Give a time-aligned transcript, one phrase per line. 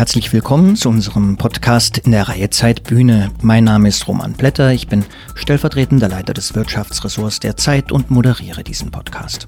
[0.00, 3.30] Herzlich willkommen zu unserem Podcast in der Reihe Zeit Bühne.
[3.42, 8.64] Mein Name ist Roman Blätter, ich bin stellvertretender Leiter des Wirtschaftsressorts der Zeit und moderiere
[8.64, 9.46] diesen Podcast.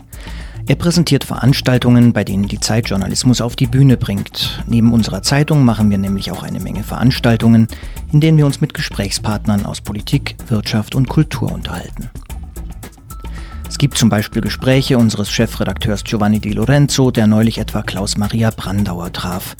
[0.66, 4.62] Er präsentiert Veranstaltungen, bei denen die Zeit Journalismus auf die Bühne bringt.
[4.66, 7.66] Neben unserer Zeitung machen wir nämlich auch eine Menge Veranstaltungen,
[8.12, 12.10] in denen wir uns mit Gesprächspartnern aus Politik, Wirtschaft und Kultur unterhalten.
[13.66, 18.50] Es gibt zum Beispiel Gespräche unseres Chefredakteurs Giovanni Di Lorenzo, der neulich etwa Klaus Maria
[18.50, 19.56] Brandauer traf.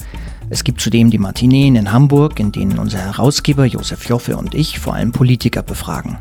[0.53, 4.77] Es gibt zudem die Matineen in Hamburg, in denen unser Herausgeber Josef Joffe und ich
[4.77, 6.17] vor allem Politiker befragen.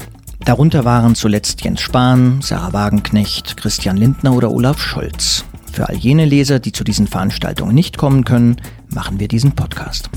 [0.46, 5.44] Darunter waren zuletzt Jens Spahn, Sarah Wagenknecht, Christian Lindner oder Olaf Scholz.
[5.70, 8.56] Für all jene Leser, die zu diesen Veranstaltungen nicht kommen können,
[8.88, 10.08] machen wir diesen Podcast.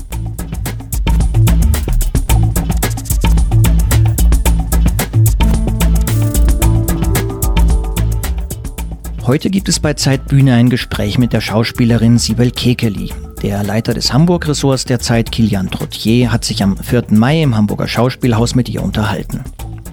[9.26, 13.12] Heute gibt es bei Zeitbühne ein Gespräch mit der Schauspielerin Sibel Kekeli.
[13.42, 17.04] Der Leiter des Hamburg-Ressorts der Zeit, Kilian Trottier, hat sich am 4.
[17.10, 19.44] Mai im Hamburger Schauspielhaus mit ihr unterhalten.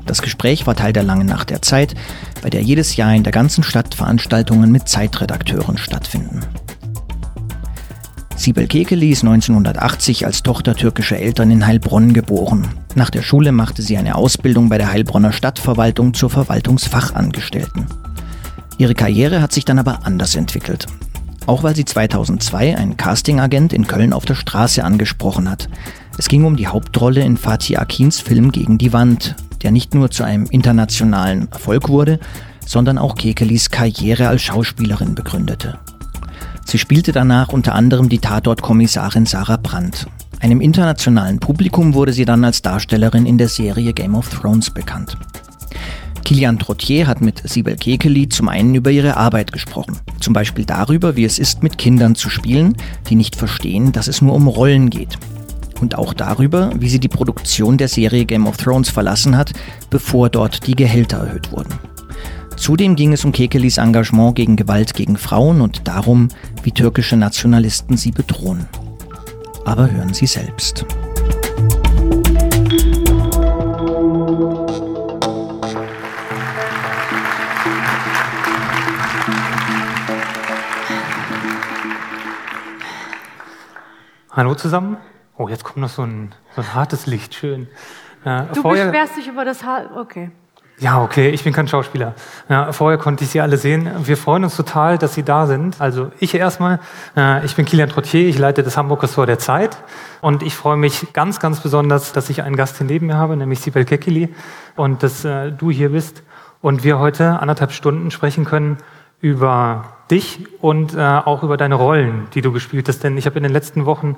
[0.05, 1.93] Das Gespräch war Teil der langen Nacht der Zeit,
[2.41, 6.41] bei der jedes Jahr in der ganzen Stadt Veranstaltungen mit Zeitredakteuren stattfinden.
[8.35, 12.67] Sibel Kekeli ist 1980 als Tochter türkischer Eltern in Heilbronn geboren.
[12.95, 17.87] Nach der Schule machte sie eine Ausbildung bei der Heilbronner Stadtverwaltung zur Verwaltungsfachangestellten.
[18.77, 20.87] Ihre Karriere hat sich dann aber anders entwickelt.
[21.45, 25.69] Auch weil sie 2002 einen Castingagent in Köln auf der Straße angesprochen hat.
[26.17, 30.11] Es ging um die Hauptrolle in Fatih Akins Film Gegen die Wand, der nicht nur
[30.11, 32.19] zu einem internationalen Erfolg wurde,
[32.65, 35.79] sondern auch Kekelis Karriere als Schauspielerin begründete.
[36.65, 40.07] Sie spielte danach unter anderem die Tatort-Kommissarin Sarah Brandt.
[40.39, 45.17] Einem internationalen Publikum wurde sie dann als Darstellerin in der Serie Game of Thrones bekannt.
[46.23, 49.99] Kilian Trottier hat mit Sibel Kekeli zum einen über ihre Arbeit gesprochen.
[50.19, 52.75] Zum Beispiel darüber, wie es ist, mit Kindern zu spielen,
[53.09, 55.17] die nicht verstehen, dass es nur um Rollen geht.
[55.81, 59.51] Und auch darüber, wie sie die Produktion der Serie Game of Thrones verlassen hat,
[59.89, 61.73] bevor dort die Gehälter erhöht wurden.
[62.55, 66.29] Zudem ging es um Kekelis Engagement gegen Gewalt gegen Frauen und darum,
[66.63, 68.67] wie türkische Nationalisten sie bedrohen.
[69.65, 70.85] Aber hören Sie selbst.
[84.35, 84.97] Hallo zusammen.
[85.37, 87.67] Oh, jetzt kommt noch so ein, so ein hartes Licht, schön.
[88.25, 90.31] Äh, du vorher, beschwerst dich über das Haar, okay.
[90.79, 92.15] Ja, okay, ich bin kein Schauspieler.
[92.49, 93.91] Ja, vorher konnte ich Sie alle sehen.
[93.99, 95.79] Wir freuen uns total, dass Sie da sind.
[95.79, 96.79] Also ich erstmal,
[97.15, 99.77] äh, ich bin Kilian Trottier, ich leite das Hamburg-Ressort der Zeit
[100.21, 103.37] und ich freue mich ganz, ganz besonders, dass ich einen Gast hier neben mir habe,
[103.37, 104.33] nämlich Sibel Kekili
[104.75, 106.23] und dass äh, du hier bist
[106.59, 108.79] und wir heute anderthalb Stunden sprechen können
[109.21, 113.03] über dich und äh, auch über deine Rollen, die du gespielt hast.
[113.03, 114.17] Denn ich habe in den letzten Wochen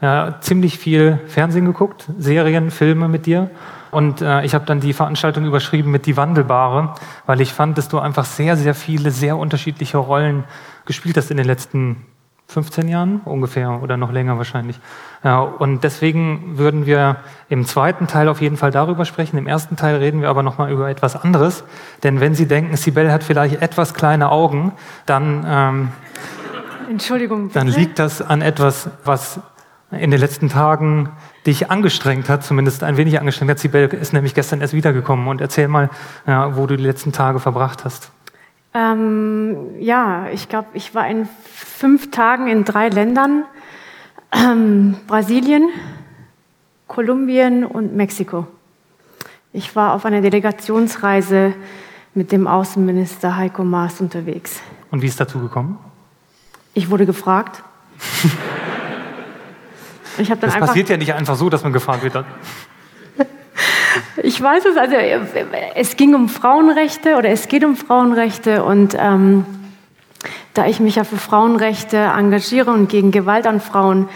[0.00, 3.50] äh, ziemlich viel Fernsehen geguckt, Serien, Filme mit dir.
[3.90, 6.94] Und äh, ich habe dann die Veranstaltung überschrieben mit Die Wandelbare,
[7.26, 10.44] weil ich fand, dass du einfach sehr, sehr viele, sehr unterschiedliche Rollen
[10.84, 12.04] gespielt hast in den letzten
[12.48, 14.78] 15 Jahren ungefähr oder noch länger wahrscheinlich.
[15.24, 17.16] Ja, und deswegen würden wir
[17.48, 19.38] im zweiten Teil auf jeden Fall darüber sprechen.
[19.38, 21.64] Im ersten Teil reden wir aber nochmal über etwas anderes.
[22.02, 24.72] Denn wenn Sie denken, Sibel hat vielleicht etwas kleine Augen,
[25.06, 25.88] dann, ähm,
[26.90, 29.40] Entschuldigung, dann liegt das an etwas, was
[29.90, 31.10] in den letzten Tagen
[31.46, 33.58] dich angestrengt hat, zumindest ein wenig angestrengt hat.
[33.58, 35.28] Sibel ist nämlich gestern erst wiedergekommen.
[35.28, 35.90] Und erzähl mal,
[36.26, 38.10] ja, wo du die letzten Tage verbracht hast.
[38.74, 43.44] Ähm, ja, ich glaube, ich war in fünf Tagen in drei Ländern.
[44.32, 45.68] Ähm, Brasilien,
[46.88, 48.48] Kolumbien und Mexiko.
[49.52, 51.54] Ich war auf einer Delegationsreise
[52.14, 54.60] mit dem Außenminister Heiko Maas unterwegs.
[54.90, 55.78] Und wie ist dazu gekommen?
[56.74, 57.62] Ich wurde gefragt.
[60.40, 62.24] das passiert ja nicht einfach so, dass man gefragt wird.
[64.22, 64.96] Ich weiß es, also
[65.74, 69.44] es ging um Frauenrechte oder es geht um Frauenrechte und ähm,
[70.54, 74.08] da ich mich ja für Frauenrechte engagiere und gegen Gewalt an Frauen,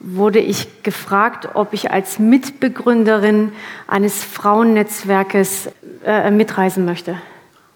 [0.00, 3.52] wurde ich gefragt, ob ich als Mitbegründerin
[3.86, 5.70] eines Frauennetzwerkes
[6.04, 7.16] äh, mitreisen möchte.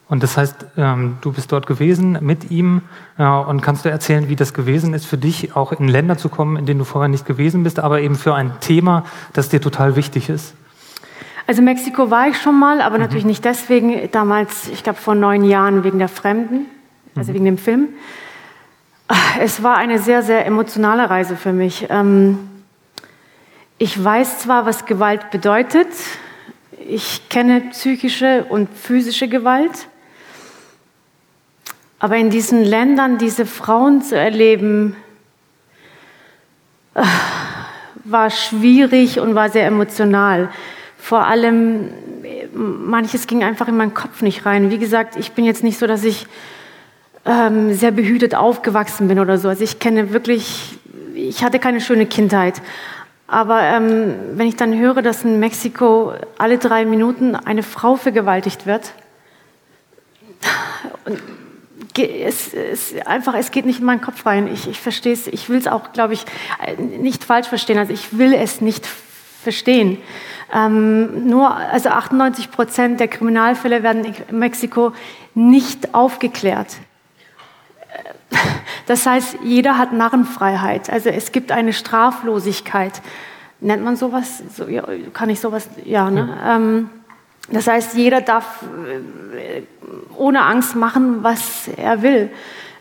[0.08, 2.82] Und das heißt, ähm, du bist dort gewesen mit ihm
[3.16, 6.28] äh, und kannst du erzählen, wie das gewesen ist für dich, auch in Länder zu
[6.28, 9.60] kommen, in denen du vorher nicht gewesen bist, aber eben für ein Thema, das dir
[9.60, 10.54] total wichtig ist?
[11.46, 13.02] Also Mexiko war ich schon mal, aber mhm.
[13.02, 14.10] natürlich nicht deswegen.
[14.10, 16.66] Damals, ich glaube vor neun Jahren wegen der Fremden,
[17.14, 17.34] also mhm.
[17.34, 17.88] wegen dem Film.
[19.40, 21.86] Es war eine sehr, sehr emotionale Reise für mich.
[21.90, 22.48] Ähm,
[23.78, 25.88] ich weiß zwar, was Gewalt bedeutet.
[26.88, 29.88] Ich kenne psychische und physische Gewalt.
[31.98, 34.96] Aber in diesen Ländern diese Frauen zu erleben,
[38.04, 40.50] war schwierig und war sehr emotional.
[41.02, 41.88] Vor allem,
[42.54, 44.70] manches ging einfach in meinen Kopf nicht rein.
[44.70, 46.28] Wie gesagt, ich bin jetzt nicht so, dass ich
[47.26, 49.48] ähm, sehr behütet aufgewachsen bin oder so.
[49.48, 50.78] Also ich kenne wirklich,
[51.16, 52.62] ich hatte keine schöne Kindheit.
[53.26, 58.66] Aber ähm, wenn ich dann höre, dass in Mexiko alle drei Minuten eine Frau vergewaltigt
[58.66, 58.92] wird,
[61.98, 64.46] es, es, einfach, es geht nicht in meinen Kopf rein.
[64.46, 66.24] Ich, ich verstehe es, ich will es auch, glaube ich,
[66.78, 67.78] nicht falsch verstehen.
[67.78, 68.86] Also ich will es nicht
[69.42, 69.98] verstehen.
[70.52, 74.92] Ähm, nur, also 98 Prozent der Kriminalfälle werden in Mexiko
[75.34, 76.76] nicht aufgeklärt.
[78.86, 80.90] Das heißt, jeder hat Narrenfreiheit.
[80.90, 83.00] Also es gibt eine Straflosigkeit.
[83.60, 84.42] Nennt man sowas?
[84.54, 85.68] So, ja, kann ich sowas?
[85.84, 86.36] Ja, ne?
[86.44, 86.90] Ähm,
[87.50, 88.62] das heißt, jeder darf
[89.36, 89.62] äh,
[90.16, 92.30] ohne Angst machen, was er will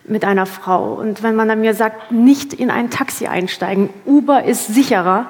[0.05, 0.93] mit einer Frau.
[0.93, 5.27] Und wenn man dann mir sagt, nicht in ein Taxi einsteigen, Uber ist sicherer,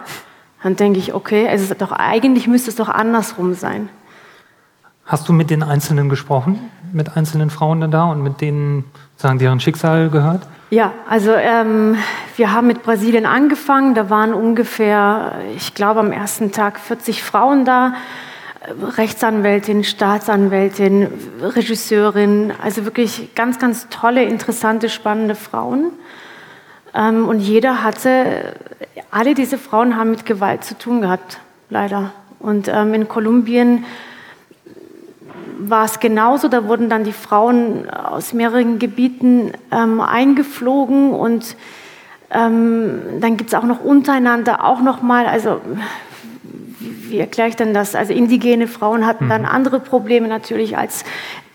[0.63, 3.89] dann denke ich, okay, also doch, eigentlich müsste es doch andersrum sein.
[5.05, 8.85] Hast du mit den Einzelnen gesprochen, mit einzelnen Frauen da und mit denen,
[9.17, 10.47] sagen, deren Schicksal gehört?
[10.69, 11.97] Ja, also ähm,
[12.37, 13.93] wir haben mit Brasilien angefangen.
[13.93, 17.93] Da waren ungefähr, ich glaube, am ersten Tag 40 Frauen da.
[18.95, 21.07] Rechtsanwältin, Staatsanwältin,
[21.41, 25.91] Regisseurin, also wirklich ganz, ganz tolle, interessante, spannende Frauen.
[26.93, 28.55] Ähm, und jeder hatte,
[29.09, 31.39] alle diese Frauen haben mit Gewalt zu tun gehabt,
[31.69, 32.11] leider.
[32.39, 33.85] Und ähm, in Kolumbien
[35.59, 36.47] war es genauso.
[36.47, 41.55] Da wurden dann die Frauen aus mehreren Gebieten ähm, eingeflogen und
[42.31, 45.61] ähm, dann gibt es auch noch untereinander auch noch mal, also
[46.81, 47.95] wie erkläre ich denn das?
[47.95, 49.47] Also indigene Frauen hatten dann mhm.
[49.47, 51.03] andere Probleme natürlich als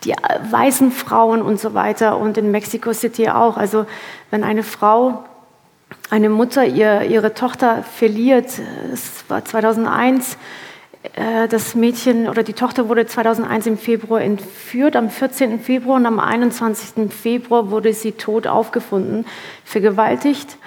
[0.03, 0.13] die
[0.51, 3.57] weißen Frauen und so weiter und in Mexico City auch.
[3.57, 3.85] Also
[4.31, 5.23] wenn eine Frau,
[6.09, 8.47] eine Mutter ihr, ihre Tochter verliert,
[8.93, 10.37] es war 2001,
[11.15, 15.59] äh, das Mädchen oder die Tochter wurde 2001 im Februar entführt, am 14.
[15.59, 17.11] Februar und am 21.
[17.11, 19.25] Februar wurde sie tot aufgefunden,
[19.63, 20.57] vergewaltigt.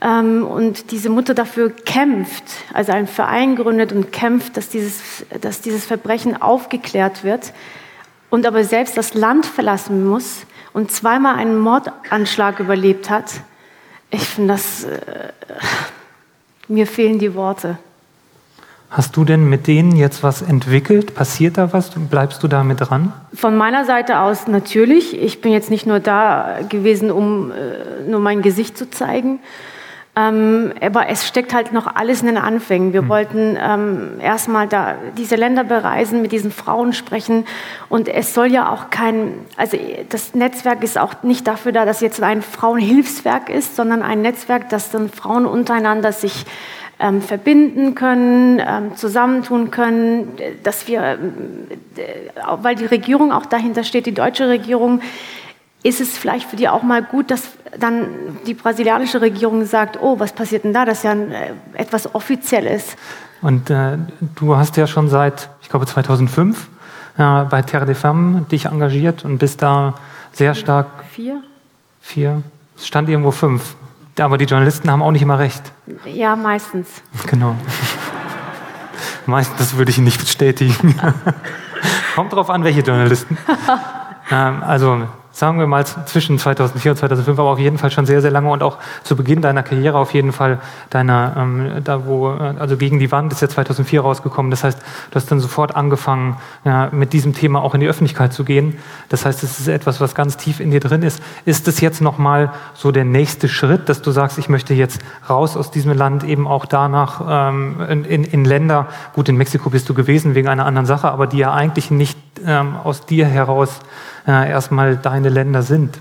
[0.00, 5.60] Ähm, und diese Mutter dafür kämpft, also einen Verein gründet und kämpft, dass dieses, dass
[5.60, 7.52] dieses Verbrechen aufgeklärt wird
[8.30, 13.40] und aber selbst das Land verlassen muss und zweimal einen Mordanschlag überlebt hat.
[14.10, 14.98] Ich finde das, äh,
[16.68, 17.78] mir fehlen die Worte.
[18.90, 21.14] Hast du denn mit denen jetzt was entwickelt?
[21.14, 21.90] Passiert da was?
[22.08, 23.12] Bleibst du da mit dran?
[23.34, 25.20] Von meiner Seite aus natürlich.
[25.20, 29.40] Ich bin jetzt nicht nur da gewesen, um äh, nur mein Gesicht zu zeigen.
[30.18, 32.92] Ähm, aber es steckt halt noch alles in den Anfängen.
[32.92, 33.08] Wir mhm.
[33.08, 37.46] wollten ähm, erstmal da diese Länder bereisen, mit diesen Frauen sprechen.
[37.88, 39.78] Und es soll ja auch kein, also
[40.08, 44.68] das Netzwerk ist auch nicht dafür da, dass jetzt ein Frauenhilfswerk ist, sondern ein Netzwerk,
[44.70, 46.46] das dann Frauen untereinander sich
[46.98, 51.16] ähm, verbinden können, ähm, zusammentun können, dass wir, äh,
[52.60, 55.00] weil die Regierung auch dahinter steht, die deutsche Regierung,
[55.82, 57.42] ist es vielleicht für die auch mal gut, dass
[57.78, 60.84] dann die brasilianische Regierung sagt, oh, was passiert denn da?
[60.84, 62.96] Das ist ja ein, äh, etwas Offizielles.
[63.40, 63.98] Und äh,
[64.34, 66.68] du hast ja schon seit, ich glaube, 2005
[67.16, 69.94] äh, bei Terre des Femmes dich engagiert und bist da
[70.32, 70.86] sehr stark.
[71.10, 71.42] Vier?
[72.00, 72.42] Vier.
[72.76, 73.76] Es stand irgendwo fünf.
[74.18, 75.62] Aber die Journalisten haben auch nicht immer recht.
[76.04, 76.88] Ja, meistens.
[77.26, 77.54] Genau.
[79.26, 80.98] meistens würde ich nicht bestätigen.
[82.16, 83.38] Kommt drauf an, welche Journalisten.
[84.30, 85.06] ähm, also
[85.38, 88.50] sagen wir mal zwischen 2004 und 2005, aber auf jeden Fall schon sehr, sehr lange
[88.50, 90.58] und auch zu Beginn deiner Karriere auf jeden Fall
[90.90, 94.50] deiner, ähm, da wo, äh, also gegen die Wand ist ja 2004 rausgekommen.
[94.50, 98.32] Das heißt, du hast dann sofort angefangen, ja, mit diesem Thema auch in die Öffentlichkeit
[98.32, 98.78] zu gehen.
[99.10, 101.22] Das heißt, es ist etwas, was ganz tief in dir drin ist.
[101.44, 105.56] Ist es jetzt nochmal so der nächste Schritt, dass du sagst, ich möchte jetzt raus
[105.56, 107.76] aus diesem Land, eben auch danach ähm,
[108.08, 111.38] in, in Länder, gut, in Mexiko bist du gewesen wegen einer anderen Sache, aber die
[111.38, 113.80] ja eigentlich nicht ähm, aus dir heraus
[114.28, 115.98] äh, erstmal deine Länder sind.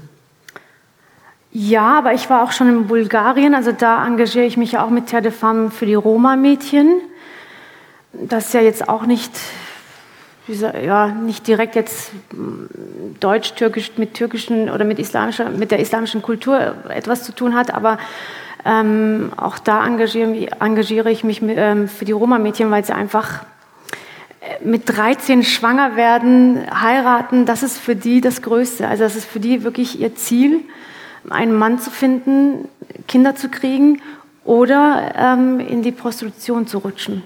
[1.51, 4.89] Ja, aber ich war auch schon in Bulgarien, also da engagiere ich mich ja auch
[4.89, 6.99] mit Terre de Femme für die Roma-Mädchen.
[8.13, 9.31] Das ist ja jetzt auch nicht,
[10.47, 16.75] ja, nicht direkt jetzt mm, deutsch-türkisch mit türkischen oder mit, islamischer, mit der islamischen Kultur
[16.89, 17.97] etwas zu tun hat, aber
[18.65, 23.45] ähm, auch da engagiere, engagiere ich mich ähm, für die Roma-Mädchen, weil sie einfach
[24.63, 28.87] mit 13 schwanger werden, heiraten, das ist für die das Größte.
[28.87, 30.61] Also das ist für die wirklich ihr Ziel,
[31.29, 32.67] einen Mann zu finden,
[33.07, 34.01] Kinder zu kriegen
[34.45, 37.23] oder ähm, in die Prostitution zu rutschen.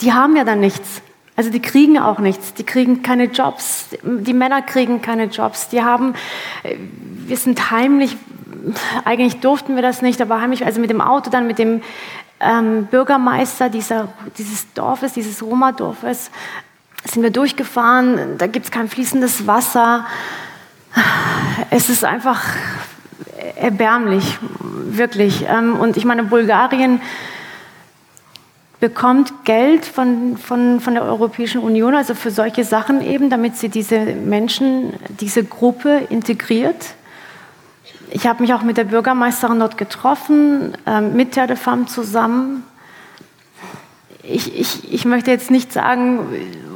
[0.00, 1.02] Die haben ja dann nichts.
[1.36, 2.54] Also die kriegen auch nichts.
[2.54, 3.88] Die kriegen keine Jobs.
[4.02, 5.68] Die Männer kriegen keine Jobs.
[5.68, 6.14] Die haben,
[6.62, 6.76] äh,
[7.26, 8.16] wir sind heimlich,
[9.04, 11.82] eigentlich durften wir das nicht, aber heimlich, also mit dem Auto dann mit dem
[12.40, 16.30] ähm, Bürgermeister dieser, dieses Dorfes, dieses Roma-Dorfes,
[17.04, 18.38] sind wir durchgefahren.
[18.38, 20.06] Da gibt es kein fließendes Wasser.
[21.70, 22.42] Es ist einfach
[23.56, 25.46] erbärmlich, wirklich.
[25.48, 27.00] Ähm, und ich meine, Bulgarien
[28.80, 33.68] bekommt Geld von, von, von der Europäischen Union, also für solche Sachen eben, damit sie
[33.68, 36.94] diese Menschen, diese Gruppe integriert.
[38.14, 42.62] Ich habe mich auch mit der Bürgermeisterin dort getroffen, äh, mit Terre de Femme zusammen.
[44.22, 46.20] Ich, ich, ich möchte jetzt nicht sagen,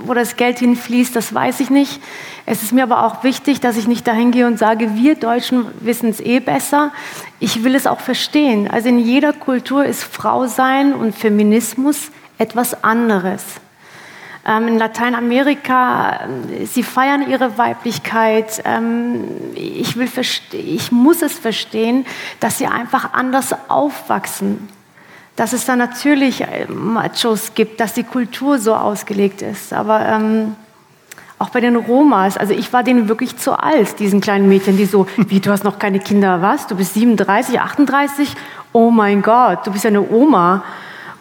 [0.04, 2.02] wo das Geld hinfließt, das weiß ich nicht.
[2.44, 5.66] Es ist mir aber auch wichtig, dass ich nicht dahin gehe und sage, wir Deutschen
[5.78, 6.90] wissen es eh besser.
[7.38, 8.68] Ich will es auch verstehen.
[8.68, 13.44] Also in jeder Kultur ist Frau sein und Feminismus etwas anderes.
[14.48, 16.20] Ähm, in Lateinamerika,
[16.64, 18.62] sie feiern ihre Weiblichkeit.
[18.64, 19.24] Ähm,
[19.54, 20.08] ich, will
[20.52, 22.06] ich muss es verstehen,
[22.40, 24.68] dass sie einfach anders aufwachsen
[25.38, 29.72] dass es da natürlich äh, Machos gibt, dass die Kultur so ausgelegt ist.
[29.72, 30.56] Aber ähm,
[31.38, 34.84] auch bei den Romas, also ich war denen wirklich zu alt, diesen kleinen Mädchen, die
[34.84, 36.66] so, wie, du hast noch keine Kinder, was?
[36.66, 38.34] Du bist 37, 38?
[38.72, 40.64] Oh mein Gott, du bist ja eine Oma.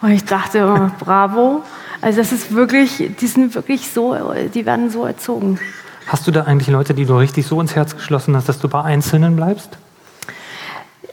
[0.00, 1.62] Und ich dachte, oh, bravo.
[2.00, 4.16] Also das ist wirklich, die sind wirklich so,
[4.54, 5.58] die werden so erzogen.
[6.06, 8.68] Hast du da eigentlich Leute, die du richtig so ins Herz geschlossen hast, dass du
[8.68, 9.76] bei Einzelnen bleibst?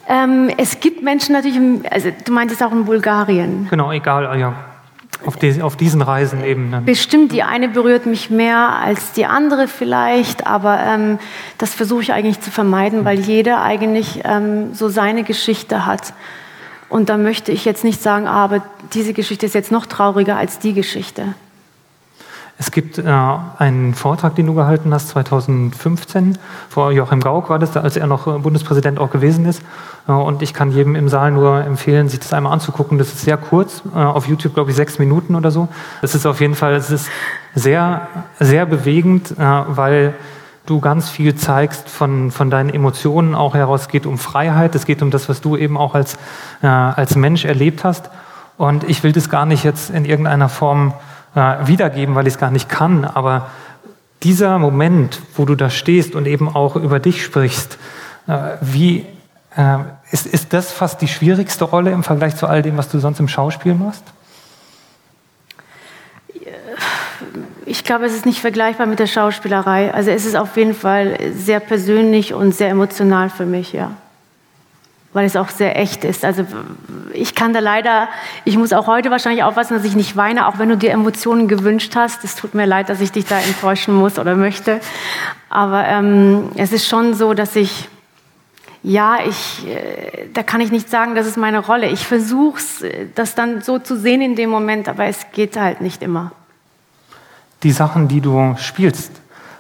[0.08, 1.60] Ähm, es gibt Menschen natürlich,
[1.92, 3.68] also du meintest auch in Bulgarien.
[3.70, 4.54] Genau, egal, ah ja.
[5.26, 6.72] Auf, die, auf diesen Reisen eben.
[6.72, 6.86] Dann.
[6.86, 11.18] Bestimmt, die eine berührt mich mehr als die andere vielleicht, aber ähm,
[11.58, 16.14] das versuche ich eigentlich zu vermeiden, weil jeder eigentlich ähm, so seine Geschichte hat.
[16.96, 20.38] Und da möchte ich jetzt nicht sagen, ah, aber diese Geschichte ist jetzt noch trauriger
[20.38, 21.34] als die Geschichte.
[22.58, 26.38] Es gibt äh, einen Vortrag, den du gehalten hast, 2015,
[26.70, 29.62] vor Joachim Gauck war das, als er noch äh, Bundespräsident auch gewesen ist.
[30.08, 32.98] Äh, und ich kann jedem im Saal nur empfehlen, sich das einmal anzugucken.
[32.98, 35.68] Das ist sehr kurz, äh, auf YouTube glaube ich sechs Minuten oder so.
[36.02, 37.10] Es ist auf jeden Fall, es ist
[37.56, 38.08] sehr,
[38.40, 40.14] sehr bewegend, äh, weil
[40.66, 43.82] du ganz viel zeigst von, von deinen Emotionen auch heraus.
[43.82, 46.16] Es geht um Freiheit, es geht um das, was du eben auch als,
[46.62, 48.10] äh, als Mensch erlebt hast.
[48.58, 50.94] Und ich will das gar nicht jetzt in irgendeiner Form
[51.36, 53.06] äh, wiedergeben, weil ich es gar nicht kann.
[53.06, 53.48] Aber
[54.24, 57.78] dieser Moment, wo du da stehst und eben auch über dich sprichst,
[58.28, 59.06] äh, wie
[59.56, 59.78] äh,
[60.12, 63.20] ist, ist das fast die schwierigste Rolle im Vergleich zu all dem, was du sonst
[63.20, 64.04] im Schauspiel machst?
[67.66, 69.94] Ich glaube, es ist nicht vergleichbar mit der Schauspielerei.
[69.94, 73.92] Also es ist auf jeden Fall sehr persönlich und sehr emotional für mich, ja
[75.16, 76.26] weil es auch sehr echt ist.
[76.26, 76.46] Also
[77.14, 78.10] ich kann da leider,
[78.44, 81.48] ich muss auch heute wahrscheinlich aufpassen, dass ich nicht weine, auch wenn du dir Emotionen
[81.48, 82.26] gewünscht hast.
[82.26, 84.82] Es tut mir leid, dass ich dich da enttäuschen muss oder möchte.
[85.50, 87.88] Aber ähm, es ist schon so, dass ich,
[88.84, 91.88] ja, ich, äh, da kann ich nicht sagen, das ist meine Rolle.
[91.88, 92.84] Ich versuche es,
[93.16, 96.34] das dann so zu sehen in dem Moment, aber es geht halt nicht immer.
[97.66, 99.12] Die Sachen, die du spielst,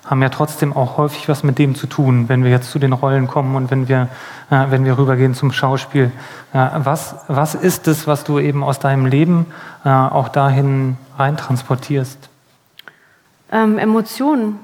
[0.05, 2.93] haben ja trotzdem auch häufig was mit dem zu tun, wenn wir jetzt zu den
[2.93, 4.09] Rollen kommen und wenn wir,
[4.51, 6.11] äh, wenn wir rübergehen zum Schauspiel.
[6.53, 9.47] Äh, was, was ist es, was du eben aus deinem Leben
[9.83, 12.29] äh, auch dahin reintransportierst?
[13.51, 14.59] Ähm, Emotionen.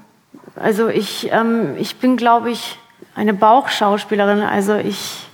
[0.56, 2.78] Also ich, ähm, ich bin, glaube ich,
[3.16, 4.42] eine Bauchschauspielerin.
[4.42, 5.28] Also ich,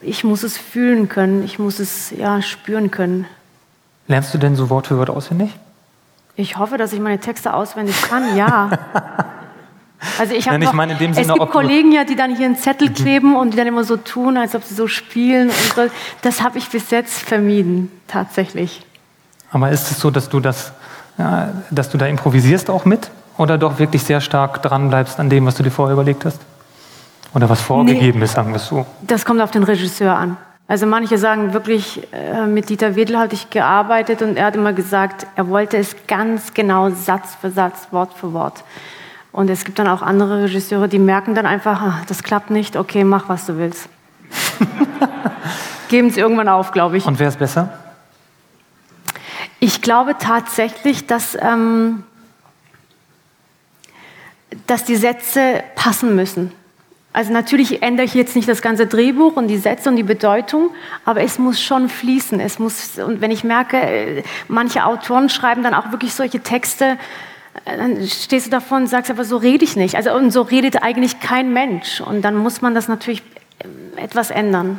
[0.00, 3.26] ich muss es fühlen können, ich muss es ja spüren können.
[4.06, 5.50] Lernst du denn so Wort für Wort auswendig?
[6.38, 8.70] Ich hoffe, dass ich meine Texte auswendig kann, ja.
[10.16, 12.94] Also ich habe es gibt Kollegen ja, die dann hier einen Zettel mhm.
[12.94, 15.48] kleben und die dann immer so tun, als ob sie so spielen.
[15.48, 15.90] Und so.
[16.22, 18.86] Das habe ich bis jetzt vermieden, tatsächlich.
[19.50, 20.70] Aber ist es so, dass du das,
[21.18, 25.30] ja, dass du da improvisierst auch mit, oder doch wirklich sehr stark dran bleibst an
[25.30, 26.38] dem, was du dir vorher überlegt hast?
[27.34, 28.86] Oder was vorgegeben nee, ist, sagen wir es so?
[29.02, 30.36] Das kommt auf den Regisseur an.
[30.68, 34.74] Also manche sagen wirklich, äh, mit Dieter Wedel hatte ich gearbeitet und er hat immer
[34.74, 38.62] gesagt, er wollte es ganz genau Satz für Satz, Wort für Wort.
[39.32, 42.76] Und es gibt dann auch andere Regisseure, die merken dann einfach, ach, das klappt nicht,
[42.76, 43.88] okay, mach, was du willst.
[45.88, 47.06] Geben sie irgendwann auf, glaube ich.
[47.06, 47.72] Und wer ist besser?
[49.60, 52.04] Ich glaube tatsächlich, dass, ähm,
[54.66, 56.52] dass die Sätze passen müssen.
[57.18, 60.70] Also natürlich ändere ich jetzt nicht das ganze Drehbuch und die Sätze und die Bedeutung,
[61.04, 62.38] aber es muss schon fließen.
[62.38, 66.96] Es muss, und wenn ich merke, äh, manche Autoren schreiben dann auch wirklich solche Texte,
[67.64, 69.96] äh, dann stehst du davon und sagst, aber so rede ich nicht.
[69.96, 72.00] Also und so redet eigentlich kein Mensch.
[72.00, 73.24] Und dann muss man das natürlich
[73.64, 74.78] ähm, etwas ändern.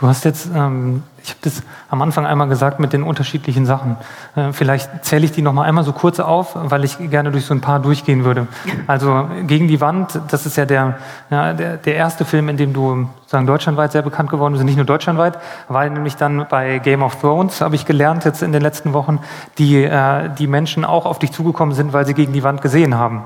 [0.00, 3.98] Du hast jetzt, ähm, ich habe das am Anfang einmal gesagt mit den unterschiedlichen Sachen.
[4.34, 7.44] Äh, vielleicht zähle ich die noch mal einmal so kurz auf, weil ich gerne durch
[7.44, 8.46] so ein paar durchgehen würde.
[8.86, 10.96] Also gegen die Wand, das ist ja der,
[11.30, 14.76] ja, der, der erste Film, in dem du sagen deutschlandweit sehr bekannt geworden bist, nicht
[14.76, 15.38] nur deutschlandweit,
[15.68, 19.18] weil nämlich dann bei Game of Thrones habe ich gelernt jetzt in den letzten Wochen,
[19.58, 22.94] die äh, die Menschen auch auf dich zugekommen sind, weil sie gegen die Wand gesehen
[22.94, 23.24] haben.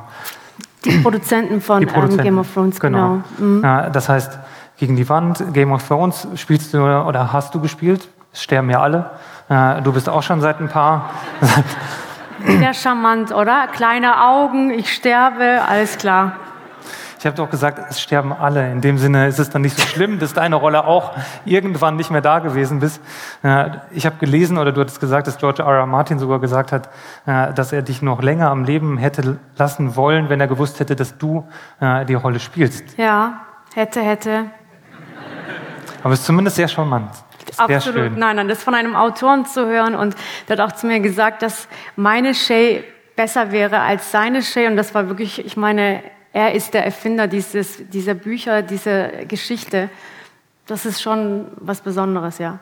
[0.85, 3.21] Die Produzenten von Die Produzenten, Ähm, Game of Thrones, genau.
[3.39, 3.63] genau.
[3.63, 4.39] Ja, das heißt,
[4.77, 8.09] gegen die Wand, Game of Thrones spielst du oder hast du gespielt?
[8.33, 9.11] Es sterben ja alle.
[9.49, 11.11] Äh, du bist auch schon seit ein paar.
[12.47, 13.69] Sehr charmant, oder?
[13.69, 16.33] Kleine Augen, ich sterbe, alles klar.
[17.19, 18.71] Ich habe doch gesagt, es sterben alle.
[18.71, 21.13] In dem Sinne ist es dann nicht so schlimm, dass deine Rolle auch
[21.47, 23.01] irgendwann nicht mehr da gewesen bist.
[23.43, 25.69] Äh, Ich habe gelesen, oder du hattest gesagt, dass George R.
[25.69, 25.87] R.
[25.87, 26.91] Martin sogar gesagt hat,
[27.25, 30.97] äh, dass er dich noch länger am Leben hätte lassen wollen, wenn er gewusst hätte,
[30.97, 31.47] dass du
[31.81, 32.99] die Rolle spielst.
[32.99, 33.41] Ja,
[33.75, 34.47] hätte, hätte.
[36.05, 37.11] Aber es ist zumindest sehr charmant.
[37.51, 37.99] Sehr Absolut.
[37.99, 38.19] schön.
[38.19, 40.15] Nein, nein, das von einem Autoren zu hören und
[40.47, 42.85] der hat auch zu mir gesagt, dass meine Shay
[43.17, 46.03] besser wäre als seine Shay und das war wirklich, ich meine,
[46.35, 49.89] er ist der Erfinder dieses, dieser Bücher, dieser Geschichte.
[50.67, 52.59] Das ist schon was Besonderes, ja.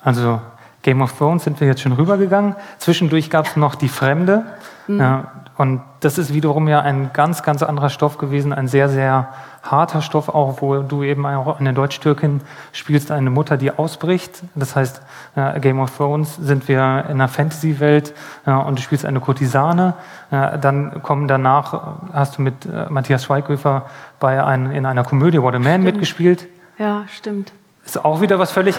[0.00, 0.40] Also
[0.82, 2.56] Game of Thrones sind wir jetzt schon rübergegangen.
[2.78, 4.44] Zwischendurch gab es noch Die Fremde.
[4.88, 9.34] Ja, und das ist wiederum ja ein ganz, ganz anderer Stoff gewesen, ein sehr, sehr
[9.60, 14.44] harter Stoff auch, wo du eben auch eine Deutsch-Türkin spielst, eine Mutter, die ausbricht.
[14.54, 15.02] Das heißt,
[15.34, 18.14] äh, Game of Thrones sind wir in einer Fantasy-Welt
[18.46, 19.94] äh, und du spielst eine Kurtisane.
[20.30, 23.86] Äh, dann kommen danach, hast du mit äh, Matthias Schweighöfer
[24.20, 26.46] bei ein, in einer Komödie What a Man mitgespielt.
[26.78, 27.52] Ja, stimmt.
[27.84, 28.76] Ist auch wieder was völlig.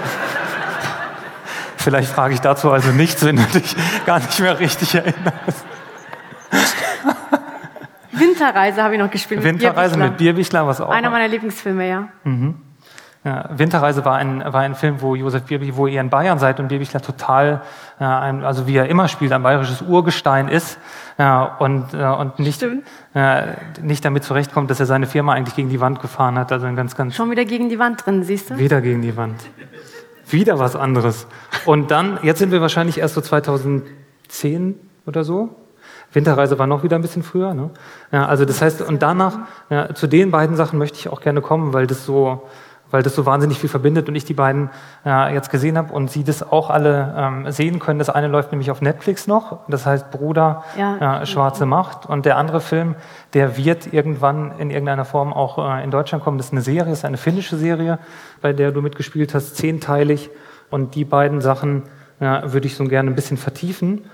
[1.76, 5.66] Vielleicht frage ich dazu also nichts, wenn du dich gar nicht mehr richtig erinnerst.
[8.20, 9.44] Winterreise habe ich noch gespielt.
[9.44, 10.90] mit Winterreise mit Bierbichler, was auch.
[10.90, 12.10] Einer meiner Lieblingsfilme, ja.
[13.26, 16.62] Ja, Winterreise war ein, war ein Film, wo Josef Bierbichler, wo ihr in Bayern seid
[16.62, 17.62] und Bierbichler total,
[18.00, 20.80] äh, ein, also wie er immer spielt, ein bayerisches Urgestein ist
[21.18, 23.42] äh, und, äh, und nicht, äh,
[23.82, 26.54] nicht damit zurechtkommt, dass er seine Firma eigentlich gegen die Wand gefahren hat.
[26.54, 28.58] Also ein ganz, ganz Schon wieder gegen die Wand drin, siehst du?
[28.58, 29.42] Wieder gegen die Wand.
[30.30, 31.28] Wieder was anderes.
[31.66, 35.58] Und dann, jetzt sind wir wahrscheinlich erst so 2010 oder so.
[36.14, 37.54] Winterreise war noch wieder ein bisschen früher.
[37.54, 37.70] Ne?
[38.12, 41.42] Ja, also das heißt, und danach, ja, zu den beiden Sachen möchte ich auch gerne
[41.42, 42.48] kommen, weil das so,
[42.92, 44.72] weil das so wahnsinnig viel verbindet und ich die beiden
[45.06, 48.00] äh, jetzt gesehen habe und sie das auch alle ähm, sehen können.
[48.00, 51.22] Das eine läuft nämlich auf Netflix noch, das heißt Bruder Ja.
[51.22, 52.08] äh, Schwarze Macht.
[52.08, 52.96] Und der andere Film,
[53.36, 56.40] der wird irgendwann in irgendeiner Form auch äh, in Deutschland kommen.
[56.40, 58.00] Das ist eine Serie, das ist eine finnische Serie,
[58.42, 60.32] bei der du mitgespielt hast, zehnteilig.
[60.72, 61.84] Und die beiden Sachen
[62.20, 64.06] ja, würde ich so gerne ein bisschen vertiefen.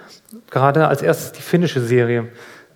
[0.50, 2.28] Gerade als erstes die finnische Serie.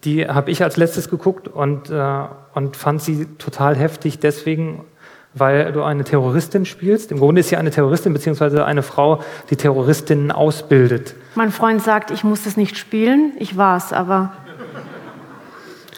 [0.04, 4.86] Die habe ich als letztes geguckt und, äh, und fand sie total heftig, deswegen,
[5.34, 7.12] weil du eine Terroristin spielst.
[7.12, 11.16] Im Grunde ist sie eine Terroristin, beziehungsweise eine Frau, die Terroristinnen ausbildet.
[11.36, 13.34] Mein Freund sagt, ich muss das nicht spielen.
[13.40, 14.32] Ich war's, aber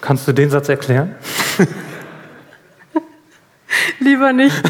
[0.01, 1.15] Kannst du den Satz erklären?
[3.99, 4.61] lieber nicht.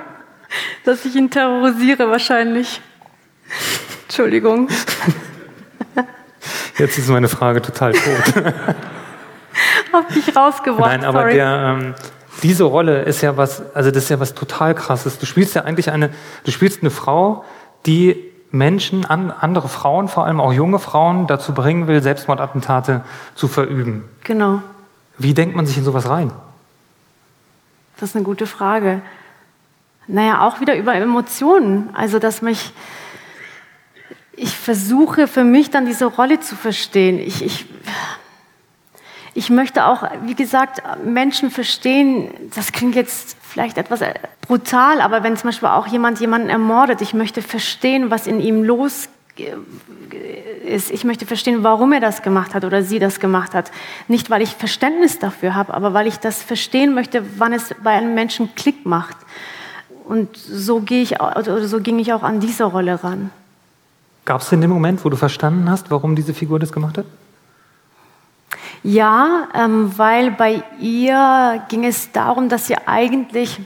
[0.84, 2.80] Dass ich ihn terrorisiere wahrscheinlich.
[4.06, 4.68] Entschuldigung.
[6.78, 8.44] Jetzt ist meine Frage total tot.
[9.92, 11.00] Hab dich rausgeworfen.
[11.00, 11.34] Nein, aber sorry.
[11.34, 11.94] der, ähm,
[12.42, 15.18] diese Rolle ist ja was, also das ist ja was total krasses.
[15.18, 16.10] Du spielst ja eigentlich eine,
[16.44, 17.44] du spielst eine Frau,
[17.86, 23.02] die Menschen, an, andere Frauen, vor allem auch junge Frauen, dazu bringen will, Selbstmordattentate
[23.34, 24.04] zu verüben.
[24.24, 24.62] Genau.
[25.18, 26.30] Wie denkt man sich in sowas rein?
[27.98, 29.00] Das ist eine gute Frage.
[30.06, 31.88] Naja, auch wieder über Emotionen.
[31.94, 32.72] Also, dass mich.
[34.36, 37.18] Ich versuche für mich dann diese Rolle zu verstehen.
[37.18, 37.66] Ich, ich,
[39.34, 42.30] ich möchte auch, wie gesagt, Menschen verstehen.
[42.54, 44.00] Das klingt jetzt vielleicht etwas
[44.42, 48.62] brutal, aber wenn zum Beispiel auch jemand jemanden ermordet, ich möchte verstehen, was in ihm
[48.62, 49.08] los
[50.64, 50.90] ist.
[50.90, 53.70] Ich möchte verstehen, warum er das gemacht hat oder sie das gemacht hat.
[54.08, 57.90] Nicht, weil ich Verständnis dafür habe, aber weil ich das verstehen möchte, wann es bei
[57.90, 59.16] einem Menschen Klick macht.
[60.04, 63.30] Und so, gehe ich, oder so ging ich auch an diese Rolle ran.
[64.26, 67.06] Gab es denn den Moment, wo du verstanden hast, warum diese Figur das gemacht hat?
[68.82, 73.60] Ja, ähm, weil bei ihr ging es darum, dass sie eigentlich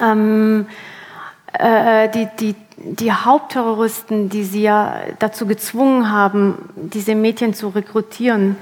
[0.00, 0.66] ähm,
[1.52, 8.56] äh, die, die, die Hauptterroristen, die sie ja dazu gezwungen haben, diese Mädchen zu rekrutieren,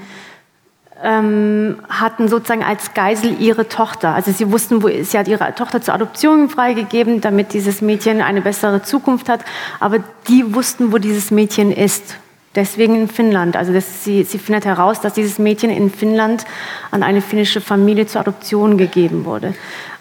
[1.03, 4.13] ähm, hatten sozusagen als Geisel ihre Tochter.
[4.13, 8.41] Also sie wussten, wo sie hat ihre Tochter zur Adoption freigegeben, damit dieses Mädchen eine
[8.41, 9.41] bessere Zukunft hat.
[9.79, 12.15] Aber die wussten, wo dieses Mädchen ist.
[12.55, 13.55] Deswegen in Finnland.
[13.55, 16.45] Also das, sie, sie findet heraus, dass dieses Mädchen in Finnland
[16.89, 19.53] an eine finnische Familie zur Adoption gegeben wurde.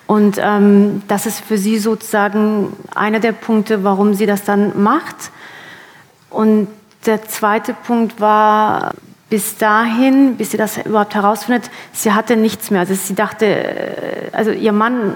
[0.07, 5.31] Und ähm, das ist für sie sozusagen einer der Punkte, warum sie das dann macht.
[6.31, 6.69] Und
[7.05, 8.95] der zweite Punkt war,
[9.29, 12.81] bis dahin, bis sie das überhaupt herausfindet, sie hatte nichts mehr.
[12.81, 15.15] Also sie dachte, äh, also ihr Mann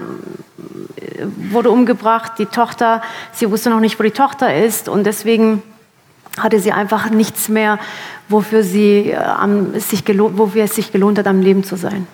[0.97, 5.63] äh, wurde umgebracht, die Tochter, sie wusste noch nicht, wo die Tochter ist und deswegen
[6.39, 7.79] hatte sie einfach nichts mehr,
[8.29, 12.07] wofür, sie, äh, sich gelohnt, wofür es sich gelohnt hat, am Leben zu sein.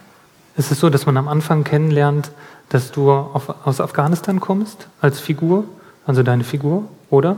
[0.56, 2.30] Ist es so, dass man am Anfang kennenlernt,
[2.68, 5.64] dass du auf, aus Afghanistan kommst als Figur,
[6.06, 7.36] also deine Figur, oder?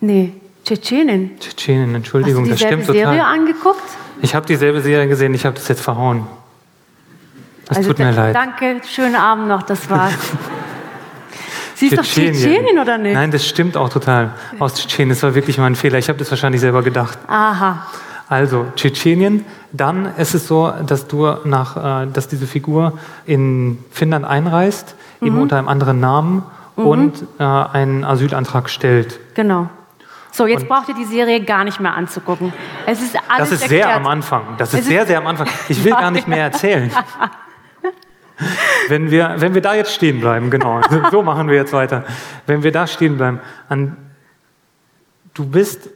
[0.00, 0.34] Nee,
[0.68, 1.30] Tschetschenin.
[1.40, 3.20] Tschetschenin, Entschuldigung, Hast du das stimmt Serie total.
[3.20, 3.82] angeguckt?
[4.20, 6.26] Ich habe dieselbe Serie gesehen, ich habe das jetzt verhauen.
[7.64, 8.34] Das also, tut mir leid.
[8.34, 10.12] Danke, schönen Abend noch, das war's.
[11.74, 13.14] Sie ist doch Tschetschenin, oder nicht?
[13.14, 14.32] Nein, das stimmt auch total.
[14.58, 15.96] Aus Tschetschenien, das war wirklich mein Fehler.
[15.98, 17.18] Ich habe das wahrscheinlich selber gedacht.
[17.28, 17.86] Aha.
[18.28, 24.26] Also Tschetschenien, dann ist es so, dass du nach, äh, dass diese Figur in Finnland
[24.26, 25.26] einreist, mhm.
[25.28, 26.42] eben unter einem anderen Namen
[26.76, 26.86] mhm.
[26.86, 29.18] und äh, einen Asylantrag stellt.
[29.34, 29.70] Genau.
[30.38, 32.52] So, jetzt und braucht ihr die Serie gar nicht mehr anzugucken.
[32.86, 33.88] Es ist alles Das ist erklärt.
[33.88, 34.54] sehr am Anfang.
[34.56, 35.48] Das ist, ist sehr, sehr am Anfang.
[35.68, 36.92] Ich will gar nicht mehr erzählen.
[38.88, 42.04] wenn, wir, wenn wir da jetzt stehen bleiben, genau, so machen wir jetzt weiter.
[42.46, 43.96] Wenn wir da stehen bleiben, an,
[45.34, 45.90] du bist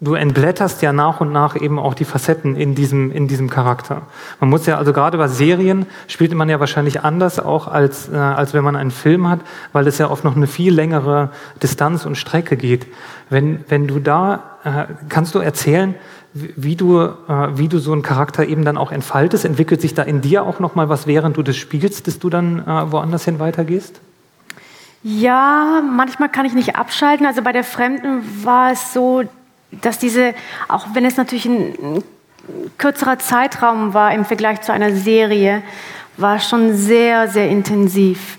[0.00, 4.02] du entblätterst ja nach und nach eben auch die Facetten in diesem, in diesem Charakter.
[4.40, 8.16] Man muss ja, also gerade bei Serien spielt man ja wahrscheinlich anders auch als, äh,
[8.16, 9.40] als wenn man einen Film hat,
[9.72, 11.30] weil es ja oft noch eine viel längere
[11.62, 12.86] Distanz und Strecke geht.
[13.28, 15.94] Wenn, wenn du da, äh, kannst du erzählen,
[16.32, 17.12] wie du, äh,
[17.54, 19.44] wie du so einen Charakter eben dann auch entfaltest?
[19.44, 22.60] Entwickelt sich da in dir auch nochmal was, während du das spielst, dass du dann
[22.60, 24.00] äh, woanders hin weitergehst?
[25.02, 27.26] Ja, manchmal kann ich nicht abschalten.
[27.26, 29.24] Also bei der Fremden war es so,
[29.72, 30.34] dass diese,
[30.68, 32.02] auch wenn es natürlich ein,
[32.78, 35.62] kürzerer Zeitraum war im Vergleich zu einer Serie,
[36.16, 38.38] war schon sehr, sehr intensiv.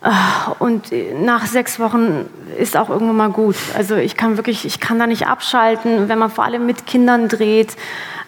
[0.00, 0.90] Ah, und
[1.22, 2.28] nach sechs Wochen
[2.58, 3.54] ist auch irgendwann mal gut.
[3.76, 7.28] Also ich kann wirklich, ich kann da nicht abschalten, wenn man vor allem mit Kindern
[7.28, 7.76] dreht.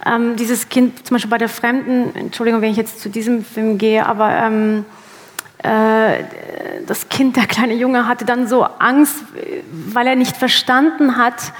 [0.07, 3.77] Ähm, dieses Kind, zum Beispiel bei der Fremden, Entschuldigung, wenn ich jetzt zu diesem Film
[3.79, 4.85] gehe, aber ähm,
[5.65, 6.23] äh,
[6.87, 9.25] das Kind, der kleine Junge, hatte dann so Angst,
[9.93, 11.53] weil er nicht verstanden hat,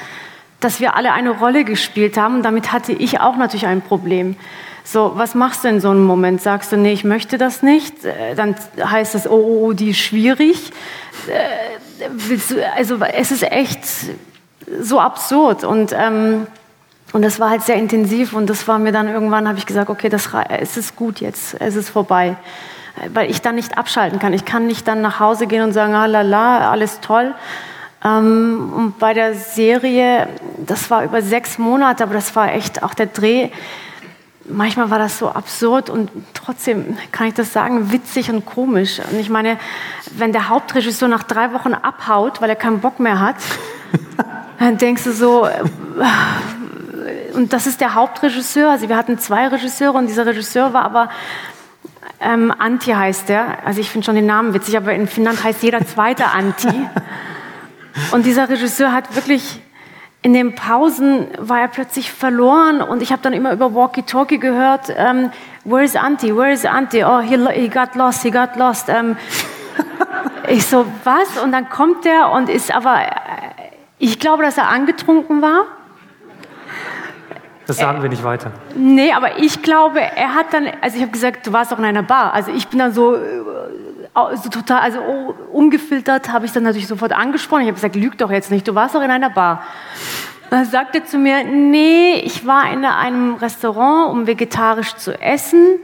[0.65, 2.37] dass wir alle eine Rolle gespielt haben.
[2.37, 4.37] Und damit hatte ich auch natürlich ein Problem.
[4.83, 6.43] So, was machst du in so einem Moment?
[6.43, 8.05] Sagst du, nee, ich möchte das nicht?
[8.05, 10.73] Äh, dann heißt es, oh, oh, oh die ist schwierig.
[11.29, 12.09] Äh,
[12.77, 13.81] also es ist echt
[14.81, 16.47] so absurd und ähm,
[17.13, 19.89] und das war halt sehr intensiv und das war mir dann irgendwann, habe ich gesagt,
[19.89, 22.37] okay, das, es ist gut jetzt, es ist vorbei.
[23.13, 24.33] Weil ich dann nicht abschalten kann.
[24.33, 27.33] Ich kann nicht dann nach Hause gehen und sagen, ah la la, alles toll,
[28.05, 32.93] ähm, und bei der Serie, das war über sechs Monate, aber das war echt auch
[32.93, 33.49] der Dreh.
[34.47, 39.01] Manchmal war das so absurd und trotzdem kann ich das sagen, witzig und komisch.
[39.11, 39.59] Und ich meine,
[40.17, 43.37] wenn der Hauptregisseur nach drei Wochen abhaut, weil er keinen Bock mehr hat,
[44.59, 45.63] dann denkst du so, äh,
[47.33, 48.71] und das ist der Hauptregisseur.
[48.71, 51.09] Also wir hatten zwei Regisseure und dieser Regisseur war aber
[52.21, 53.67] ähm, Anti heißt der.
[53.67, 56.69] Also ich finde schon den Namen witzig, aber in Finnland heißt jeder zweite Anti.
[58.13, 59.61] Und dieser Regisseur hat wirklich
[60.23, 64.89] in den Pausen war er plötzlich verloren und ich habe dann immer über Walkie-Talkie gehört,
[64.89, 65.31] um, ähm,
[65.67, 66.35] Where is Auntie?
[66.35, 67.05] Where is Auntie?
[67.05, 68.89] Oh, he, he got lost, he got lost.
[68.89, 69.17] Um, ähm,
[70.49, 71.37] ich so, was?
[71.43, 73.11] Und dann kommt er und ist aber, äh,
[73.99, 75.67] ich glaube, dass er angetrunken war.
[77.67, 78.53] Das sagen wir nicht weiter.
[78.77, 81.85] Nee, aber ich glaube, er hat dann, also ich habe gesagt, du warst doch in
[81.85, 82.35] einer Bar.
[82.35, 83.17] Also ich bin dann so
[84.35, 85.01] so total, also
[85.53, 87.63] ungefiltert habe ich dann natürlich sofort angesprochen.
[87.63, 89.63] Ich habe gesagt, lüg doch jetzt nicht, du warst doch in einer Bar.
[90.51, 95.81] Dann sagte er zu mir, nee, ich war in einem Restaurant, um vegetarisch zu essen.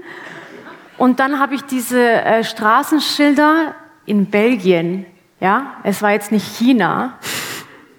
[0.97, 3.75] Und dann habe ich diese äh, Straßenschilder
[4.07, 5.07] in Belgien,
[5.41, 7.15] ja, es war jetzt nicht China,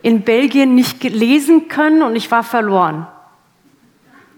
[0.02, 3.08] in Belgien nicht lesen können und ich war verloren.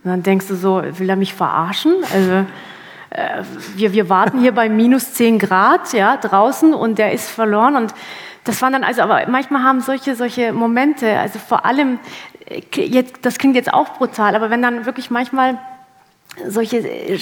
[0.04, 1.96] Und dann denkst du so, will er mich verarschen?
[2.14, 2.46] Also
[3.10, 3.44] äh,
[3.76, 7.76] wir, wir warten hier bei minus 10 Grad ja, draußen und der ist verloren.
[7.76, 7.94] Und
[8.44, 12.00] das waren dann also, aber manchmal haben solche, solche Momente, also vor allem,
[12.50, 15.58] äh, jetzt, das klingt jetzt auch brutal, aber wenn dann wirklich manchmal
[16.48, 17.20] solche äh,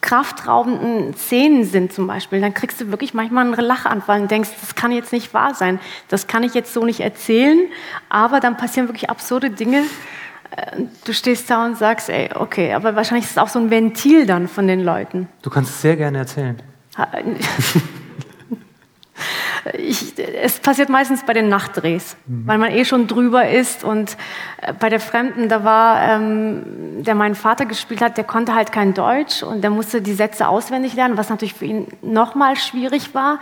[0.00, 4.74] kraftraubenden Szenen sind zum Beispiel, dann kriegst du wirklich manchmal einen Lachanfall und denkst, das
[4.74, 7.58] kann jetzt nicht wahr sein, das kann ich jetzt so nicht erzählen,
[8.08, 9.82] aber dann passieren wirklich absurde Dinge
[11.04, 14.26] du stehst da und sagst, ey, okay, aber wahrscheinlich ist es auch so ein Ventil
[14.26, 15.28] dann von den Leuten.
[15.42, 16.56] Du kannst es sehr gerne erzählen.
[19.74, 22.46] Ich, es passiert meistens bei den Nachtdrehs, mhm.
[22.46, 23.84] weil man eh schon drüber ist.
[23.84, 24.16] Und
[24.62, 28.72] äh, bei der Fremden, da war, ähm, der meinen Vater gespielt hat, der konnte halt
[28.72, 33.14] kein Deutsch und der musste die Sätze auswendig lernen, was natürlich für ihn nochmal schwierig
[33.14, 33.40] war.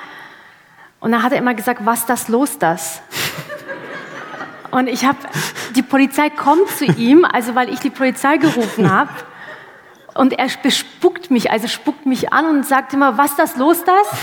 [1.01, 3.03] Und dann hat er immer gesagt, was das los das?
[4.71, 5.19] Und ich habe,
[5.75, 9.11] die Polizei kommt zu ihm, also weil ich die Polizei gerufen habe.
[10.15, 14.19] Und er bespuckt mich, also spuckt mich an und sagt immer, was das los das?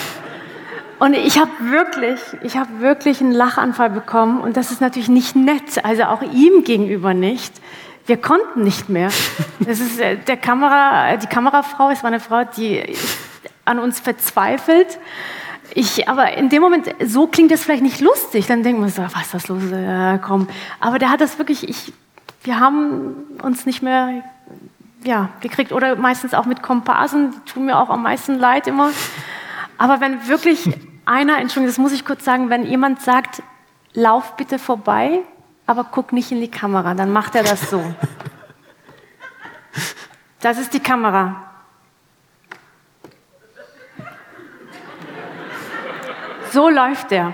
[0.99, 5.35] Und ich habe wirklich, ich habe wirklich einen Lachanfall bekommen und das ist natürlich nicht
[5.35, 7.53] nett, also auch ihm gegenüber nicht.
[8.05, 9.09] Wir konnten nicht mehr.
[9.59, 12.95] Das ist äh, der Kamera, die Kamerafrau, es war eine Frau, die
[13.65, 14.99] an uns verzweifelt.
[15.75, 18.45] Ich, aber in dem Moment, so klingt das vielleicht nicht lustig.
[18.45, 19.63] Dann denkt man so, was ist das los?
[19.71, 20.47] Ja, komm.
[20.79, 21.93] Aber der hat das wirklich, ich,
[22.43, 24.23] wir haben uns nicht mehr
[25.03, 25.71] ja, gekriegt.
[25.71, 28.91] Oder meistens auch mit Komparsen, die tun mir auch am meisten leid immer.
[29.77, 30.69] Aber wenn wirklich
[31.05, 33.41] einer, Entschuldigung, das muss ich kurz sagen, wenn jemand sagt,
[33.93, 35.21] lauf bitte vorbei,
[35.65, 37.83] aber guck nicht in die Kamera, dann macht er das so.
[40.39, 41.52] Das ist die Kamera.
[46.53, 47.33] So läuft er.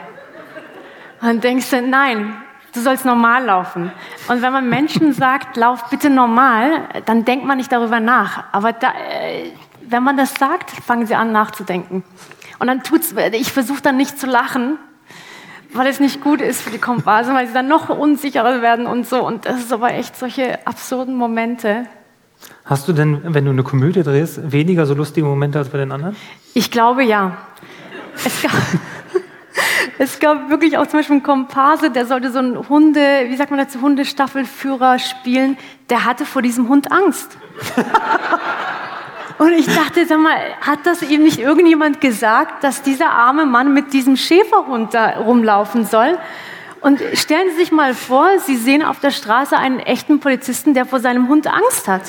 [1.19, 2.37] Und dann denkst du, nein,
[2.73, 3.91] du sollst normal laufen.
[4.29, 8.45] Und wenn man Menschen sagt, lauf bitte normal, dann denkt man nicht darüber nach.
[8.53, 9.51] Aber da, äh,
[9.81, 12.05] wenn man das sagt, fangen sie an nachzudenken.
[12.59, 14.77] Und dann tut's, ich versuche dann nicht zu lachen,
[15.73, 19.05] weil es nicht gut ist für die Komparsen, weil sie dann noch unsicherer werden und
[19.05, 19.25] so.
[19.25, 21.87] Und das ist aber echt solche absurden Momente.
[22.63, 25.91] Hast du denn, wenn du eine Komödie drehst, weniger so lustige Momente als bei den
[25.91, 26.15] anderen?
[26.53, 27.37] Ich glaube ja.
[28.25, 28.51] Es gab,
[30.01, 33.51] es gab wirklich auch zum Beispiel einen Komparse, der sollte so einen Hunde, wie sagt
[33.51, 35.57] man dazu, Hundestaffelführer spielen.
[35.89, 37.37] Der hatte vor diesem Hund Angst.
[39.39, 43.73] Und ich dachte, sag mal, hat das ihm nicht irgendjemand gesagt, dass dieser arme Mann
[43.73, 46.17] mit diesem Schäferhund da rumlaufen soll?
[46.79, 50.85] Und stellen Sie sich mal vor, Sie sehen auf der Straße einen echten Polizisten, der
[50.85, 52.03] vor seinem Hund Angst hat.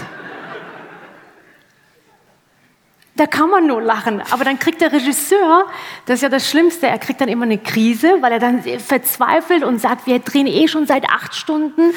[3.21, 4.23] Da kann man nur lachen.
[4.31, 5.67] Aber dann kriegt der Regisseur,
[6.07, 9.63] das ist ja das Schlimmste, er kriegt dann immer eine Krise, weil er dann verzweifelt
[9.63, 11.93] und sagt, wir drehen eh schon seit acht Stunden.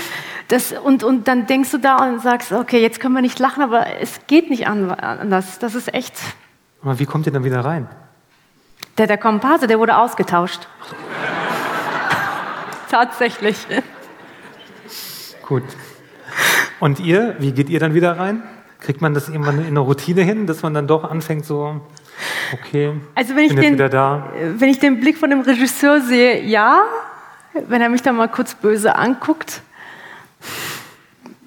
[0.49, 3.63] Das, und, und dann denkst du da und sagst, okay, jetzt können wir nicht lachen,
[3.63, 5.59] aber es geht nicht anders.
[5.59, 6.13] Das ist echt.
[6.81, 7.87] Aber wie kommt ihr dann wieder rein?
[8.97, 10.67] Der, der Komparse, der wurde ausgetauscht.
[12.91, 13.65] Tatsächlich.
[15.47, 15.63] Gut.
[16.81, 18.43] Und ihr, wie geht ihr dann wieder rein?
[18.83, 21.79] Kriegt man das irgendwann in eine Routine hin, dass man dann doch anfängt so,
[22.53, 24.29] okay, also wenn ich bin den, wieder da?
[24.57, 26.83] Wenn ich den Blick von dem Regisseur sehe, ja.
[27.53, 29.61] Wenn er mich dann mal kurz böse anguckt.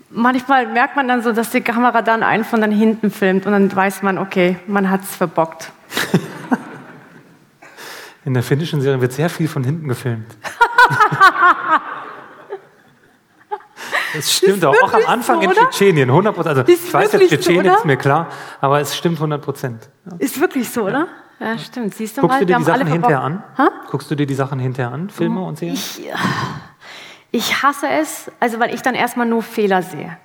[0.09, 3.53] Manchmal merkt man dann so, dass die Kamera dann einen von dann hinten filmt und
[3.53, 5.72] dann weiß man, okay, man hat es verbockt.
[8.25, 10.37] In der finnischen Serie wird sehr viel von hinten gefilmt.
[14.18, 16.59] Es stimmt auch, auch am Anfang so, in Tschetschenien, 100 Prozent.
[16.59, 18.29] Also ich weiß jetzt, Tschetschenien so, ist mir klar,
[18.61, 19.88] aber es stimmt 100 Prozent.
[20.11, 20.16] Ja.
[20.18, 21.09] Ist wirklich so, oder?
[21.38, 21.94] Ja, stimmt.
[21.94, 23.44] Siehst du Guckst mal, du dir die Sachen hinterher an?
[23.59, 23.70] Ha?
[23.90, 25.76] Guckst du dir die Sachen hinterher an, Filme und Serien?
[25.76, 26.11] Ich,
[27.31, 30.16] ich hasse es, also weil ich dann erstmal nur Fehler sehe.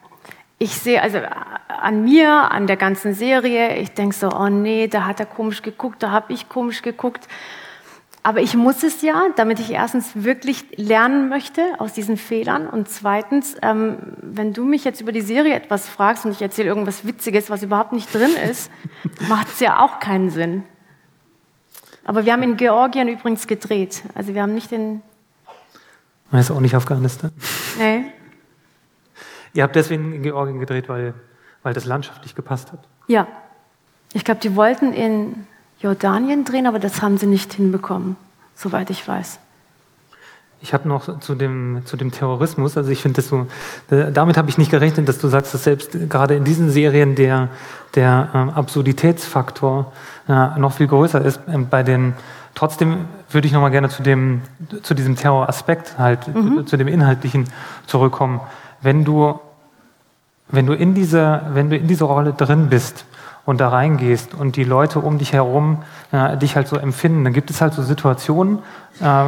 [0.58, 1.20] Ich sehe also
[1.68, 5.64] an mir, an der ganzen Serie, ich denke so, oh nee, da hat er komisch
[5.64, 7.28] geguckt, da habe ich komisch geguckt.
[8.24, 12.88] Aber ich muss es ja, damit ich erstens wirklich lernen möchte aus diesen Fehlern und
[12.88, 17.06] zweitens, ähm, wenn du mich jetzt über die Serie etwas fragst und ich erzähle irgendwas
[17.06, 18.70] Witziges, was überhaupt nicht drin ist,
[19.28, 20.64] macht es ja auch keinen Sinn.
[22.04, 24.04] Aber wir haben in Georgien übrigens gedreht.
[24.14, 25.02] Also wir haben nicht in...
[26.32, 27.32] Das ist auch nicht Afghanistan.
[27.78, 28.06] Nee.
[29.54, 31.14] Ihr habt deswegen in Georgien gedreht, weil,
[31.64, 32.88] weil das landschaftlich gepasst hat?
[33.08, 33.28] Ja.
[34.14, 35.48] Ich glaube, die wollten in
[35.82, 38.16] Jordanien drehen, aber das haben sie nicht hinbekommen,
[38.56, 39.40] soweit ich weiß.
[40.64, 43.48] Ich habe noch zu dem, zu dem Terrorismus, also ich finde das so,
[43.90, 47.50] damit habe ich nicht gerechnet, dass du sagst, dass selbst gerade in diesen Serien der,
[47.96, 49.92] der äh, Absurditätsfaktor
[50.30, 51.40] äh, noch viel größer ist.
[51.48, 52.14] Ähm, bei den,
[52.54, 54.44] trotzdem würde ich noch mal gerne zu, dem,
[54.84, 56.68] zu diesem Terroraspekt halt, mhm.
[56.68, 57.46] zu dem Inhaltlichen
[57.88, 58.40] zurückkommen.
[58.84, 59.40] Wenn du,
[60.50, 63.06] wenn du in dieser, wenn du in dieser Rolle drin bist,
[63.46, 67.34] und da reingehst und die Leute um dich herum äh, dich halt so empfinden, dann
[67.34, 68.60] gibt es halt so Situationen,
[69.00, 69.24] äh,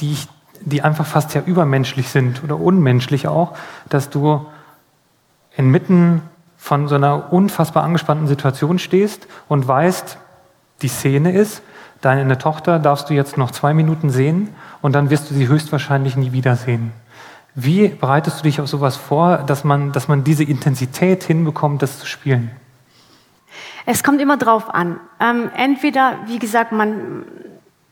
[0.00, 0.16] die,
[0.60, 3.56] die einfach fast ja übermenschlich sind oder unmenschlich auch,
[3.88, 4.46] dass du
[5.56, 6.22] inmitten
[6.56, 10.16] von so einer unfassbar angespannten Situation stehst und weißt,
[10.80, 11.62] die Szene ist,
[12.00, 14.48] deine Tochter darfst du jetzt noch zwei Minuten sehen
[14.80, 16.92] und dann wirst du sie höchstwahrscheinlich nie wiedersehen.
[17.54, 21.98] Wie bereitest du dich auf sowas vor, dass man, dass man diese Intensität hinbekommt, das
[21.98, 22.50] zu spielen?
[23.86, 25.00] Es kommt immer drauf an.
[25.20, 27.24] Ähm, entweder, wie gesagt, man,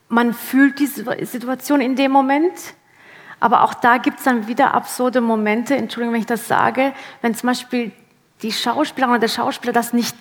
[0.08, 2.74] man fühlt die Situation in dem Moment.
[3.40, 7.34] Aber auch da gibt es dann wieder absurde Momente, Entschuldigung, wenn ich das sage, wenn
[7.34, 7.90] zum Beispiel
[8.42, 10.14] die Schauspielerin oder der Schauspieler das nicht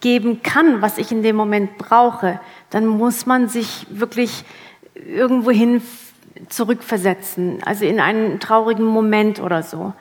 [0.00, 4.44] geben kann, was ich in dem Moment brauche, dann muss man sich wirklich
[4.94, 5.82] irgendwohin
[6.48, 9.92] zurückversetzen, also in einen traurigen Moment oder so.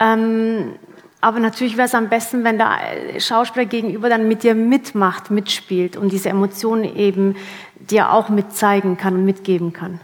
[0.00, 0.74] Ähm,
[1.20, 2.78] aber natürlich wäre es am besten, wenn der
[3.18, 7.36] Schauspieler gegenüber dann mit dir mitmacht, mitspielt und diese Emotionen eben
[7.74, 10.00] dir auch mitzeigen kann und mitgeben kann.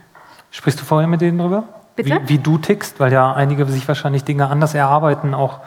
[0.51, 1.63] Sprichst du vorher mit denen drüber?
[1.95, 2.21] Bitte?
[2.23, 5.59] Wie, wie du tickst, weil ja einige sich wahrscheinlich Dinge anders erarbeiten, auch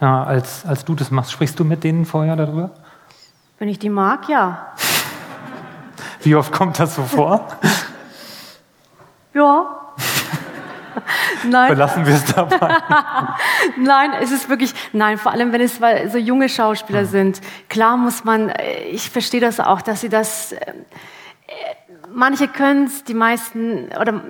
[0.00, 1.30] äh, als, als du das machst.
[1.30, 2.70] Sprichst du mit denen vorher darüber?
[3.58, 4.72] Wenn ich die mag, ja.
[6.22, 7.46] Wie oft kommt das so vor?
[9.34, 9.85] ja.
[11.44, 11.68] Nein.
[11.68, 12.76] Belassen wir es dabei.
[13.76, 15.78] nein, es ist wirklich, nein, vor allem wenn es
[16.12, 17.06] so junge Schauspieler mhm.
[17.06, 17.40] sind.
[17.68, 20.58] Klar muss man, äh, ich verstehe das auch, dass sie das, äh,
[22.12, 24.22] manche können es, die meisten, oder,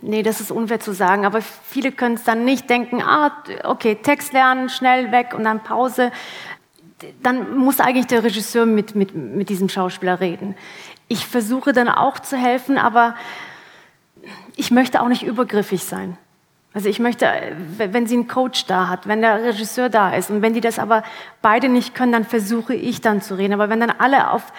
[0.00, 3.32] nee, das ist unfair zu sagen, aber viele können es dann nicht denken, ah,
[3.64, 6.12] okay, Text lernen, schnell weg und dann Pause.
[7.22, 10.54] Dann muss eigentlich der Regisseur mit, mit, mit diesem Schauspieler reden.
[11.08, 13.14] Ich versuche dann auch zu helfen, aber
[14.56, 16.16] ich möchte auch nicht übergriffig sein.
[16.74, 17.28] Also ich möchte,
[17.78, 20.80] wenn sie einen Coach da hat, wenn der Regisseur da ist und wenn die das
[20.80, 21.04] aber
[21.40, 23.54] beide nicht können, dann versuche ich dann zu reden.
[23.54, 24.52] Aber wenn dann alle auf,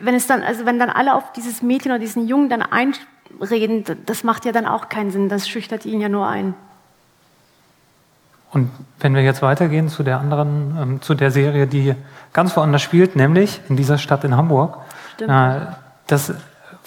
[0.00, 3.84] wenn es dann, also wenn dann alle auf dieses Mädchen oder diesen Jungen dann einreden,
[4.06, 5.28] das macht ja dann auch keinen Sinn.
[5.28, 6.54] Das schüchtert ihn ja nur ein.
[8.50, 11.94] Und wenn wir jetzt weitergehen zu der anderen, ähm, zu der Serie, die
[12.32, 14.78] ganz woanders spielt, nämlich in dieser Stadt in Hamburg,
[15.16, 15.30] Stimmt.
[15.30, 15.66] Äh,
[16.06, 16.32] das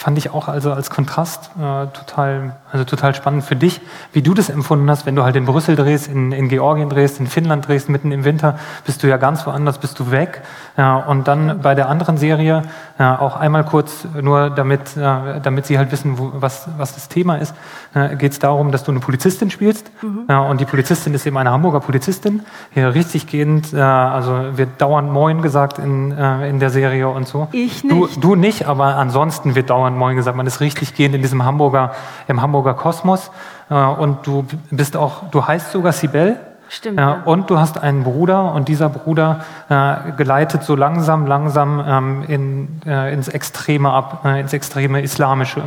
[0.01, 3.81] fand ich auch also als Kontrast äh, total, also total spannend für dich,
[4.13, 7.19] wie du das empfunden hast, wenn du halt in Brüssel drehst, in, in Georgien drehst,
[7.19, 10.41] in Finnland drehst, mitten im Winter, bist du ja ganz woanders, bist du weg.
[10.75, 12.63] Ja, und dann bei der anderen Serie
[12.97, 17.07] ja, auch einmal kurz, nur damit, ja, damit sie halt wissen, wo, was, was das
[17.07, 17.53] Thema ist,
[17.93, 19.91] äh, geht es darum, dass du eine Polizistin spielst.
[20.01, 20.21] Mhm.
[20.27, 22.41] Ja, und die Polizistin ist eben eine Hamburger Polizistin.
[22.71, 27.27] Hier richtig gehend, äh, also wird dauernd Moin gesagt in, äh, in der Serie und
[27.27, 27.47] so.
[27.51, 27.91] Ich nicht.
[27.91, 30.37] Du, du nicht, aber ansonsten wird dauernd Moin gesagt.
[30.37, 31.93] Man ist richtig gehend in diesem Hamburger,
[32.27, 33.31] im Hamburger Kosmos.
[33.69, 36.37] Äh, und du bist auch, du heißt sogar Sibel.
[36.69, 36.99] Stimmt.
[36.99, 42.23] Ja, und du hast einen Bruder und dieser Bruder äh, geleitet so langsam, langsam ähm,
[42.29, 45.63] in, äh, ins Extreme ab, äh, ins extreme Islamische.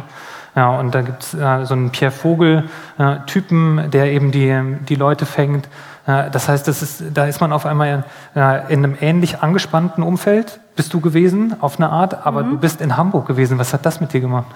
[0.57, 4.57] Ja, und da gibt es äh, so einen Pierre Vogel-Typen, äh, der eben die,
[4.89, 5.69] die Leute fängt.
[6.07, 10.61] Äh, das heißt, das ist, da ist man auf einmal in einem ähnlich angespannten Umfeld,
[10.77, 12.51] bist du gewesen, auf eine Art, aber mhm.
[12.51, 13.59] du bist in Hamburg gewesen.
[13.59, 14.47] Was hat das mit dir gemacht?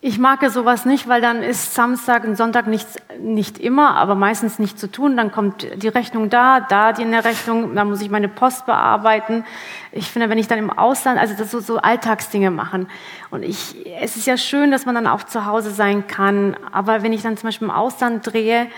[0.00, 4.14] Ich mag ja sowas nicht, weil dann ist Samstag und Sonntag nichts, nicht immer, aber
[4.14, 5.16] meistens nicht zu tun.
[5.16, 8.64] Dann kommt die Rechnung da, da die in der Rechnung, dann muss ich meine Post
[8.64, 9.44] bearbeiten.
[9.90, 12.86] Ich finde, wenn ich dann im Ausland, also das so, so Alltagsdinge machen.
[13.30, 16.56] Und ich, es ist ja schön, dass man dann auch zu Hause sein kann.
[16.70, 18.68] Aber wenn ich dann zum Beispiel im Ausland drehe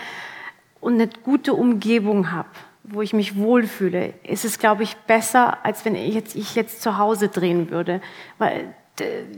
[0.79, 2.49] und eine gute Umgebung habe,
[2.91, 6.81] wo ich mich wohlfühle, ist es, glaube ich, besser, als wenn ich jetzt, ich jetzt
[6.81, 8.01] zu Hause drehen würde.
[8.37, 8.73] Weil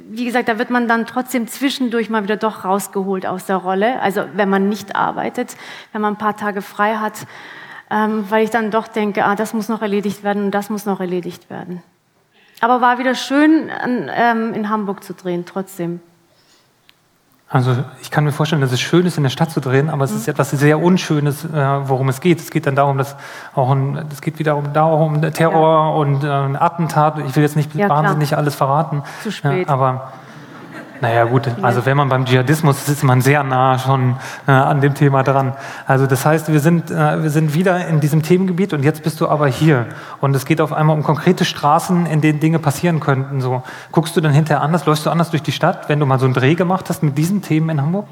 [0.09, 3.99] wie gesagt, da wird man dann trotzdem zwischendurch mal wieder doch rausgeholt aus der Rolle.
[4.01, 5.55] Also wenn man nicht arbeitet,
[5.91, 7.25] wenn man ein paar Tage frei hat,
[7.89, 10.85] ähm, weil ich dann doch denke, ah, das muss noch erledigt werden und das muss
[10.85, 11.83] noch erledigt werden.
[12.61, 15.99] Aber war wieder schön, ähm, in Hamburg zu drehen, trotzdem.
[17.53, 20.05] Also ich kann mir vorstellen, dass es schön ist, in der Stadt zu drehen, aber
[20.05, 20.31] es ist mhm.
[20.31, 21.49] etwas sehr Unschönes, äh,
[21.87, 22.39] worum es geht.
[22.39, 23.15] Es geht dann darum, dass
[23.53, 25.89] auch ein, es geht wiederum darum, Terror ja.
[25.89, 27.19] und äh, Attentat.
[27.27, 28.39] Ich will jetzt nicht ja, wahnsinnig klar.
[28.39, 29.03] alles verraten.
[29.21, 29.67] Zu spät.
[29.67, 30.13] Ja, aber
[31.03, 34.15] naja gut, also wenn man beim Dschihadismus ist, ist man sehr nah schon
[34.47, 35.53] äh, an dem Thema dran.
[35.85, 39.19] Also das heißt, wir sind, äh, wir sind wieder in diesem Themengebiet und jetzt bist
[39.19, 39.87] du aber hier.
[40.21, 43.41] Und es geht auf einmal um konkrete Straßen, in denen Dinge passieren könnten.
[43.41, 46.19] So, guckst du dann hinterher anders, läufst du anders durch die Stadt, wenn du mal
[46.19, 48.07] so einen Dreh gemacht hast mit diesen Themen in Hamburg?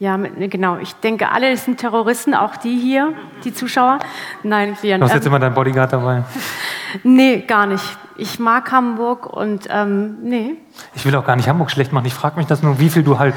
[0.00, 0.78] Ja, genau.
[0.78, 3.12] Ich denke, alle sind Terroristen, auch die hier,
[3.44, 3.98] die Zuschauer.
[4.42, 4.96] Nein, wir.
[4.96, 6.22] Du hast jetzt ähm, immer deinen Bodyguard dabei.
[7.02, 7.84] nee, gar nicht.
[8.16, 10.54] Ich mag Hamburg und ähm, nee.
[10.94, 12.06] Ich will auch gar nicht Hamburg schlecht machen.
[12.06, 13.34] Ich frage mich das nur, wie viel du halt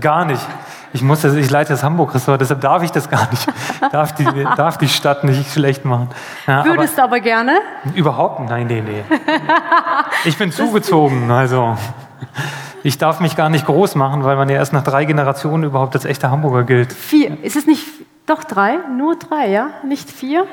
[0.00, 0.40] gar nicht.
[0.94, 3.46] Ich muss das, ich leite das Hamburg-Ressort, deshalb darf ich das gar nicht.
[3.92, 4.24] darf, die,
[4.56, 6.08] darf die Stadt nicht schlecht machen.
[6.46, 7.58] Ja, Würdest aber, du aber gerne?
[7.94, 9.04] Überhaupt nein, nee, nee.
[10.24, 11.76] Ich bin zugezogen, also.
[12.86, 15.96] Ich darf mich gar nicht groß machen, weil man ja erst nach drei Generationen überhaupt
[15.96, 16.92] als echter Hamburger gilt.
[16.92, 17.42] Vier.
[17.42, 17.84] Ist es nicht
[18.26, 18.76] doch drei?
[18.96, 19.70] Nur drei, ja?
[19.84, 20.46] Nicht vier?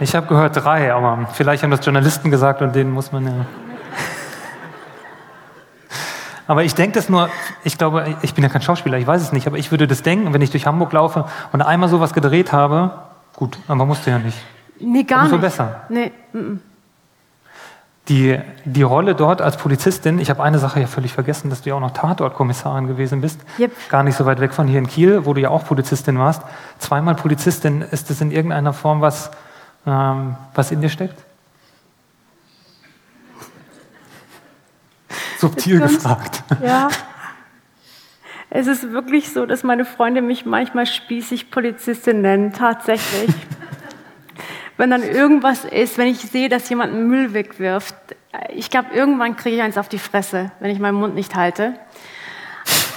[0.00, 3.32] Ich habe gehört drei, aber vielleicht haben das Journalisten gesagt und denen muss man ja.
[6.46, 7.28] Aber ich denke das nur,
[7.64, 10.00] ich glaube, ich bin ja kein Schauspieler, ich weiß es nicht, aber ich würde das
[10.00, 12.92] denken, wenn ich durch Hamburg laufe und einmal sowas gedreht habe,
[13.36, 14.38] gut, aber musste ja nicht.
[14.80, 15.42] Nee, gar Umso nicht.
[15.42, 15.82] besser.
[15.90, 16.73] Nee, m -m.
[18.08, 21.70] Die, die Rolle dort als Polizistin, ich habe eine Sache ja völlig vergessen, dass du
[21.70, 23.40] ja auch noch Tatortkommissarin gewesen bist.
[23.58, 23.72] Yep.
[23.88, 26.42] Gar nicht so weit weg von hier in Kiel, wo du ja auch Polizistin warst.
[26.78, 29.30] Zweimal Polizistin, ist das in irgendeiner Form was,
[29.86, 31.16] ähm, was in dir steckt?
[35.38, 36.42] Subtil gefragt.
[36.62, 36.88] Ja.
[38.50, 43.30] Es ist wirklich so, dass meine Freunde mich manchmal spießig Polizistin nennen, tatsächlich.
[44.76, 47.94] wenn dann irgendwas ist, wenn ich sehe, dass jemand Müll wegwirft,
[48.54, 51.74] ich glaube, irgendwann kriege ich eins auf die Fresse, wenn ich meinen Mund nicht halte.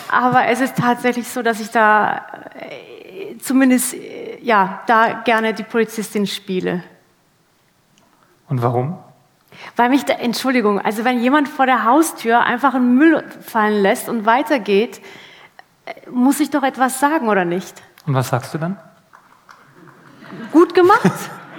[0.10, 2.26] Aber es ist tatsächlich so, dass ich da
[2.56, 6.84] äh, zumindest äh, ja, da gerne die Polizistin spiele.
[8.48, 8.98] Und warum?
[9.76, 14.08] Weil mich, da, Entschuldigung, also wenn jemand vor der Haustür einfach einen Müll fallen lässt
[14.08, 15.02] und weitergeht,
[15.86, 17.84] äh, muss ich doch etwas sagen, oder nicht?
[18.06, 18.80] Und was sagst du dann?
[20.52, 21.12] Gut gemacht.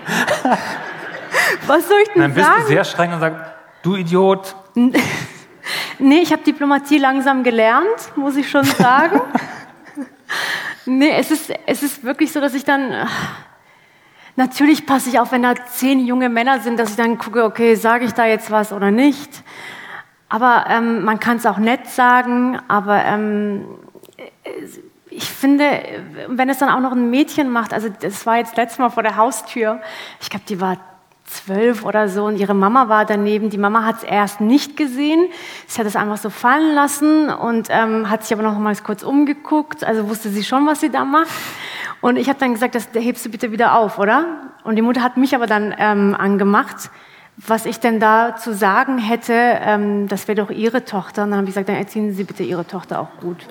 [1.67, 2.63] Was soll ich denn Dann bist sagen?
[2.63, 3.41] du sehr streng und sagst,
[3.83, 4.57] du Idiot.
[5.99, 9.21] Nee, ich habe Diplomatie langsam gelernt, muss ich schon sagen.
[10.87, 13.07] nee, es ist, es ist wirklich so, dass ich dann.
[14.37, 17.75] Natürlich passe ich auf, wenn da zehn junge Männer sind, dass ich dann gucke, okay,
[17.75, 19.43] sage ich da jetzt was oder nicht.
[20.29, 23.65] Aber ähm, man kann es auch nett sagen, aber ähm,
[25.19, 25.83] ich finde,
[26.29, 29.03] wenn es dann auch noch ein Mädchen macht, also das war jetzt letztes Mal vor
[29.03, 29.81] der Haustür,
[30.21, 30.77] ich glaube, die war
[31.25, 33.51] zwölf oder so und ihre Mama war daneben.
[33.51, 35.27] Die Mama hat es erst nicht gesehen.
[35.67, 39.03] Sie hat es einfach so fallen lassen und ähm, hat sich aber noch mal kurz
[39.03, 39.85] umgeguckt.
[39.85, 41.29] Also wusste sie schon, was sie da macht.
[42.01, 44.53] Und ich habe dann gesagt, das hebst du bitte wieder auf, oder?
[44.63, 46.91] Und die Mutter hat mich aber dann ähm, angemacht,
[47.37, 51.25] was ich denn da zu sagen hätte, ähm, das wäre doch ihre Tochter.
[51.25, 53.45] Und dann habe ich gesagt, dann erziehen Sie bitte Ihre Tochter auch gut.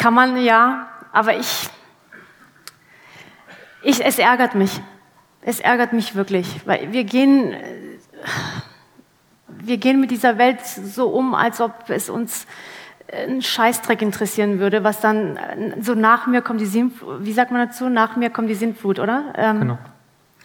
[0.00, 1.68] Kann man ja, aber ich,
[3.82, 4.80] ich, es ärgert mich.
[5.42, 7.54] Es ärgert mich wirklich, weil wir gehen,
[9.48, 12.46] wir gehen mit dieser Welt so um, als ob es uns
[13.12, 15.38] ein Scheißdreck interessieren würde, was dann
[15.82, 17.90] so nach mir kommt die Sintflut, wie sagt man dazu?
[17.90, 19.34] Nach mir kommt die Sintflut, oder?
[19.36, 19.78] Ähm, genau.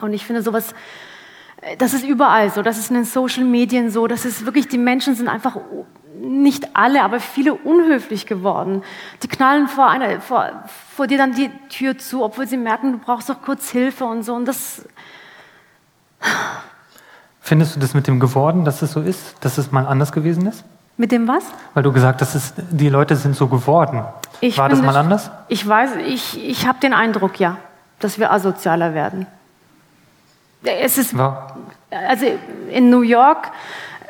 [0.01, 0.75] Und ich finde sowas,
[1.77, 4.77] das ist überall so, das ist in den Social Medien so, das ist wirklich, die
[4.77, 5.57] Menschen sind einfach
[6.19, 8.83] nicht alle, aber viele unhöflich geworden.
[9.23, 10.49] Die knallen vor, einer, vor,
[10.95, 14.23] vor dir dann die Tür zu, obwohl sie merken, du brauchst doch kurz Hilfe und
[14.23, 14.33] so.
[14.33, 14.85] Und das.
[17.41, 20.47] Findest du das mit dem geworden, dass es so ist, dass es mal anders gewesen
[20.47, 20.63] ist?
[20.97, 21.43] Mit dem was?
[21.73, 24.05] Weil du gesagt hast, es, die Leute sind so geworden.
[24.39, 25.29] Ich War das mal anders?
[25.49, 27.57] Ich weiß, ich, ich habe den Eindruck, ja,
[27.99, 29.27] dass wir asozialer werden.
[30.65, 31.57] Es ist, War?
[31.91, 32.25] also
[32.69, 33.51] in New York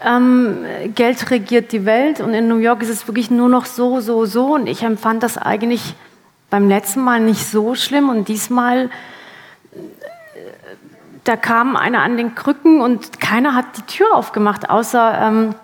[0.04, 4.00] ähm, Geld regiert die Welt und in New York ist es wirklich nur noch so,
[4.02, 4.56] so, so.
[4.56, 5.96] Und ich empfand das eigentlich
[6.50, 9.80] beim letzten Mal nicht so schlimm und diesmal, äh,
[11.24, 15.56] da kam einer an den Krücken und keiner hat die Tür aufgemacht, außer ähm,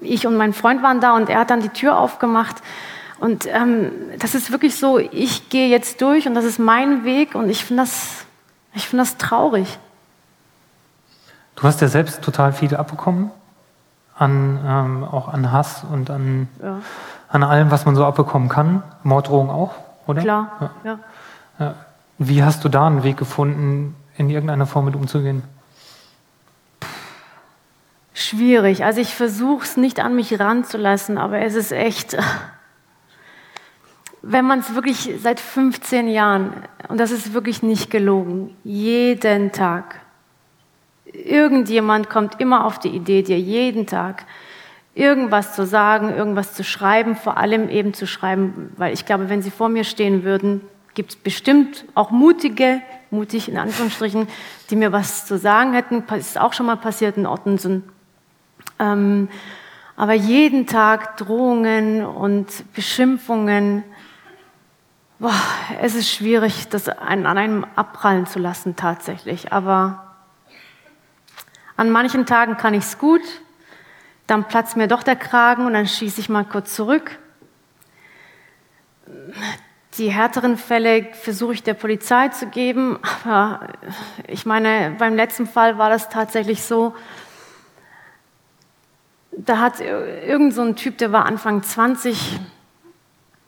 [0.00, 2.56] ich und mein Freund waren da und er hat dann die Tür aufgemacht.
[3.18, 7.34] Und ähm, das ist wirklich so, ich gehe jetzt durch und das ist mein Weg
[7.34, 8.25] und ich finde das,
[8.76, 9.78] ich find das traurig.
[11.56, 13.30] Du hast ja selbst total viel abbekommen,
[14.14, 16.80] an, ähm, auch an Hass und an, ja.
[17.28, 18.82] an allem, was man so abbekommen kann.
[19.02, 19.74] Morddrohungen auch,
[20.06, 20.20] oder?
[20.20, 20.98] Klar, ja.
[21.58, 21.74] ja.
[22.18, 25.42] Wie hast du da einen Weg gefunden, in irgendeiner Form mit umzugehen?
[28.12, 28.84] Schwierig.
[28.84, 32.16] Also ich versuche es nicht an mich ranzulassen, aber es ist echt,
[34.28, 36.52] wenn man es wirklich seit 15 Jahren,
[36.88, 40.00] und das ist wirklich nicht gelogen, jeden Tag
[41.24, 44.24] Irgendjemand kommt immer auf die Idee, dir jeden Tag
[44.94, 49.42] irgendwas zu sagen, irgendwas zu schreiben, vor allem eben zu schreiben, weil ich glaube, wenn
[49.42, 50.62] sie vor mir stehen würden,
[50.94, 54.28] gibt es bestimmt auch mutige, mutig in Anführungsstrichen,
[54.70, 56.02] die mir was zu sagen hätten.
[56.16, 57.84] Ist auch schon mal passiert in Ottensen.
[58.78, 59.28] Ähm,
[59.96, 63.84] aber jeden Tag Drohungen und Beschimpfungen,
[65.18, 65.32] boah,
[65.80, 69.52] es ist schwierig, das an einem abprallen zu lassen tatsächlich.
[69.52, 70.16] Aber
[71.76, 73.22] an manchen Tagen kann ich es gut,
[74.26, 77.18] dann platzt mir doch der Kragen und dann schieße ich mal kurz zurück.
[79.94, 83.68] Die härteren Fälle versuche ich der Polizei zu geben, aber
[84.26, 86.94] ich meine, beim letzten Fall war das tatsächlich so,
[89.32, 92.38] da hat irgend so ein Typ, der war Anfang 20,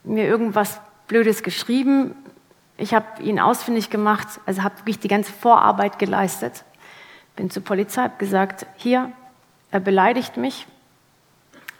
[0.05, 2.15] mir irgendwas Blödes geschrieben.
[2.77, 6.65] Ich habe ihn ausfindig gemacht, also habe wirklich die ganze Vorarbeit geleistet.
[7.35, 9.11] Bin zur Polizei, habe gesagt, hier,
[9.71, 10.67] er beleidigt mich.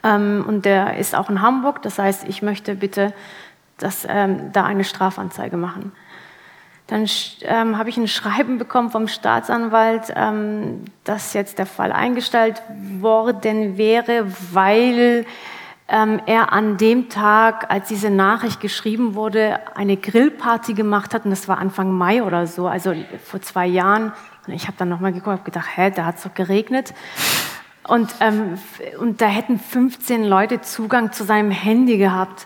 [0.03, 3.13] Ähm, und der ist auch in Hamburg, das heißt, ich möchte bitte,
[3.77, 5.91] dass ähm, da eine Strafanzeige machen.
[6.87, 7.05] Dann
[7.41, 12.63] ähm, habe ich ein Schreiben bekommen vom Staatsanwalt, ähm, dass jetzt der Fall eingestellt
[12.99, 15.25] worden wäre, weil
[15.89, 21.25] ähm, er an dem Tag, als diese Nachricht geschrieben wurde, eine Grillparty gemacht hat.
[21.25, 24.13] Und das war Anfang Mai oder so, also vor zwei Jahren.
[24.47, 26.93] Und ich habe dann nochmal geguckt und gedacht, hä, da hat es doch geregnet.
[27.87, 28.59] Und, ähm,
[28.99, 32.45] und da hätten 15 Leute Zugang zu seinem Handy gehabt.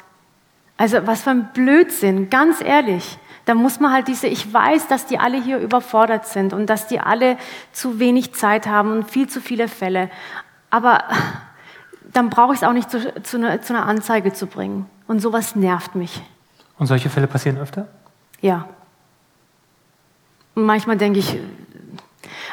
[0.78, 3.20] Also was für ein Blödsinn, ganz ehrlich.
[3.46, 6.88] Da muss man halt diese, ich weiß, dass die alle hier überfordert sind und dass
[6.88, 7.38] die alle
[7.74, 10.10] zu wenig Zeit haben und viel zu viele Fälle.
[10.70, 11.04] Aber
[12.14, 14.86] dann brauche ich es auch nicht zu, zu, einer, zu einer Anzeige zu bringen.
[15.08, 16.22] Und sowas nervt mich.
[16.78, 17.88] Und solche Fälle passieren öfter?
[18.42, 18.68] Ja.
[20.56, 21.40] Und manchmal denke ich,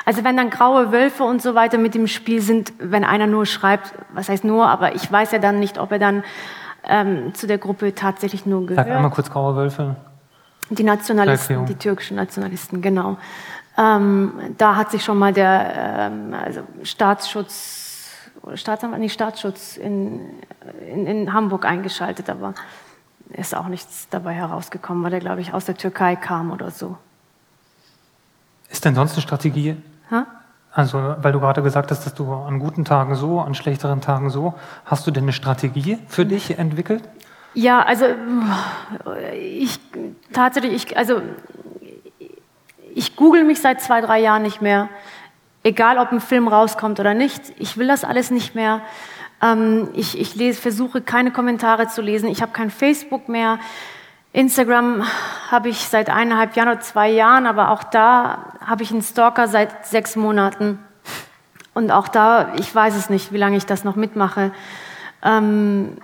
[0.04, 3.46] also wenn dann graue Wölfe und so weiter mit im Spiel sind, wenn einer nur
[3.46, 6.24] schreibt, was heißt nur, aber ich weiß ja dann nicht, ob er dann
[6.84, 8.86] ähm, zu der Gruppe tatsächlich nur gehört.
[8.86, 9.96] Sag einmal kurz graue Wölfe.
[10.70, 13.18] Die Nationalisten, die türkischen Nationalisten, genau.
[13.76, 17.79] Ähm, da hat sich schon mal der ähm, also Staatsschutz,
[18.54, 20.20] Staatsanwalt, nicht Staatsschutz in,
[20.88, 22.54] in, in, Hamburg eingeschaltet, aber
[23.30, 26.96] ist auch nichts dabei herausgekommen, weil der, glaube ich, aus der Türkei kam oder so.
[28.68, 29.76] Ist denn sonst eine Strategie?
[30.10, 30.26] Ha?
[30.72, 34.30] Also, weil du gerade gesagt hast, dass du an guten Tagen so, an schlechteren Tagen
[34.30, 34.54] so.
[34.84, 37.02] Hast du denn eine Strategie für dich entwickelt?
[37.54, 38.04] Ja, also
[39.34, 39.80] ich
[40.32, 41.20] tatsächlich, ich, also
[42.94, 44.88] ich google mich seit zwei, drei Jahren nicht mehr.
[45.62, 47.42] Egal, ob ein Film rauskommt oder nicht.
[47.58, 48.80] Ich will das alles nicht mehr.
[49.42, 52.28] Ähm, ich ich lese, versuche keine Kommentare zu lesen.
[52.30, 53.58] Ich habe kein Facebook mehr.
[54.32, 55.04] Instagram
[55.50, 59.48] habe ich seit eineinhalb Jahren oder zwei Jahren, aber auch da habe ich einen Stalker
[59.48, 60.78] seit sechs Monaten.
[61.74, 64.52] Und auch da, ich weiß es nicht, wie lange ich das noch mitmache.
[65.22, 65.98] Ähm,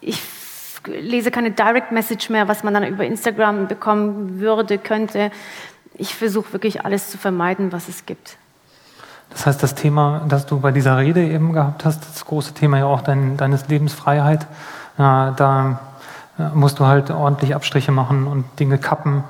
[0.00, 0.22] ich
[0.86, 5.30] lese keine Direct Message mehr, was man dann über Instagram bekommen würde, könnte.
[5.94, 8.36] Ich versuche wirklich alles zu vermeiden, was es gibt.
[9.30, 12.78] Das heißt, das Thema, das du bei dieser Rede eben gehabt hast, das große Thema
[12.78, 14.46] ja auch dein, deines Lebensfreiheit, äh,
[14.98, 15.80] da
[16.38, 19.24] äh, musst du halt ordentlich Abstriche machen und Dinge kappen,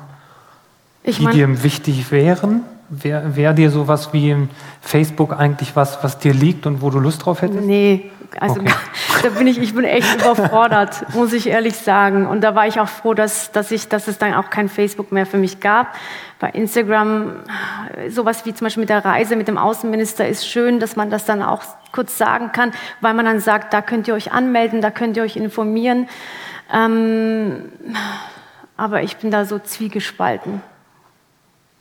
[1.04, 2.62] ich die dir wichtig wären.
[2.88, 4.36] Wäre wär dir sowas wie
[4.82, 7.64] Facebook eigentlich was, was dir liegt und wo du Lust drauf hättest?
[7.64, 8.10] Nee,
[8.40, 8.72] also okay.
[9.22, 12.26] da bin ich, ich bin echt überfordert, muss ich ehrlich sagen.
[12.26, 15.12] Und da war ich auch froh, dass, dass, ich, dass es dann auch kein Facebook
[15.12, 15.94] mehr für mich gab.
[16.38, 17.36] Bei Instagram,
[18.08, 21.24] sowas wie zum Beispiel mit der Reise mit dem Außenminister ist schön, dass man das
[21.24, 21.62] dann auch
[21.92, 25.22] kurz sagen kann, weil man dann sagt, da könnt ihr euch anmelden, da könnt ihr
[25.22, 26.08] euch informieren.
[26.72, 27.70] Ähm,
[28.76, 30.62] aber ich bin da so zwiegespalten.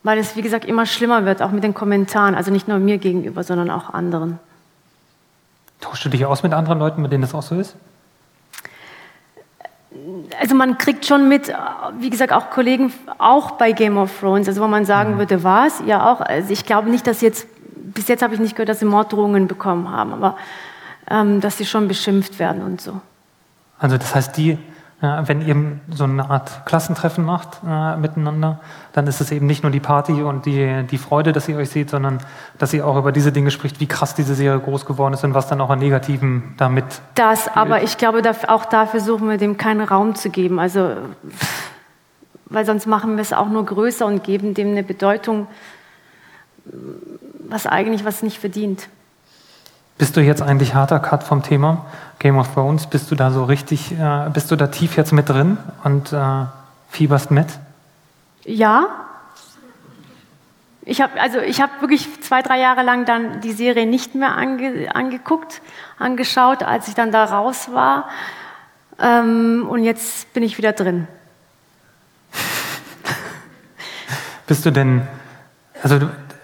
[0.04, 2.36] Weil es, wie gesagt, immer schlimmer wird, auch mit den Kommentaren.
[2.36, 4.40] Also nicht nur mir gegenüber, sondern auch anderen.
[5.82, 7.76] Tauschst du dich aus mit anderen Leuten, mit denen das auch so ist?
[10.40, 11.54] Also man kriegt schon mit,
[12.00, 15.18] wie gesagt, auch Kollegen, auch bei Game of Thrones, also wo man sagen mhm.
[15.18, 15.82] würde, was?
[15.86, 16.22] Ja, auch.
[16.22, 19.48] Also ich glaube nicht, dass jetzt, bis jetzt habe ich nicht gehört, dass sie Morddrohungen
[19.48, 20.38] bekommen haben, aber
[21.10, 23.02] ähm, dass sie schon beschimpft werden und so.
[23.80, 24.58] Also das heißt, die
[25.02, 28.60] wenn ihr so eine Art Klassentreffen macht äh, miteinander,
[28.94, 31.72] dann ist es eben nicht nur die Party und die, die Freude, dass ihr euch
[31.72, 32.20] seht, sondern
[32.60, 35.34] dass ihr auch über diese Dinge spricht, wie krass diese Serie groß geworden ist und
[35.34, 36.86] was dann auch an Negativen damit.
[37.16, 37.58] Das, spielt.
[37.58, 40.60] aber ich glaube, auch da versuchen wir dem keinen Raum zu geben.
[40.60, 40.92] Also,
[42.46, 45.48] weil sonst machen wir es auch nur größer und geben dem eine Bedeutung,
[47.50, 48.88] was eigentlich was nicht verdient.
[50.02, 51.86] Bist du jetzt eigentlich harter Cut vom Thema
[52.18, 52.88] Game of Thrones?
[52.88, 56.46] Bist du da so richtig, äh, bist du da tief jetzt mit drin und äh,
[56.90, 57.46] fieberst mit?
[58.44, 58.88] Ja.
[60.86, 64.36] Ich habe also ich habe wirklich zwei drei Jahre lang dann die Serie nicht mehr
[64.36, 65.62] ange, angeguckt,
[66.00, 68.10] angeschaut, als ich dann da raus war.
[68.98, 71.08] Ähm, und jetzt bin ich wieder drin.
[74.48, 75.08] Bist du denn,
[75.84, 76.00] also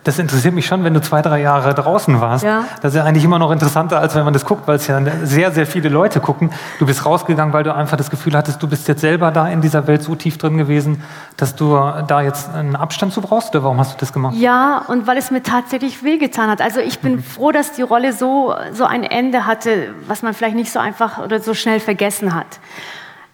[0.07, 2.45] das interessiert mich schon, wenn du zwei, drei Jahre draußen warst.
[2.45, 2.63] Ja.
[2.81, 5.01] Das ist ja eigentlich immer noch interessanter, als wenn man das guckt, weil es ja
[5.23, 6.51] sehr, sehr viele Leute gucken.
[6.79, 9.59] Du bist rausgegangen, weil du einfach das Gefühl hattest, du bist jetzt selber da in
[9.59, 11.03] dieser Welt so tief drin gewesen,
[11.35, 11.73] dass du
[12.07, 13.53] da jetzt einen Abstand zu brauchst.
[13.53, 14.33] Oder warum hast du das gemacht?
[14.37, 16.61] Ja, und weil es mir tatsächlich wehgetan hat.
[16.61, 17.23] Also ich bin mhm.
[17.23, 21.17] froh, dass die Rolle so, so ein Ende hatte, was man vielleicht nicht so einfach
[21.17, 22.61] oder so schnell vergessen hat.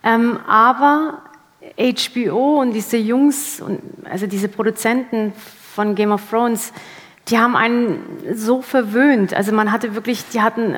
[0.03, 1.19] Ähm, aber
[1.77, 3.61] HBO und diese Jungs,
[4.09, 5.33] also diese Produzenten
[5.73, 6.73] von Game of Thrones,
[7.29, 7.99] die haben einen
[8.33, 9.33] so verwöhnt.
[9.33, 10.77] Also man hatte wirklich, die hatten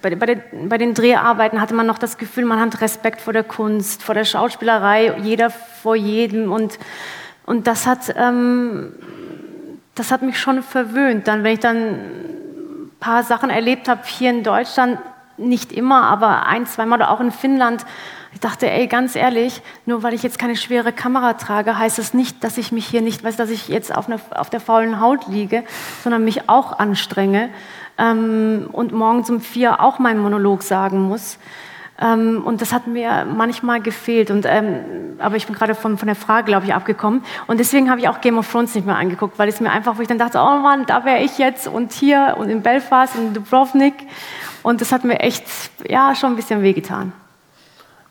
[0.00, 3.32] bei, bei, den, bei, den Dreharbeiten hatte man noch das Gefühl, man hat Respekt vor
[3.32, 6.52] der Kunst, vor der Schauspielerei, jeder vor jedem.
[6.52, 6.78] Und,
[7.44, 8.92] und das, hat, ähm,
[9.94, 11.28] das hat mich schon verwöhnt.
[11.28, 14.98] Dann, wenn ich dann ein paar Sachen erlebt habe hier in Deutschland,
[15.36, 17.84] nicht immer, aber ein, zweimal oder auch in Finnland.
[18.34, 22.06] Ich dachte, ey, ganz ehrlich, nur weil ich jetzt keine schwere Kamera trage, heißt es
[22.06, 24.60] das nicht, dass ich mich hier nicht, weiß, dass ich jetzt auf, eine, auf der
[24.60, 25.62] faulen Haut liege,
[26.02, 27.48] sondern mich auch anstrenge
[27.96, 31.38] ähm, und morgens um vier auch meinen Monolog sagen muss.
[32.00, 34.32] Ähm, und das hat mir manchmal gefehlt.
[34.32, 37.22] Und, ähm, aber ich bin gerade von, von der Frage, glaube ich, abgekommen.
[37.46, 39.96] Und deswegen habe ich auch Game of Thrones nicht mehr angeguckt, weil es mir einfach,
[39.96, 43.14] wo ich dann dachte, oh Mann, da wäre ich jetzt und hier und in Belfast
[43.14, 43.94] und in Dubrovnik.
[44.64, 45.44] Und das hat mir echt,
[45.88, 47.12] ja, schon ein bisschen wehgetan.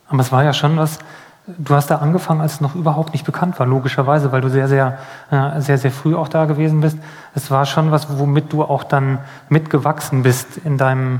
[0.10, 0.99] Aber es war ja schon was,
[1.47, 4.68] du hast da angefangen, als es noch überhaupt nicht bekannt war, logischerweise, weil du sehr,
[4.68, 4.97] sehr,
[5.32, 6.97] äh, sehr, sehr früh auch da gewesen bist.
[7.36, 11.20] Es war schon was, womit du auch dann mitgewachsen bist in deinem,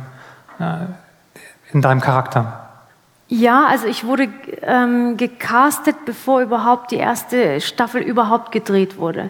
[0.60, 0.86] äh,
[1.74, 2.60] in deinem Charakter?
[3.28, 4.30] Ja, also ich wurde
[4.62, 9.30] ähm, gecastet, bevor überhaupt die erste Staffel überhaupt gedreht wurde.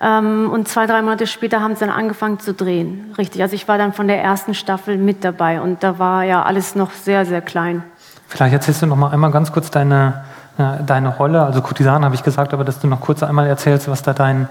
[0.00, 3.14] Ähm, und zwei, drei Monate später haben sie dann angefangen zu drehen.
[3.18, 6.42] Richtig, also ich war dann von der ersten Staffel mit dabei und da war ja
[6.42, 7.82] alles noch sehr, sehr klein.
[8.30, 10.24] Vielleicht erzählst du noch mal einmal ganz kurz deine,
[10.56, 11.42] äh, deine Rolle.
[11.42, 14.48] Also Kurtisan habe ich gesagt, aber dass du noch kurz einmal erzählst, was da dein...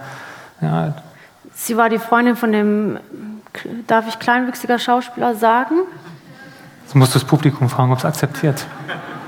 [0.62, 0.94] Ja
[1.56, 3.00] Sie war die Freundin von dem,
[3.88, 5.76] darf ich kleinwüchsiger Schauspieler sagen?
[6.84, 8.66] Jetzt musst du das Publikum fragen, ob es akzeptiert.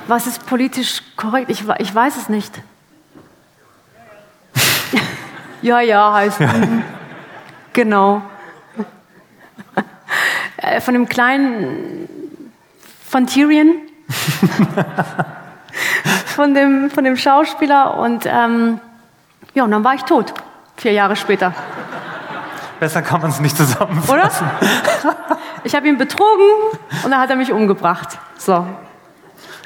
[0.07, 1.49] Was ist politisch korrekt?
[1.49, 2.61] Ich, ich weiß es nicht.
[5.61, 6.39] ja, ja, heißt.
[6.39, 6.53] Ja.
[7.73, 8.21] Genau.
[10.57, 12.07] Äh, von dem kleinen.
[13.07, 13.90] Von Tyrion.
[16.25, 17.97] von, dem, von dem Schauspieler.
[17.97, 18.79] Und ähm,
[19.53, 20.33] ja, und dann war ich tot.
[20.77, 21.53] Vier Jahre später.
[22.79, 24.49] Besser kann man es nicht zusammenfassen.
[25.03, 25.37] Oder?
[25.63, 26.45] Ich habe ihn betrogen
[27.03, 28.17] und dann hat er mich umgebracht.
[28.37, 28.65] So.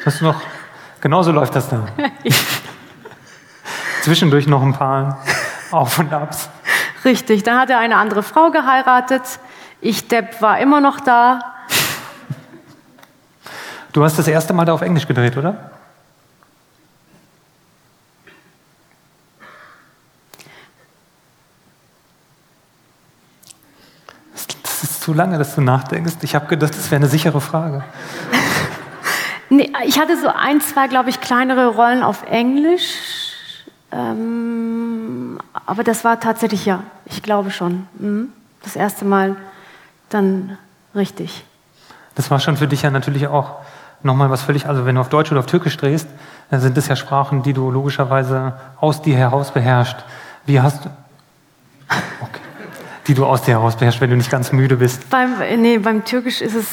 [0.05, 0.41] Hast du noch,
[0.99, 1.87] genauso läuft das dann.
[4.01, 5.23] Zwischendurch noch ein paar
[5.71, 6.49] Auf und Abs.
[7.05, 9.21] Richtig, dann hat er eine andere Frau geheiratet.
[9.79, 11.54] Ich, Depp, war immer noch da.
[13.95, 15.71] Du hast das erste Mal da auf Englisch gedreht, oder?
[24.99, 26.15] zu lange, dass du nachdenkst?
[26.23, 27.85] Ich habe gedacht, das wäre eine sichere Frage.
[29.49, 32.97] nee, ich hatte so ein, zwei, glaube ich, kleinere Rollen auf Englisch.
[33.91, 37.87] Ähm, aber das war tatsächlich ja, ich glaube schon.
[37.99, 38.33] Mhm.
[38.63, 39.37] Das erste Mal
[40.09, 40.57] dann
[40.95, 41.45] richtig.
[42.15, 43.57] Das war schon für dich ja natürlich auch
[44.05, 46.07] nochmal was völlig, also wenn du auf Deutsch oder auf Türkisch drehst,
[46.49, 49.97] dann sind das ja Sprachen, die du logischerweise aus dir heraus beherrschst.
[50.45, 50.89] Wie hast du.
[52.21, 52.39] Okay
[53.07, 55.09] die du aus dir heraus beherrschst, wenn du nicht ganz müde bist?
[55.09, 56.67] Beim, nee, beim Türkisch ist es,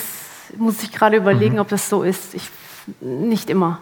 [0.57, 1.61] muss ich gerade überlegen, mhm.
[1.61, 2.35] ob das so ist.
[2.35, 2.49] Ich,
[3.01, 3.79] nicht immer.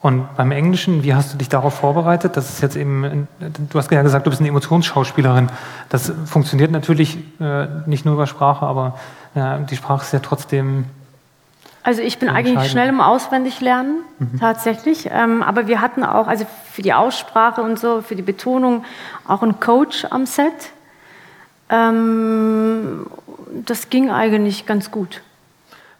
[0.00, 2.36] Und beim Englischen, wie hast du dich darauf vorbereitet?
[2.36, 5.48] Das ist jetzt eben, du hast ja gesagt, du bist eine Emotionsschauspielerin.
[5.90, 8.98] Das funktioniert natürlich äh, nicht nur über Sprache, aber
[9.34, 10.86] äh, die Sprache ist ja trotzdem.
[11.82, 14.38] Also ich bin eigentlich schnell im Auswendiglernen, mhm.
[14.38, 15.08] tatsächlich.
[15.10, 18.84] Ähm, aber wir hatten auch, also für die Aussprache und so, für die Betonung,
[19.26, 20.72] auch einen Coach am Set
[21.72, 23.06] ähm,
[23.66, 25.22] das ging eigentlich ganz gut.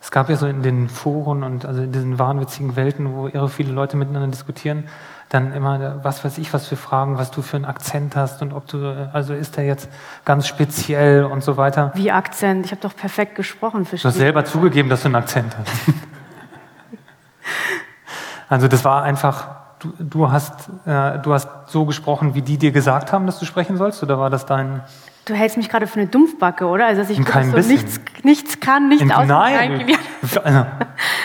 [0.01, 3.49] Es gab ja so in den Foren und also in diesen wahnwitzigen Welten, wo irre
[3.49, 4.85] viele Leute miteinander diskutieren,
[5.33, 8.53] dann immer, was weiß ich, was für Fragen, was du für einen Akzent hast und
[8.53, 9.89] ob du, also ist der jetzt
[10.26, 11.91] ganz speziell und so weiter.
[11.95, 12.66] Wie Akzent?
[12.66, 13.87] Ich habe doch perfekt gesprochen.
[13.87, 14.11] Verstehe.
[14.11, 15.72] Du hast selber zugegeben, dass du einen Akzent hast.
[18.51, 22.72] also das war einfach, du, du, hast, äh, du hast so gesprochen, wie die dir
[22.72, 24.83] gesagt haben, dass du sprechen sollst, oder war das dein...
[25.24, 26.87] Du hältst mich gerade für eine Dumpfbacke, oder?
[26.87, 29.26] Also, dass ich so nichts, nichts kann, nichts aus.
[29.26, 29.87] Nein.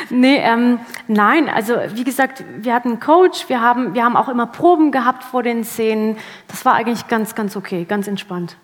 [0.09, 4.29] Nee, ähm, nein, also wie gesagt, wir hatten einen Coach, wir haben, wir haben auch
[4.29, 6.17] immer Proben gehabt vor den Szenen.
[6.47, 8.57] Das war eigentlich ganz, ganz okay, ganz entspannt.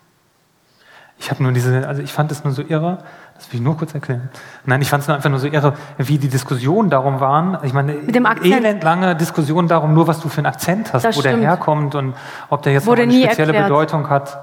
[1.18, 2.98] Ich habe nur diese, also ich fand es nur so irre,
[3.36, 4.30] das will ich nur kurz erklären.
[4.66, 7.58] Nein, ich fand es nur einfach nur so irre, wie die Diskussionen darum waren.
[7.62, 8.52] Ich meine, Mit dem Akzent.
[8.54, 11.42] elendlange Diskussionen darum, nur was du für einen Akzent hast, das wo stimmt.
[11.42, 12.14] der herkommt und
[12.50, 13.68] ob der jetzt eine spezielle erklärt.
[13.68, 14.38] Bedeutung hat.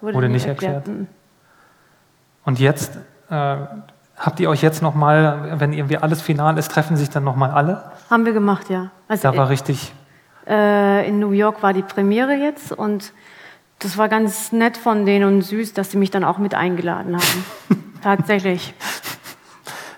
[0.00, 0.86] Wurde, Wurde nicht erklärt.
[0.86, 1.08] erklärt.
[2.44, 2.98] Und jetzt
[3.30, 3.56] äh,
[4.16, 7.36] habt ihr euch jetzt noch mal, wenn irgendwie alles final ist, treffen sich dann noch
[7.36, 7.90] mal alle?
[8.10, 8.90] Haben wir gemacht, ja.
[9.08, 9.92] Also da war richtig.
[10.46, 13.12] Äh, in New York war die Premiere jetzt und
[13.78, 17.16] das war ganz nett von denen und süß, dass sie mich dann auch mit eingeladen
[17.16, 17.92] haben.
[18.02, 18.74] Tatsächlich.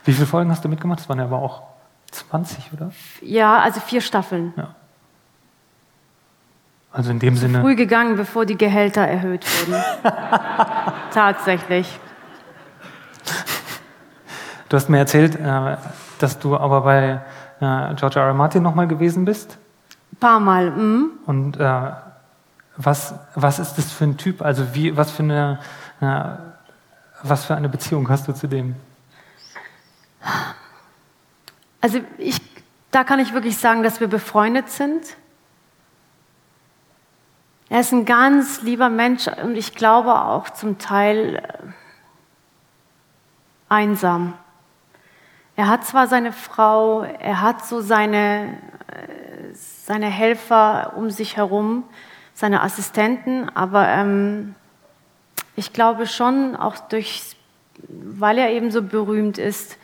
[0.05, 1.01] Wie viele Folgen hast du mitgemacht?
[1.01, 1.63] Das waren ja aber auch
[2.11, 2.91] 20, oder?
[3.21, 4.55] Ja, also vier Staffeln.
[4.57, 4.75] Ja.
[6.91, 7.61] Also in dem Sinne.
[7.61, 9.81] Früh gegangen, bevor die Gehälter erhöht wurden.
[11.13, 12.01] Tatsächlich.
[14.69, 15.77] Du hast mir erzählt, äh,
[16.19, 17.21] dass du aber bei
[17.61, 18.27] äh, George R.
[18.27, 18.35] R.
[18.35, 19.59] Martin nochmal gewesen bist.
[20.13, 20.71] Ein paar Mal.
[20.71, 21.11] Mhm.
[21.27, 21.93] Und äh,
[22.77, 24.43] was, was ist das für ein Typ?
[24.43, 25.59] Also wie, was für eine,
[27.23, 28.77] was für eine Beziehung hast du zu dem?
[31.81, 32.41] Also ich,
[32.91, 35.03] da kann ich wirklich sagen, dass wir befreundet sind.
[37.69, 41.43] Er ist ein ganz lieber Mensch und ich glaube auch zum Teil äh,
[43.69, 44.35] einsam.
[45.59, 51.83] Er hat zwar seine Frau, er hat so seine, äh, seine Helfer um sich herum,
[52.33, 54.55] seine Assistenten, aber ähm,
[55.57, 57.37] ich glaube schon, auch durch,
[57.89, 59.79] weil er eben so berühmt ist,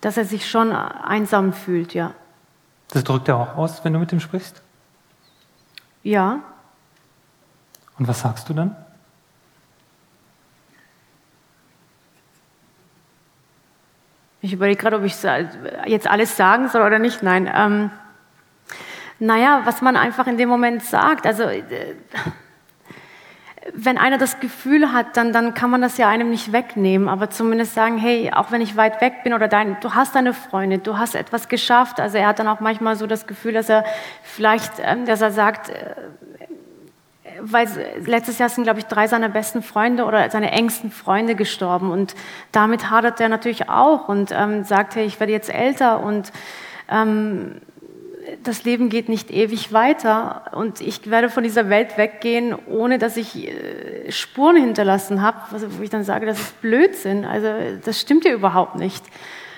[0.00, 2.12] dass er sich schon einsam fühlt, ja.
[2.88, 4.62] Das drückt er auch aus, wenn du mit ihm sprichst?
[6.02, 6.40] Ja.
[8.00, 8.74] Und was sagst du dann?
[14.40, 15.14] Ich überlege gerade, ob ich
[15.86, 17.22] jetzt alles sagen soll oder nicht.
[17.22, 17.50] Nein.
[17.52, 17.90] Ähm,
[19.18, 21.26] naja, was man einfach in dem Moment sagt.
[21.26, 21.64] Also, äh,
[23.74, 27.30] wenn einer das Gefühl hat, dann, dann kann man das ja einem nicht wegnehmen, aber
[27.30, 30.78] zumindest sagen, hey, auch wenn ich weit weg bin oder dein, du hast deine Freunde,
[30.78, 32.00] du hast etwas geschafft.
[32.00, 33.84] Also er hat dann auch manchmal so das Gefühl, dass er
[34.22, 35.94] vielleicht, ähm, dass er sagt, äh,
[37.40, 37.68] weil
[38.04, 41.90] letztes Jahr sind, glaube ich, drei seiner besten Freunde oder seine engsten Freunde gestorben.
[41.90, 42.14] Und
[42.52, 46.32] damit hadert er natürlich auch und ähm, sagt, hey, ich werde jetzt älter und
[46.90, 47.56] ähm,
[48.42, 53.16] das Leben geht nicht ewig weiter und ich werde von dieser Welt weggehen, ohne dass
[53.16, 57.24] ich äh, Spuren hinterlassen habe, wo ich dann sage, das ist Blödsinn.
[57.24, 57.48] Also
[57.84, 59.04] das stimmt ja überhaupt nicht.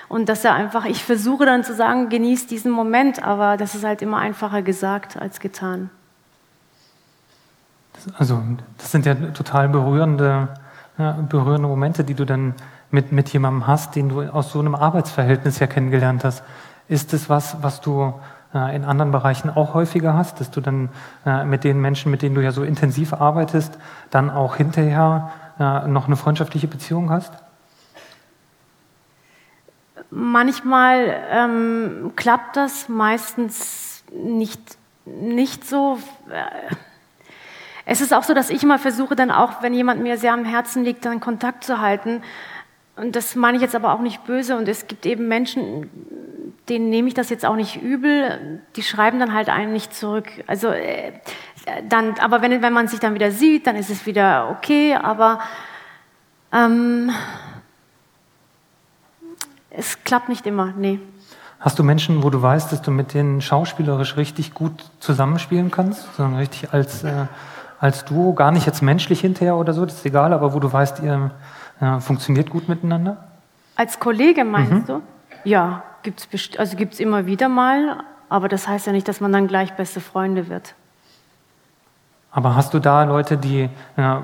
[0.07, 3.85] Und dass er einfach, ich versuche dann zu sagen, genieß diesen Moment, aber das ist
[3.85, 5.89] halt immer einfacher gesagt als getan.
[8.17, 8.41] Also
[8.77, 10.49] das sind ja total berührende,
[10.97, 12.55] ja, berührende Momente, die du dann
[12.89, 16.43] mit, mit jemandem hast, den du aus so einem Arbeitsverhältnis ja kennengelernt hast.
[16.87, 18.13] Ist es was, was du
[18.53, 20.89] äh, in anderen Bereichen auch häufiger hast, dass du dann
[21.25, 23.77] äh, mit den Menschen, mit denen du ja so intensiv arbeitest,
[24.09, 27.31] dann auch hinterher äh, noch eine freundschaftliche Beziehung hast?
[30.09, 35.97] Manchmal ähm, klappt das, meistens nicht, nicht so.
[37.91, 40.45] Es ist auch so, dass ich immer versuche, dann auch, wenn jemand mir sehr am
[40.45, 42.21] Herzen liegt, dann Kontakt zu halten.
[42.95, 44.55] Und das meine ich jetzt aber auch nicht böse.
[44.55, 45.89] Und es gibt eben Menschen,
[46.69, 48.61] denen nehme ich das jetzt auch nicht übel.
[48.77, 50.27] Die schreiben dann halt einen nicht zurück.
[50.47, 51.11] Also äh,
[51.89, 54.95] dann, aber wenn, wenn man sich dann wieder sieht, dann ist es wieder okay.
[54.95, 55.41] Aber
[56.53, 57.11] ähm,
[59.69, 60.73] es klappt nicht immer.
[60.77, 61.01] Nee.
[61.59, 66.15] Hast du Menschen, wo du weißt, dass du mit denen schauspielerisch richtig gut zusammenspielen kannst,
[66.15, 67.25] sondern richtig als äh,
[67.81, 70.71] als Duo, gar nicht jetzt menschlich hinterher oder so, das ist egal, aber wo du
[70.71, 71.31] weißt, ihr
[71.81, 73.17] äh, funktioniert gut miteinander?
[73.75, 74.85] Als Kollege meinst mhm.
[74.85, 75.01] du?
[75.43, 79.31] Ja, gibt es also gibt's immer wieder mal, aber das heißt ja nicht, dass man
[79.31, 80.75] dann gleich beste Freunde wird.
[82.31, 83.67] Aber hast du da Leute, die,
[83.97, 84.15] äh,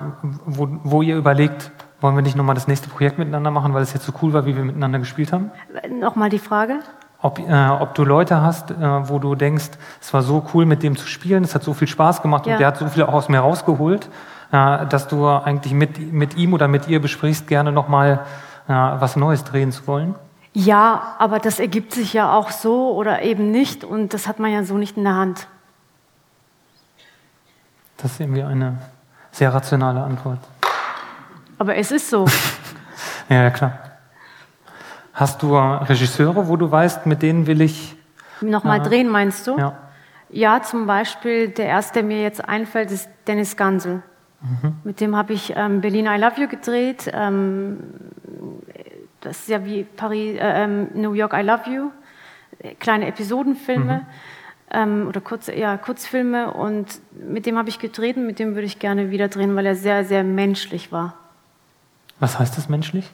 [0.45, 3.91] wo, wo ihr überlegt, wollen wir nicht nochmal das nächste Projekt miteinander machen, weil es
[3.91, 5.49] jetzt so cool war, wie wir miteinander gespielt haben?
[5.89, 6.80] Nochmal die Frage?
[7.28, 8.75] Ob, äh, ob du Leute hast, äh,
[9.09, 11.89] wo du denkst, es war so cool, mit dem zu spielen, es hat so viel
[11.89, 12.53] Spaß gemacht ja.
[12.53, 14.07] und der hat so viel auch aus mir rausgeholt,
[14.53, 18.21] äh, dass du eigentlich mit, mit ihm oder mit ihr besprichst, gerne nochmal
[18.69, 20.15] äh, was Neues drehen zu wollen?
[20.53, 24.49] Ja, aber das ergibt sich ja auch so oder eben nicht und das hat man
[24.49, 25.47] ja so nicht in der Hand.
[27.97, 28.78] Das ist irgendwie eine
[29.32, 30.39] sehr rationale Antwort.
[31.57, 32.25] Aber es ist so.
[33.30, 33.87] ja, klar.
[35.18, 37.95] Hast du Regisseure, wo du weißt, mit denen will ich.
[38.39, 39.57] Nochmal äh, drehen, meinst du?
[39.57, 39.76] Ja.
[40.30, 44.03] Ja, zum Beispiel, der erste, der mir jetzt einfällt, ist Dennis Gansel.
[44.41, 44.76] Mhm.
[44.84, 47.11] Mit dem habe ich ähm, Berlin I Love You gedreht.
[47.11, 47.80] Ähm,
[49.22, 51.89] das ist ja wie Paris, äh, ähm, New York I Love You.
[52.78, 53.95] Kleine Episodenfilme.
[53.95, 54.05] Mhm.
[54.70, 58.68] Ähm, oder kurz, ja, Kurzfilme und mit dem habe ich gedreht und mit dem würde
[58.68, 61.15] ich gerne wieder drehen, weil er sehr, sehr menschlich war.
[62.20, 63.09] Was heißt das menschlich?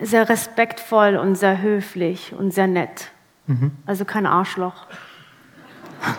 [0.00, 3.10] Sehr respektvoll und sehr höflich und sehr nett.
[3.46, 3.72] Mhm.
[3.86, 4.86] Also kein Arschloch.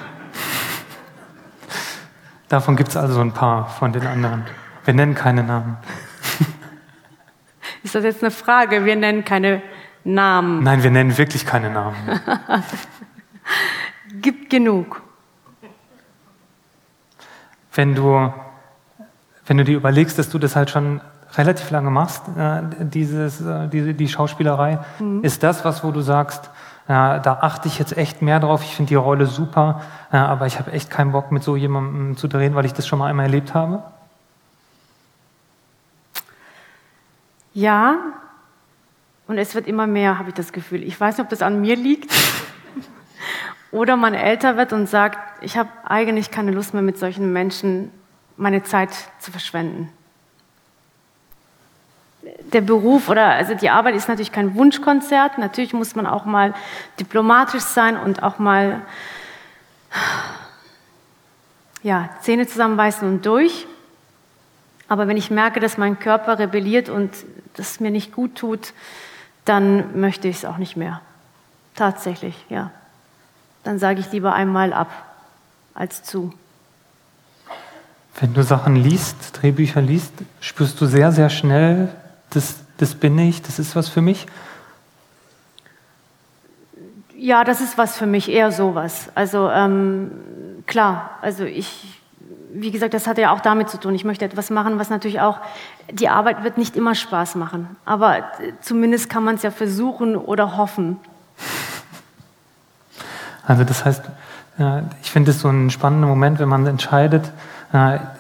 [2.50, 4.46] Davon gibt es also ein paar von den anderen.
[4.86, 5.78] Wir nennen keine Namen.
[7.84, 8.86] Ist das jetzt eine Frage?
[8.86, 9.62] Wir nennen keine
[10.04, 10.64] Namen.
[10.64, 11.96] Nein, wir nennen wirklich keine Namen.
[14.22, 15.02] gibt genug.
[17.74, 18.34] Wenn du,
[19.46, 21.02] wenn du dir überlegst, dass du das halt schon
[21.38, 25.24] relativ lange machst, äh, dieses, äh, diese, die Schauspielerei, mhm.
[25.24, 26.50] ist das was, wo du sagst,
[26.88, 29.82] äh, da achte ich jetzt echt mehr drauf, ich finde die Rolle super,
[30.12, 32.88] äh, aber ich habe echt keinen Bock mit so jemandem zu drehen, weil ich das
[32.88, 33.84] schon mal einmal erlebt habe?
[37.54, 37.98] Ja,
[39.28, 40.84] und es wird immer mehr, habe ich das Gefühl.
[40.84, 42.14] Ich weiß nicht, ob das an mir liegt
[43.72, 47.92] oder man älter wird und sagt, ich habe eigentlich keine Lust mehr mit solchen Menschen
[48.38, 49.90] meine Zeit zu verschwenden
[52.54, 55.38] der Beruf oder also die Arbeit ist natürlich kein Wunschkonzert.
[55.38, 56.54] Natürlich muss man auch mal
[57.00, 58.82] diplomatisch sein und auch mal
[61.84, 63.68] ja, Zähne zusammenbeißen und durch.
[64.88, 67.12] Aber wenn ich merke, dass mein Körper rebelliert und
[67.56, 68.74] das mir nicht gut tut,
[69.46, 71.02] dann möchte ich es auch nicht mehr.
[71.76, 72.72] Tatsächlich, ja.
[73.64, 74.90] Dann sage ich lieber einmal ab
[75.74, 76.34] als zu.
[78.20, 81.90] Wenn du Sachen liest, Drehbücher liest, spürst du sehr, sehr schnell,
[82.38, 84.28] das, das bin ich, das ist was für mich?
[87.16, 89.10] Ja, das ist was für mich, eher sowas.
[89.16, 90.12] Also ähm,
[90.68, 92.00] klar, also ich,
[92.54, 93.96] wie gesagt, das hat ja auch damit zu tun.
[93.96, 95.40] Ich möchte etwas machen, was natürlich auch,
[95.92, 98.32] die Arbeit wird nicht immer Spaß machen, aber
[98.62, 101.00] zumindest kann man es ja versuchen oder hoffen.
[103.46, 104.04] Also das heißt,
[105.02, 107.32] ich finde es so ein spannender Moment, wenn man entscheidet,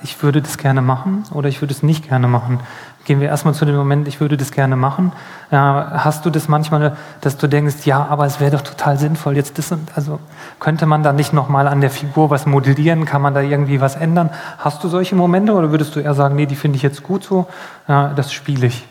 [0.03, 2.59] ich würde das gerne machen oder ich würde es nicht gerne machen.
[3.07, 5.13] Gehen wir erstmal zu dem Moment, ich würde das gerne machen.
[5.49, 9.57] Hast du das manchmal, dass du denkst, ja, aber es wäre doch total sinnvoll, jetzt
[9.57, 10.19] das und, also
[10.59, 13.95] könnte man da nicht nochmal an der Figur was modellieren, kann man da irgendwie was
[13.95, 14.29] ändern?
[14.57, 17.23] Hast du solche Momente oder würdest du eher sagen, nee, die finde ich jetzt gut
[17.23, 17.47] so,
[17.87, 18.85] das spiele ich?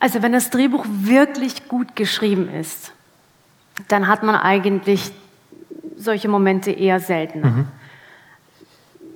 [0.00, 2.92] Also wenn das Drehbuch wirklich gut geschrieben ist,
[3.88, 5.12] dann hat man eigentlich
[5.98, 7.40] solche Momente eher selten.
[7.40, 7.66] Mhm.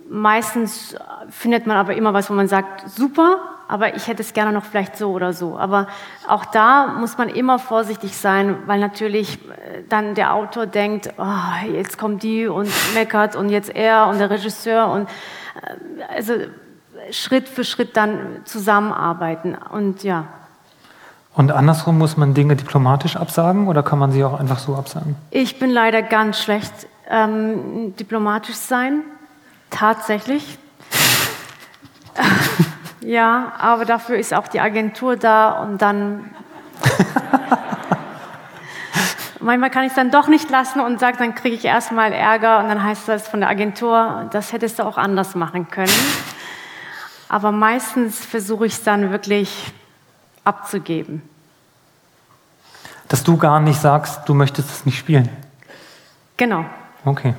[0.08, 0.96] Meistens
[1.30, 4.64] findet man aber immer was, wo man sagt, super, aber ich hätte es gerne noch
[4.64, 5.58] vielleicht so oder so.
[5.58, 5.88] Aber
[6.28, 11.72] auch da muss man immer vorsichtig sein, weil natürlich äh, dann der Autor denkt, oh,
[11.72, 16.34] jetzt kommt die und meckert und jetzt er und der Regisseur und äh, also
[17.10, 20.26] Schritt für Schritt dann zusammenarbeiten und ja.
[21.34, 25.16] Und andersrum muss man Dinge diplomatisch absagen oder kann man sie auch einfach so absagen?
[25.30, 26.72] Ich bin leider ganz schlecht
[27.10, 29.02] ähm, diplomatisch sein.
[29.70, 30.58] Tatsächlich.
[33.00, 36.30] ja, aber dafür ist auch die Agentur da und dann.
[39.40, 42.58] Manchmal kann ich es dann doch nicht lassen und sage, dann kriege ich erstmal Ärger
[42.58, 45.92] und dann heißt das von der Agentur, das hättest du auch anders machen können.
[47.28, 49.72] Aber meistens versuche ich es dann wirklich
[50.42, 51.22] abzugeben.
[53.08, 55.28] Dass du gar nicht sagst, du möchtest es nicht spielen.
[56.36, 56.64] Genau.
[57.04, 57.34] Okay.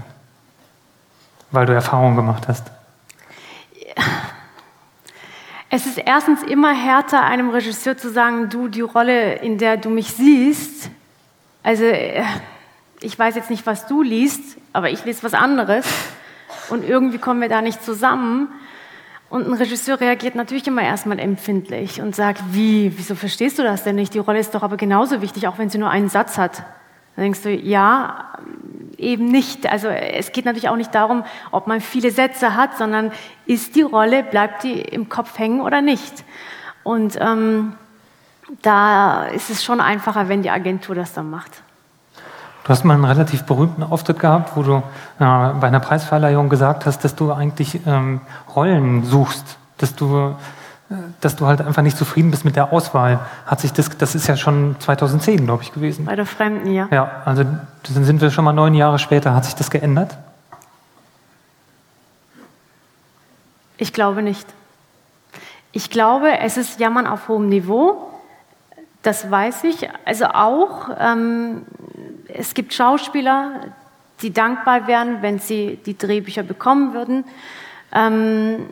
[1.52, 2.72] Weil du Erfahrungen gemacht hast.
[5.70, 9.90] Es ist erstens immer härter, einem Regisseur zu sagen, du, die Rolle, in der du
[9.90, 10.90] mich siehst,
[11.62, 11.84] also
[13.02, 15.86] ich weiß jetzt nicht, was du liest, aber ich lese was anderes
[16.70, 18.48] und irgendwie kommen wir da nicht zusammen.
[19.30, 23.84] Und ein Regisseur reagiert natürlich immer erstmal empfindlich und sagt, wie, wieso verstehst du das
[23.84, 24.14] denn nicht?
[24.14, 26.64] Die Rolle ist doch aber genauso wichtig, auch wenn sie nur einen Satz hat.
[27.18, 28.26] Dann denkst du, ja,
[29.00, 29.68] eben nicht.
[29.68, 33.12] Also es geht natürlich auch nicht darum, ob man viele Sätze hat, sondern
[33.48, 36.24] ist die Rolle, bleibt die im Kopf hängen oder nicht.
[36.84, 37.74] Und ähm,
[38.62, 41.64] da ist es schon einfacher, wenn die Agentur das dann macht.
[42.64, 44.82] Du hast mal einen relativ berühmten Auftritt gehabt, wo du äh,
[45.20, 48.22] bei einer Preisverleihung gesagt hast, dass du eigentlich ähm,
[48.56, 50.36] Rollen suchst, dass du
[51.22, 53.20] dass du halt einfach nicht zufrieden bist mit der Auswahl.
[53.46, 56.06] Hat sich das, das ist ja schon 2010, glaube ich, gewesen.
[56.06, 56.88] Bei der Fremden, ja.
[56.92, 59.34] Ja, also dann sind wir schon mal neun Jahre später.
[59.34, 60.18] Hat sich das geändert?
[63.78, 64.48] Ich glaube nicht.
[65.72, 68.10] Ich glaube, es ist Jammern auf hohem Niveau.
[69.04, 69.88] Das weiß ich.
[70.06, 71.64] Also auch, ähm,
[72.28, 73.62] es gibt Schauspieler,
[74.22, 77.24] die dankbar wären, wenn sie die Drehbücher bekommen würden.
[77.92, 78.68] Ähm,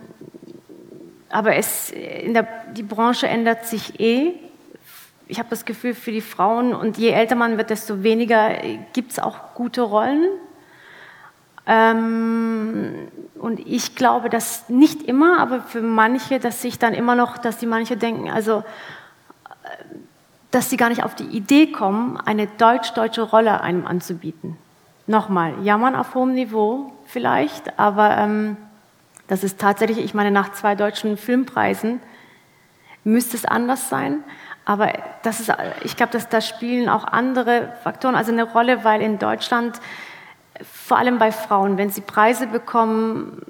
[1.36, 4.34] aber es, in der, die Branche ändert sich eh.
[5.28, 8.52] Ich habe das Gefühl, für die Frauen, und je älter man wird, desto weniger
[8.94, 10.30] gibt es auch gute Rollen.
[11.68, 17.38] Ähm, und ich glaube, dass nicht immer, aber für manche, dass sich dann immer noch,
[17.38, 18.64] dass die manche denken, also,
[20.52, 24.58] dass sie gar nicht auf die Idee kommen, eine deutsch-deutsche Rolle einem anzubieten.
[25.06, 28.58] Nochmal, jammern auf hohem Niveau vielleicht, aber ähm,
[29.28, 32.00] das ist tatsächlich, ich meine, nach zwei deutschen Filmpreisen
[33.04, 34.24] müsste es anders sein.
[34.66, 34.92] Aber
[35.24, 35.54] das ist,
[35.84, 39.80] ich glaube, dass da spielen auch andere Faktoren also eine Rolle, weil in Deutschland,
[40.64, 43.42] vor allem bei Frauen, wenn sie Preise bekommen,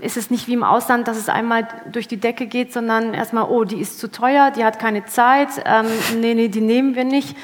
[0.00, 3.44] ist es nicht wie im Ausland, dass es einmal durch die Decke geht, sondern erstmal,
[3.44, 5.86] oh, die ist zu teuer, die hat keine Zeit, ähm,
[6.20, 7.36] nee, nee, die nehmen wir nicht.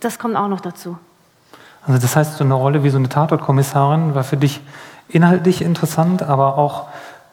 [0.00, 0.98] Das kommt auch noch dazu.
[1.86, 4.60] Also das heißt, so eine Rolle wie so eine Tatortkommissarin war für dich
[5.08, 6.88] inhaltlich interessant, aber auch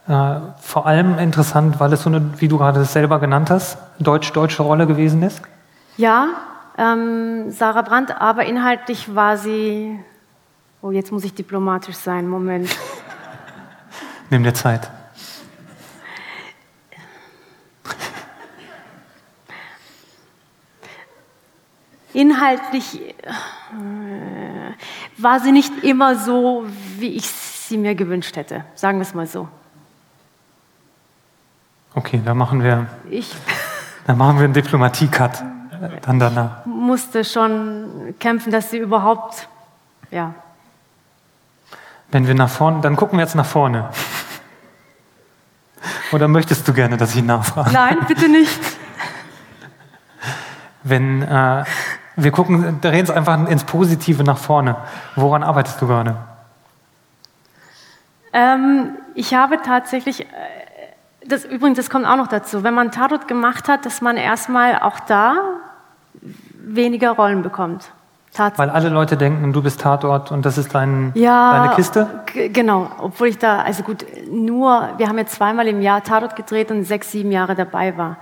[0.07, 3.78] äh, vor allem interessant, weil es so eine, wie du gerade es selber genannt hast,
[3.99, 5.41] deutsch-deutsche Rolle gewesen ist?
[5.97, 6.28] Ja,
[6.78, 9.99] ähm, Sarah Brandt, aber inhaltlich war sie.
[10.82, 12.69] Oh, jetzt muss ich diplomatisch sein, Moment.
[14.30, 14.91] Nimm dir Zeit.
[22.13, 23.32] Inhaltlich äh,
[25.17, 26.65] war sie nicht immer so,
[26.97, 28.63] wie ich es sie mir gewünscht hätte.
[28.76, 29.47] Sagen wir es mal so.
[31.93, 33.34] Okay, da machen wir, Ich
[34.07, 35.43] da machen wir einen Diplomatie-Cut
[36.01, 36.66] dann danach.
[36.66, 39.47] musste schon kämpfen, dass sie überhaupt,
[40.11, 40.34] ja,
[42.11, 43.89] Wenn wir nach vorne, dann gucken wir jetzt nach vorne.
[46.11, 47.72] Oder möchtest du gerne, dass ich nachfrage?
[47.72, 48.59] nein, bitte nicht.
[50.84, 51.63] Wenn äh,
[52.16, 54.78] wir gucken, drehen es einfach ins Positive nach vorne.
[55.16, 56.16] Woran arbeitest du gerade?
[58.36, 60.25] Ähm, ich habe tatsächlich, äh,
[61.25, 64.79] das, übrigens, das kommt auch noch dazu, wenn man Tatort gemacht hat, dass man erstmal
[64.79, 65.38] auch da
[66.53, 67.91] weniger Rollen bekommt.
[68.33, 72.23] Tats Weil alle Leute denken, du bist Tatort und das ist dein, ja, deine Kiste.
[72.51, 76.69] Genau, obwohl ich da, also gut, nur, wir haben jetzt zweimal im Jahr Tatort gedreht
[76.71, 78.17] und sechs, sieben Jahre dabei war.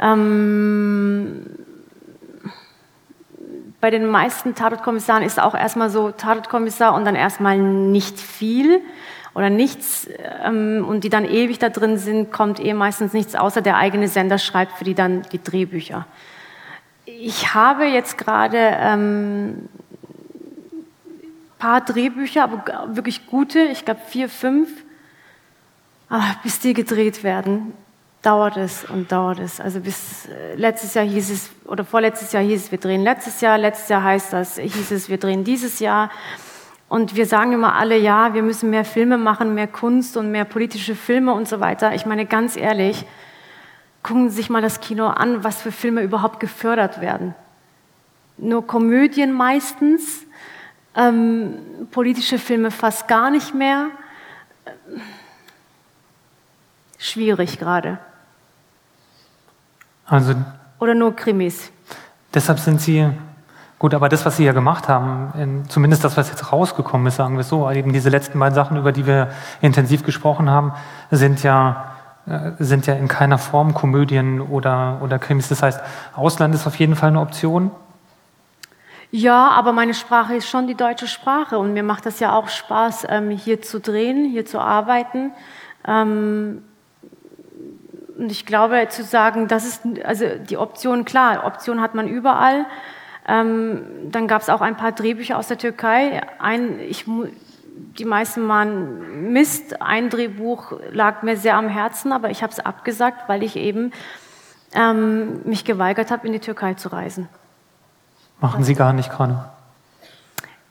[0.00, 1.46] Ähm,
[3.80, 8.80] bei den meisten Tatortkommissaren ist auch erstmal so Tatortkommissar und dann erstmal nicht viel
[9.34, 10.08] oder nichts
[10.44, 14.08] ähm, und die dann ewig da drin sind, kommt eh meistens nichts, außer der eigene
[14.08, 16.06] Sender schreibt für die dann die Drehbücher.
[17.04, 19.68] Ich habe jetzt gerade ähm,
[21.58, 24.68] paar Drehbücher, aber wirklich gute, ich glaube vier, fünf.
[26.08, 27.74] Aber bis die gedreht werden,
[28.22, 29.60] dauert es und dauert es.
[29.60, 33.40] Also bis äh, letztes Jahr hieß es, oder vorletztes Jahr hieß es, wir drehen letztes
[33.40, 36.10] Jahr, letztes Jahr heißt das, hieß es, wir drehen dieses Jahr.
[36.88, 40.44] Und wir sagen immer alle, ja, wir müssen mehr Filme machen, mehr Kunst und mehr
[40.46, 41.94] politische Filme und so weiter.
[41.94, 43.04] Ich meine, ganz ehrlich,
[44.02, 47.34] gucken Sie sich mal das Kino an, was für Filme überhaupt gefördert werden.
[48.38, 50.24] Nur Komödien meistens,
[50.94, 51.58] ähm,
[51.90, 53.88] politische Filme fast gar nicht mehr.
[56.98, 57.98] Schwierig gerade.
[60.06, 60.34] Also
[60.80, 61.70] Oder nur Krimis.
[62.32, 63.10] deshalb sind sie
[63.78, 67.16] gut, aber das, was sie ja gemacht haben, in, zumindest das, was jetzt rausgekommen ist,
[67.16, 69.28] sagen wir es so, eben diese letzten beiden Sachen, über die wir
[69.60, 70.72] intensiv gesprochen haben,
[71.10, 71.94] sind ja
[72.28, 75.48] äh, sind ja in keiner Form Komödien oder, oder Krimis.
[75.48, 75.80] Das heißt,
[76.14, 77.70] Ausland ist auf jeden Fall eine Option.
[79.10, 82.48] Ja, aber meine Sprache ist schon die deutsche Sprache und mir macht das ja auch
[82.48, 85.32] Spaß, ähm, hier zu drehen, hier zu arbeiten.
[85.86, 86.62] Ähm,
[88.18, 92.66] und ich glaube, zu sagen, das ist also die Option, klar, Option hat man überall.
[93.28, 96.22] Ähm, dann gab es auch ein paar Drehbücher aus der Türkei.
[96.38, 97.04] Ein, ich,
[97.98, 99.82] die meisten waren Mist.
[99.82, 103.92] Ein Drehbuch lag mir sehr am Herzen, aber ich habe es abgesagt, weil ich eben
[104.72, 107.28] ähm, mich geweigert habe, in die Türkei zu reisen.
[108.40, 109.44] Machen sie gar nicht gerade.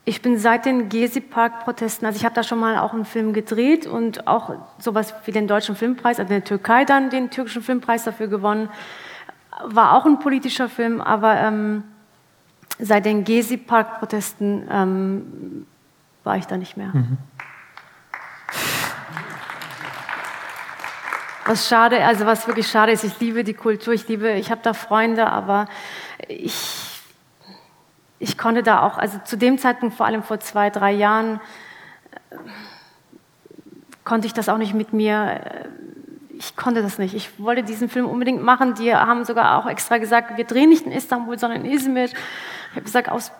[0.04, 3.86] Ich bin seit den Gezi-Park-Protesten, also ich habe da schon mal auch einen Film gedreht
[3.86, 8.06] und auch sowas wie den Deutschen Filmpreis, also in der Türkei dann den türkischen Filmpreis
[8.06, 8.70] dafür gewonnen.
[9.66, 11.84] War auch ein politischer Film, aber ähm,
[12.80, 15.68] seit den Gezi-Park-Protesten ähm,
[16.24, 16.94] war ich da nicht mehr.
[21.46, 24.62] Was schade, also was wirklich schade ist, ich liebe die Kultur, ich liebe, ich habe
[24.64, 25.68] da Freunde, aber
[26.28, 26.88] ich
[28.20, 31.40] ich konnte da auch, also zu dem Zeitpunkt, vor allem vor zwei, drei Jahren,
[32.32, 32.36] äh,
[34.04, 35.68] konnte ich das auch nicht mit mir, äh,
[36.38, 37.16] ich konnte das nicht.
[37.16, 38.76] Ich wollte diesen Film unbedingt machen.
[38.76, 42.10] Die haben sogar auch extra gesagt, wir drehen nicht in Istanbul, sondern in Izmir.
[42.70, 43.32] Ich habe gesagt, aus,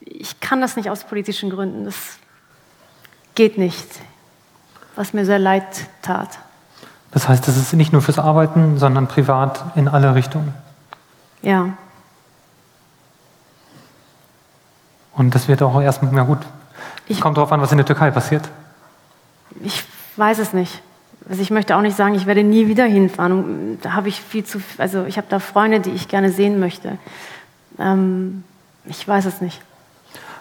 [0.00, 1.84] ich kann das nicht aus politischen Gründen.
[1.84, 2.18] Das
[3.34, 3.86] geht nicht.
[4.96, 5.64] Was mir sehr leid
[6.02, 6.38] tat.
[7.12, 10.54] Das heißt, es ist nicht nur fürs Arbeiten, sondern privat in alle Richtungen.
[11.42, 11.70] Ja.
[15.14, 16.38] Und das wird auch erstmal, na gut,
[17.06, 18.48] Ich- kommt darauf an, was in der Türkei passiert.
[19.62, 19.84] Ich
[20.16, 20.80] weiß es nicht.
[21.28, 23.78] Also ich möchte auch nicht sagen, ich werde nie wieder hinfahren.
[23.82, 26.98] Da habe ich viel zu, also ich habe da Freunde, die ich gerne sehen möchte.
[27.78, 28.44] Ähm,
[28.90, 29.60] ich weiß es nicht.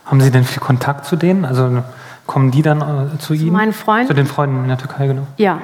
[0.06, 1.45] Haben Sie denn viel Kontakt zu denen?
[1.45, 1.84] Also
[2.26, 3.52] kommen die dann äh, zu, Ihnen?
[3.54, 4.08] meinen Freunden?
[4.08, 5.28] Zu den Freunden in der Türkei, genau.
[5.38, 5.60] Ja,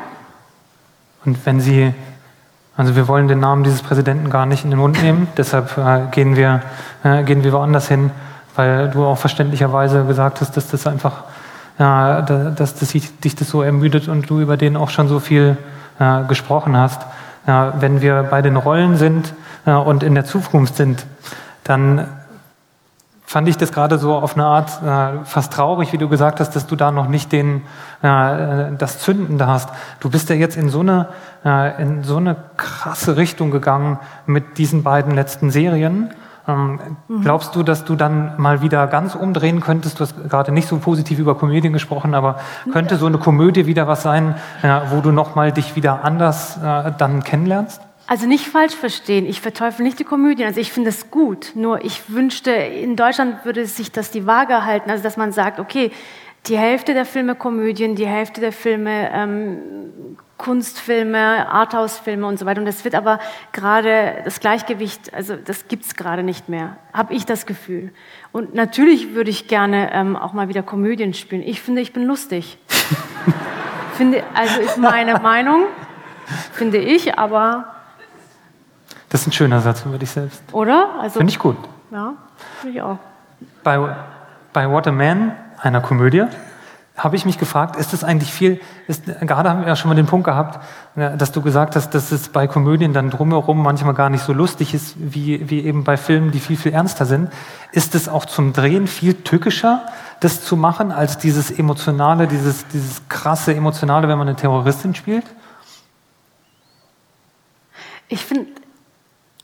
[1.26, 1.94] Und wenn Sie,
[2.78, 6.02] also wir wollen den Namen dieses Präsidenten gar nicht in den Mund nehmen, deshalb äh,
[6.12, 6.62] gehen, wir,
[7.04, 8.12] äh, gehen wir woanders hin,
[8.56, 11.24] weil du auch verständlicherweise gesagt hast, dass das einfach,
[11.80, 15.20] ja, da- dass das dich, das so ermüdet und du über den auch schon so
[15.20, 15.58] viel
[16.00, 17.02] äh, gesprochen hast.
[17.48, 19.32] Wenn wir bei den Rollen sind
[19.68, 21.06] äh, und in der Zukunft sind,
[21.64, 22.08] dann
[23.26, 26.56] fand ich das gerade so auf eine Art äh, fast traurig, wie du gesagt hast,
[26.56, 27.64] dass du da noch nicht den,
[28.02, 29.70] äh, das Zündende hast.
[30.00, 31.08] Du bist ja jetzt in so, eine,
[31.44, 36.14] äh, in so eine krasse Richtung gegangen mit diesen beiden letzten Serien.
[36.48, 36.80] Ähm,
[37.24, 40.00] Glaubst du, dass du dann mal wieder ganz umdrehen könntest?
[40.00, 42.38] Du hast gerade nicht so positiv über Komödien gesprochen, aber
[42.72, 46.92] könnte so eine Komödie wieder was sein, äh, wo du nochmal dich wieder anders äh,
[46.98, 47.82] dann kennenlernst?
[48.08, 51.84] Also nicht falsch verstehen, ich verteufel nicht die Komödien, also ich finde es gut, nur
[51.84, 55.92] ich wünschte, in Deutschland würde sich das die Waage halten, also dass man sagt, okay,
[56.46, 62.60] die Hälfte der Filme Komödien, die Hälfte der Filme ähm, Kunstfilme, Arthouse-Filme und so weiter.
[62.60, 63.20] Und das wird aber
[63.54, 67.92] gerade das Gleichgewicht, also das gibt es gerade nicht mehr, habe ich das Gefühl.
[68.32, 71.42] Und natürlich würde ich gerne ähm, auch mal wieder Komödien spielen.
[71.42, 72.58] Ich finde, ich bin lustig.
[73.94, 75.64] finde, also ist meine Meinung,
[76.52, 77.75] finde ich, aber
[79.16, 80.44] das ist ein schöner Satz über dich selbst.
[80.52, 80.90] Oder?
[81.00, 81.56] Also, Finde ich gut.
[81.90, 82.16] Ja,
[82.60, 82.98] finde ich auch.
[83.64, 83.96] Bei,
[84.52, 86.26] bei What a Man, einer Komödie,
[86.98, 88.60] habe ich mich gefragt, ist es eigentlich viel,
[88.90, 90.60] ist, gerade haben wir ja schon mal den Punkt gehabt,
[90.96, 94.74] dass du gesagt hast, dass es bei Komödien dann drumherum manchmal gar nicht so lustig
[94.74, 97.32] ist, wie, wie eben bei Filmen, die viel, viel ernster sind.
[97.72, 99.86] Ist es auch zum Drehen viel tückischer,
[100.20, 105.26] das zu machen, als dieses emotionale, dieses, dieses krasse emotionale, wenn man eine Terroristin spielt?
[108.10, 108.48] Ich finde,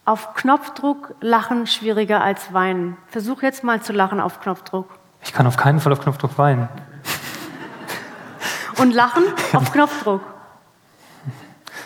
[0.05, 2.97] auf Knopfdruck lachen schwieriger als weinen.
[3.07, 4.89] Versuch jetzt mal zu lachen auf Knopfdruck.
[5.23, 6.67] Ich kann auf keinen Fall auf Knopfdruck weinen.
[8.77, 9.23] Und lachen
[9.53, 10.21] auf Knopfdruck.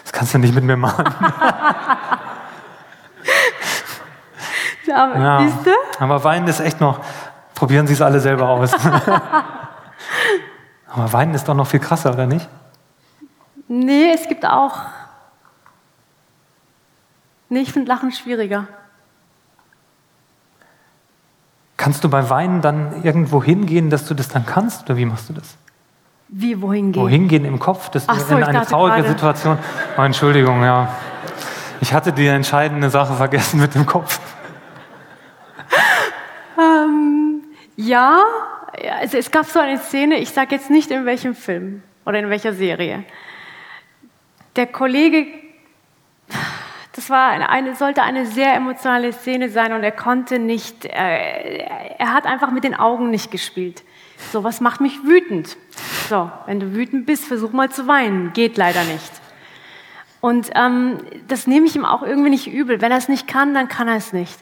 [0.04, 1.06] Das kannst du nicht mit mir machen.
[4.94, 5.46] aber, ja,
[6.00, 7.02] aber weinen ist echt noch.
[7.54, 8.74] Probieren Sie es alle selber aus.
[10.88, 12.48] aber weinen ist doch noch viel krasser, oder nicht?
[13.68, 14.74] Nee, es gibt auch
[17.50, 18.68] Nee, ich finde Lachen schwieriger.
[21.78, 24.84] Kannst du bei Weinen dann irgendwo hingehen, dass du das dann kannst?
[24.84, 25.58] Oder wie machst du das?
[26.28, 27.04] Wie, wohin gehen?
[27.04, 27.90] Wohin gehen im Kopf?
[27.90, 29.10] Dass Ach so, in eine traurige gerade.
[29.10, 29.58] Situation.
[29.98, 30.90] Oh, Entschuldigung, ja.
[31.82, 34.20] Ich hatte die entscheidende Sache vergessen mit dem Kopf.
[36.58, 37.44] Ähm,
[37.76, 38.24] ja,
[39.00, 42.30] also es gab so eine Szene, ich sage jetzt nicht in welchem Film oder in
[42.30, 43.04] welcher Serie.
[44.56, 45.28] Der Kollege
[46.96, 52.14] das war eine, sollte eine sehr emotionale Szene sein und er konnte nicht, er, er
[52.14, 53.84] hat einfach mit den Augen nicht gespielt.
[54.32, 55.58] So was macht mich wütend.
[56.08, 58.32] So, wenn du wütend bist, versuch mal zu weinen.
[58.32, 59.12] Geht leider nicht.
[60.22, 62.80] Und ähm, das nehme ich ihm auch irgendwie nicht übel.
[62.80, 64.40] Wenn er es nicht kann, dann kann er es nicht.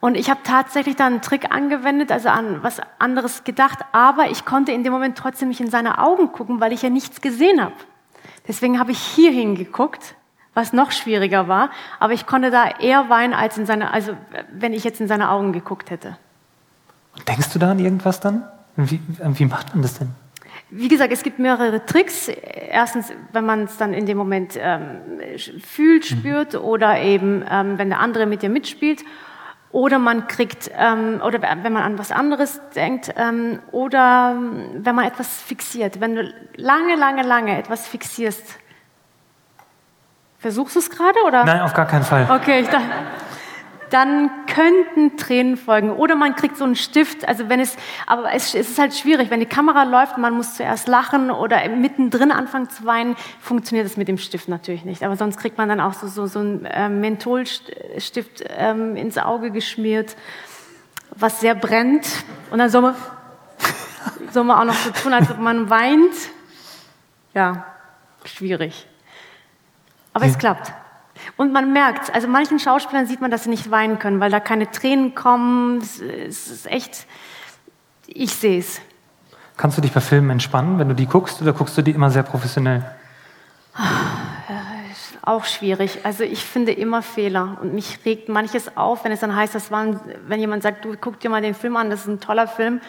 [0.00, 4.46] Und ich habe tatsächlich dann einen Trick angewendet, also an was anderes gedacht, aber ich
[4.46, 7.62] konnte in dem Moment trotzdem nicht in seine Augen gucken, weil ich ja nichts gesehen
[7.62, 7.74] habe.
[8.48, 10.14] Deswegen habe ich hier hingeguckt
[10.56, 11.70] was noch schwieriger war.
[12.00, 14.16] Aber ich konnte da eher weinen, als in seine, also
[14.50, 16.16] wenn ich jetzt in seine Augen geguckt hätte.
[17.28, 18.44] denkst du da an irgendwas dann?
[18.76, 20.08] Wie, wie macht man das denn?
[20.70, 22.28] Wie gesagt, es gibt mehrere Tricks.
[22.28, 25.20] Erstens, wenn man es dann in dem Moment ähm,
[25.60, 26.18] fühlt, mhm.
[26.18, 26.60] spürt mhm.
[26.60, 29.04] oder eben, ähm, wenn der andere mit dir mitspielt.
[29.70, 34.94] Oder man kriegt, ähm, oder wenn man an was anderes denkt, ähm, oder ähm, wenn
[34.94, 36.00] man etwas fixiert.
[36.00, 38.58] Wenn du lange, lange, lange etwas fixierst,
[40.38, 41.44] Versuchst du es gerade oder?
[41.44, 42.28] Nein, auf gar keinen Fall.
[42.30, 42.84] Okay, ich dachte,
[43.90, 47.26] dann könnten Tränen folgen oder man kriegt so einen Stift.
[47.26, 47.76] Also wenn es,
[48.06, 51.68] aber es, es ist halt schwierig, wenn die Kamera läuft, man muss zuerst lachen oder
[51.68, 55.02] mittendrin anfangen zu weinen, funktioniert das mit dem Stift natürlich nicht.
[55.02, 59.50] Aber sonst kriegt man dann auch so so, so einen äh, Mentholstift ähm, ins Auge
[59.50, 60.16] geschmiert,
[61.10, 62.06] was sehr brennt
[62.50, 62.94] und dann soll man,
[64.32, 66.14] soll man auch noch so tun, als ob man weint.
[67.34, 67.66] Ja,
[68.24, 68.86] schwierig.
[70.16, 70.72] Aber es klappt.
[71.36, 74.40] Und man merkt, also manchen Schauspielern sieht man, dass sie nicht weinen können, weil da
[74.40, 75.78] keine Tränen kommen.
[75.80, 77.06] Es ist echt,
[78.06, 78.80] ich sehe es.
[79.58, 82.10] Kannst du dich bei Filmen entspannen, wenn du die guckst, oder guckst du die immer
[82.10, 82.82] sehr professionell?
[85.20, 86.00] Auch schwierig.
[86.04, 89.70] Also ich finde immer Fehler und mich regt manches auf, wenn es dann heißt, das
[89.70, 92.46] waren, wenn jemand sagt, du guck dir mal den Film an, das ist ein toller
[92.46, 92.82] Film, und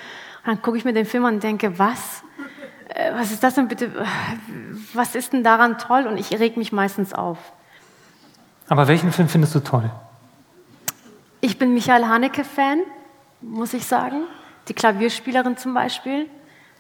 [0.46, 2.24] dann gucke ich mir den Film an und denke, was?
[2.90, 3.92] Äh, was ist das denn bitte?
[4.94, 6.08] Was ist denn daran toll?
[6.08, 7.38] Und ich reg mich meistens auf.
[8.70, 9.90] Aber welchen Film findest du toll?
[11.40, 12.82] Ich bin Michael Haneke-Fan,
[13.42, 14.24] muss ich sagen.
[14.68, 16.30] Die Klavierspielerin zum Beispiel,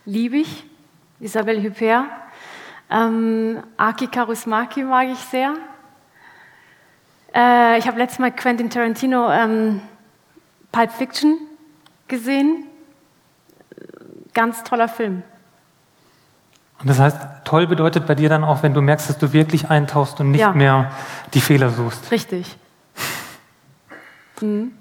[0.05, 0.65] liebe ich.
[1.19, 2.05] Isabelle Huppert.
[2.89, 5.53] Ähm, Aki Karusmaki mag ich sehr.
[7.33, 9.81] Äh, ich habe letztes Mal Quentin Tarantino ähm,
[10.71, 11.37] Pulp Fiction
[12.07, 12.65] gesehen.
[14.33, 15.23] Ganz toller Film.
[16.79, 19.69] Und das heißt, toll bedeutet bei dir dann auch, wenn du merkst, dass du wirklich
[19.69, 20.53] eintauchst und nicht ja.
[20.53, 20.91] mehr
[21.33, 22.11] die Fehler suchst.
[22.11, 22.57] Richtig.
[24.41, 24.71] Mhm.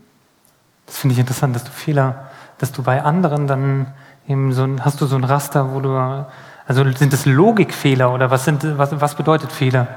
[0.85, 3.87] Das finde ich interessant, dass du Fehler, dass du bei anderen dann
[4.29, 5.97] eben so ein, hast du so ein Raster, wo du,
[6.67, 9.89] also sind das Logikfehler oder was sind, was, was bedeutet Fehler?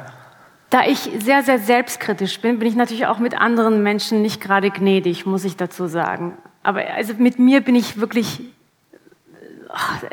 [0.69, 4.69] Da ich sehr, sehr selbstkritisch bin, bin ich natürlich auch mit anderen Menschen nicht gerade
[4.69, 6.37] gnädig, muss ich dazu sagen.
[6.61, 8.41] Aber also mit mir bin ich wirklich,
[9.69, 10.03] ach,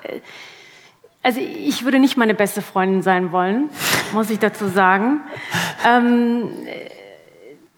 [1.27, 3.69] also ich würde nicht meine beste Freundin sein wollen,
[4.13, 5.23] muss ich dazu sagen.
[5.85, 6.51] Ähm,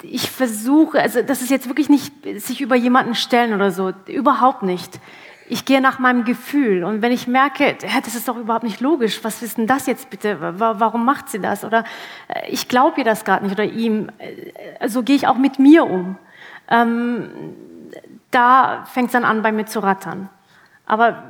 [0.03, 4.65] ich versuche, also das ist jetzt wirklich nicht sich über jemanden stellen oder so, überhaupt
[4.65, 5.01] nicht.
[5.49, 9.25] Ich gehe nach meinem Gefühl und wenn ich merke, das ist doch überhaupt nicht logisch,
[9.25, 11.85] was ist denn das jetzt bitte, warum macht sie das oder
[12.29, 15.59] äh, ich glaube ihr das gerade nicht oder ihm, äh, so gehe ich auch mit
[15.59, 16.19] mir um.
[16.69, 17.31] Ähm,
[18.31, 20.29] da fängt es dann an, bei mir zu rattern.
[20.85, 21.23] Aber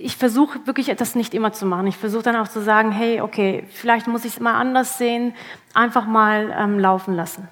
[0.00, 1.86] ich versuche wirklich das nicht immer zu machen.
[1.86, 5.34] Ich versuche dann auch zu sagen, hey, okay, vielleicht muss ich es mal anders sehen,
[5.74, 7.48] einfach mal ähm, laufen lassen.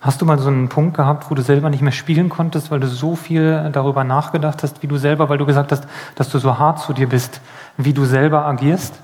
[0.00, 2.80] Hast du mal so einen Punkt gehabt, wo du selber nicht mehr spielen konntest, weil
[2.80, 5.86] du so viel darüber nachgedacht hast, wie du selber, weil du gesagt hast,
[6.16, 7.40] dass du so hart zu dir bist,
[7.76, 8.94] wie du selber agierst?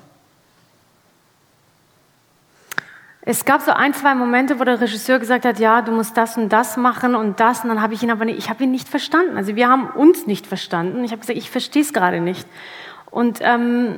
[3.31, 6.39] Es gab so ein, zwei Momente, wo der Regisseur gesagt hat, ja, du musst das
[6.39, 7.63] und das machen und das.
[7.63, 9.37] Und dann habe ich ihn aber nicht, ich habe ihn nicht verstanden.
[9.37, 11.05] Also wir haben uns nicht verstanden.
[11.05, 12.49] Ich habe gesagt, ich verstehe es gerade nicht.
[13.11, 13.97] Und ähm,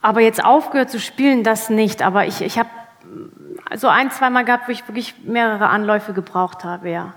[0.00, 2.00] aber jetzt aufgehört zu spielen, das nicht.
[2.00, 2.70] Aber ich, ich habe
[3.74, 7.12] so ein, zwei Mal gehabt, wo ich wirklich mehrere Anläufe gebraucht habe, ja.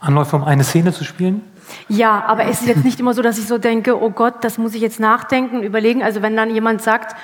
[0.00, 1.40] Anläufe, um eine Szene zu spielen?
[1.88, 4.58] Ja, aber es ist jetzt nicht immer so, dass ich so denke, oh Gott, das
[4.58, 6.02] muss ich jetzt nachdenken, überlegen.
[6.02, 7.16] Also wenn dann jemand sagt,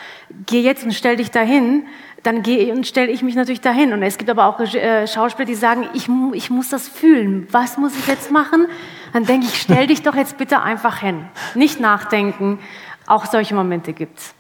[0.47, 1.85] geh jetzt und stell dich dahin,
[2.23, 3.93] dann gehe und stelle ich mich natürlich dahin.
[3.93, 7.48] Und es gibt aber auch äh, Schauspieler, die sagen, ich, ich muss das fühlen.
[7.51, 8.66] Was muss ich jetzt machen?
[9.12, 11.24] Dann denke ich, stell dich doch jetzt bitte einfach hin.
[11.55, 12.59] Nicht nachdenken.
[13.06, 14.35] Auch solche Momente gibt's.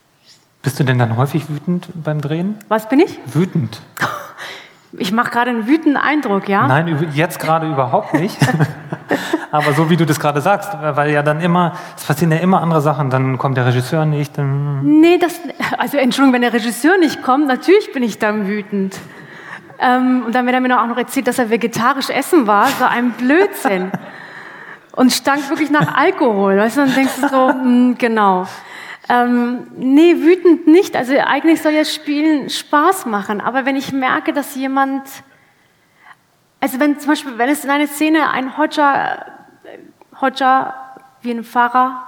[0.62, 2.56] Bist du denn dann häufig wütend beim Drehen?
[2.68, 3.18] Was bin ich?
[3.26, 3.82] Wütend.
[4.98, 6.66] Ich mache gerade einen wütenden Eindruck, ja?
[6.66, 8.36] Nein, jetzt gerade überhaupt nicht.
[9.50, 12.60] Aber so wie du das gerade sagst, weil ja dann immer, es passieren ja immer
[12.62, 14.36] andere Sachen, dann kommt der Regisseur nicht.
[14.36, 15.40] Dann nee, das,
[15.78, 18.98] also Entschuldigung, wenn der Regisseur nicht kommt, natürlich bin ich dann wütend.
[19.78, 22.84] Ähm, und dann, wird er mir auch noch erzählt, dass er vegetarisch essen war, so
[22.84, 23.90] ein Blödsinn.
[24.92, 26.58] Und stank wirklich nach Alkohol.
[26.58, 28.46] Weißt du, dann denkst du so, mh, hm, genau.
[29.08, 30.96] Ähm, nee, wütend nicht.
[30.96, 33.40] Also eigentlich soll ja Spielen Spaß machen.
[33.40, 35.02] Aber wenn ich merke, dass jemand,
[36.60, 39.26] also wenn zum Beispiel, wenn es in einer Szene ein Hodja,
[40.20, 40.74] Hodja
[41.22, 42.04] wie ein Pfarrer,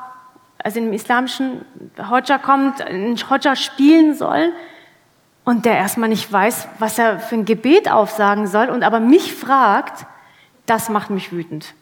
[0.63, 1.65] also im islamischen
[2.11, 4.53] Hodja kommt, ein Hodja spielen soll
[5.45, 9.35] und der erstmal nicht weiß, was er für ein Gebet aufsagen soll und aber mich
[9.35, 10.07] fragt,
[10.65, 11.75] das macht mich wütend.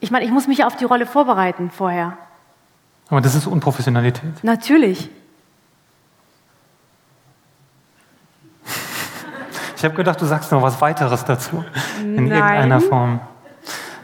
[0.00, 2.16] Ich meine, ich muss mich auf die Rolle vorbereiten vorher.
[3.08, 4.42] Aber das ist Unprofessionalität.
[4.42, 5.10] Natürlich.
[9.76, 11.62] Ich habe gedacht, du sagst noch was weiteres dazu.
[12.00, 12.38] In Nein.
[12.38, 13.20] irgendeiner Form.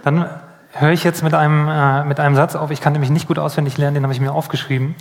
[0.05, 0.29] Dann
[0.73, 2.71] höre ich jetzt mit einem, äh, mit einem Satz auf.
[2.71, 4.95] Ich kann nämlich nicht gut auswendig lernen, den habe ich mir aufgeschrieben,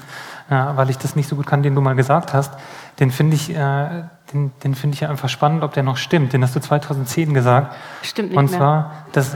[0.50, 2.54] äh, weil ich das nicht so gut kann, den du mal gesagt hast.
[3.00, 4.04] Den finde ich, äh,
[4.34, 6.34] den, den finde ich einfach spannend, ob der noch stimmt.
[6.34, 7.76] Den hast du 2010 gesagt.
[8.02, 9.36] Stimmt nicht Und zwar, das,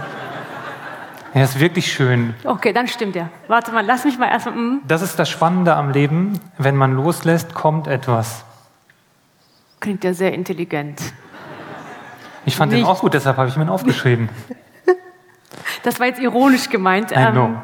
[1.34, 2.36] er ist wirklich schön.
[2.44, 3.30] Okay, dann stimmt er.
[3.48, 4.56] Warte mal, lass mich mal erstmal.
[4.56, 4.82] Mm.
[4.88, 6.40] Das ist das Spannende am Leben.
[6.58, 8.46] Wenn man loslässt, kommt etwas.
[9.80, 11.02] Klingt ja sehr intelligent.
[12.46, 12.84] Ich fand Nicht.
[12.84, 14.30] den auch gut, deshalb habe ich mir ihn aufgeschrieben.
[15.84, 17.12] Das war jetzt ironisch gemeint.
[17.12, 17.46] I know.
[17.46, 17.62] Ähm,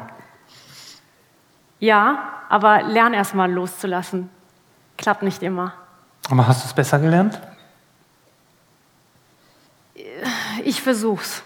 [1.78, 4.28] ja, aber lern erst mal loszulassen.
[4.98, 5.72] Klappt nicht immer.
[6.30, 7.40] Aber hast du es besser gelernt?
[10.62, 11.42] Ich versuch's.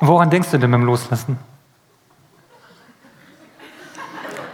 [0.00, 1.38] Woran denkst du denn beim Loslassen?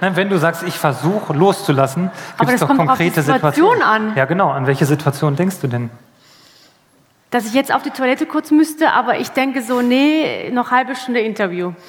[0.00, 3.82] Nein, wenn du sagst, ich versuche loszulassen, gibt es doch konkrete Situationen.
[3.82, 4.12] An.
[4.14, 4.50] Ja, genau.
[4.50, 5.90] An welche Situation denkst du denn?
[7.30, 10.94] Dass ich jetzt auf die Toilette kurz müsste, aber ich denke so, nee, noch halbe
[10.94, 11.72] Stunde Interview.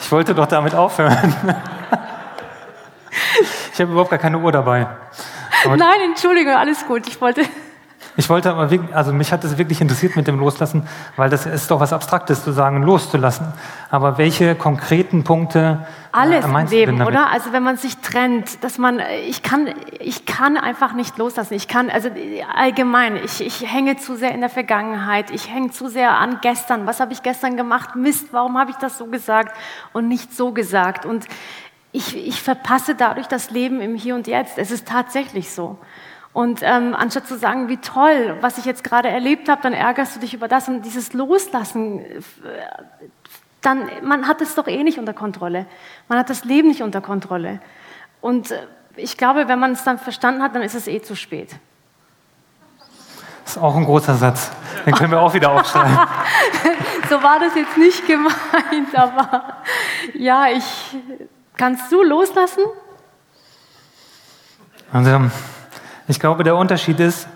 [0.00, 1.34] Ich wollte doch damit aufhören.
[3.78, 4.88] Ich habe überhaupt gar keine Uhr dabei.
[5.64, 7.06] Aber Nein, Entschuldigung, alles gut.
[7.06, 7.42] Ich wollte.
[8.18, 11.46] Ich wollte aber wirklich, also mich hat es wirklich interessiert mit dem Loslassen, weil das
[11.46, 13.52] ist doch was Abstraktes zu sagen, loszulassen.
[13.90, 17.30] Aber welche konkreten Punkte äh, alles äh, im Leben, oder?
[17.30, 21.54] Also wenn man sich trennt, dass man, ich kann, ich kann einfach nicht loslassen.
[21.54, 22.10] Ich kann, also
[22.56, 25.30] allgemein, ich, ich hänge zu sehr in der Vergangenheit.
[25.30, 26.88] Ich hänge zu sehr an gestern.
[26.88, 27.94] Was habe ich gestern gemacht?
[27.94, 29.56] Mist, warum habe ich das so gesagt
[29.92, 31.06] und nicht so gesagt?
[31.06, 31.26] Und
[31.92, 34.58] ich, ich verpasse dadurch das Leben im Hier und Jetzt.
[34.58, 35.78] Es ist tatsächlich so.
[36.32, 40.16] Und ähm, anstatt zu sagen, wie toll, was ich jetzt gerade erlebt habe, dann ärgerst
[40.16, 42.20] du dich über das und dieses Loslassen, äh,
[43.60, 45.66] dann, man hat es doch eh nicht unter Kontrolle.
[46.08, 47.60] Man hat das Leben nicht unter Kontrolle.
[48.20, 51.16] Und äh, ich glaube, wenn man es dann verstanden hat, dann ist es eh zu
[51.16, 51.56] spät.
[53.44, 54.50] Das ist auch ein großer Satz.
[54.84, 55.98] Den können wir auch wieder aufschreiben.
[57.08, 59.62] so war das jetzt nicht gemeint, aber
[60.14, 60.98] ja, ich.
[61.56, 62.62] Kannst du loslassen?
[64.92, 65.30] Also,
[66.08, 67.28] ich glaube, der Unterschied ist,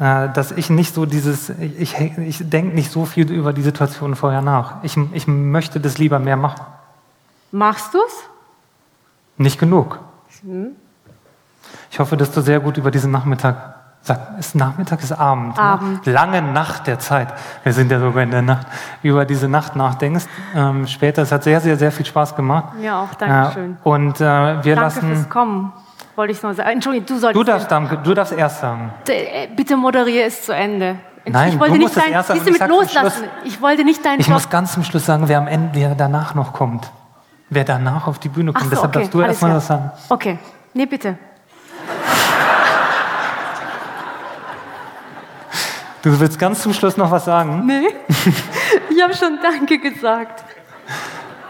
[0.00, 4.16] äh, dass ich nicht so dieses, ich, ich denke nicht so viel über die Situation
[4.16, 4.82] vorher nach.
[4.82, 6.60] Ich, ich möchte das lieber mehr machen.
[7.52, 8.14] Machst du es?
[9.36, 10.00] Nicht genug.
[10.42, 10.72] Hm.
[11.90, 13.74] Ich hoffe, dass du sehr gut über diesen Nachmittag,
[14.38, 15.62] ist Nachmittag, ist Abend, ne?
[15.62, 16.06] Abend.
[16.06, 16.12] Ne?
[16.12, 17.32] lange Nacht der Zeit,
[17.62, 18.66] wir sind ja sogar in der Nacht,
[19.02, 20.26] über diese Nacht nachdenkst.
[20.54, 22.74] Ähm, später, es hat sehr, sehr, sehr viel Spaß gemacht.
[22.82, 23.72] Ja, auch, danke schön.
[23.72, 25.14] Äh, und äh, wir danke lassen...
[25.14, 25.72] Fürs Kommen
[26.18, 26.68] wollte ich noch sagen.
[26.68, 27.36] Entschuldigung, du solltest.
[27.40, 28.92] Du darfst, dann, du darfst erst sagen.
[29.08, 30.96] Äh, bitte moderiere es zu Ende.
[31.24, 32.44] Nein, ich wollte du nicht musst dein, erst sagen.
[32.44, 33.24] mit loslassen.
[33.44, 34.34] Ich wollte nicht deinen Ich Job.
[34.34, 36.90] muss ganz zum Schluss sagen, wer am Ende, wer danach noch kommt.
[37.50, 38.64] Wer danach auf die Bühne kommt.
[38.64, 38.98] so, Deshalb okay.
[38.98, 39.90] darfst du erst mal was sagen.
[40.10, 40.38] Okay.
[40.74, 41.16] Nee, bitte.
[46.00, 47.66] Du willst ganz zum Schluss noch was sagen?
[47.66, 47.88] Nee.
[48.88, 50.44] Ich habe schon Danke gesagt.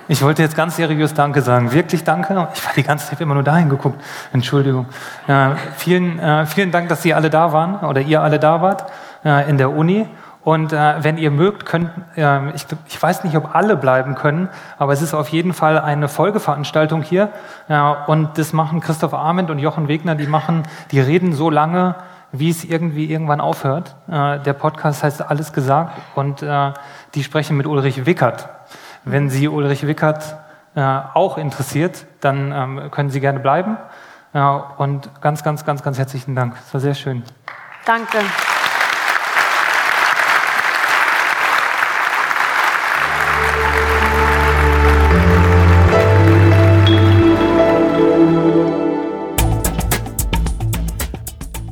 [0.08, 1.72] Ich wollte jetzt ganz seriös Danke sagen.
[1.72, 2.48] Wirklich Danke.
[2.54, 4.02] Ich war die ganze Zeit immer nur dahin geguckt.
[4.32, 4.86] Entschuldigung.
[5.26, 8.90] Ja, vielen, äh, vielen Dank, dass Sie alle da waren oder ihr alle da wart
[9.24, 10.06] äh, in der Uni.
[10.44, 14.48] Und äh, wenn ihr mögt, könnt, äh, ich, ich, weiß nicht, ob alle bleiben können,
[14.78, 17.28] aber es ist auf jeden Fall eine Folgeveranstaltung hier.
[18.06, 21.96] und das machen Christoph Arment und Jochen Wegner, die machen, die reden so lange,
[22.32, 23.94] wie es irgendwie irgendwann aufhört.
[24.10, 26.72] Äh, der Podcast heißt Alles gesagt und äh,
[27.14, 28.48] die sprechen mit Ulrich Wickert.
[29.04, 30.36] Wenn Sie Ulrich Wickert
[30.74, 33.76] äh, auch interessiert, dann ähm, können Sie gerne bleiben.
[34.32, 36.54] Äh, und ganz, ganz, ganz, ganz herzlichen Dank.
[36.66, 37.22] Es war sehr schön.
[37.86, 38.18] Danke.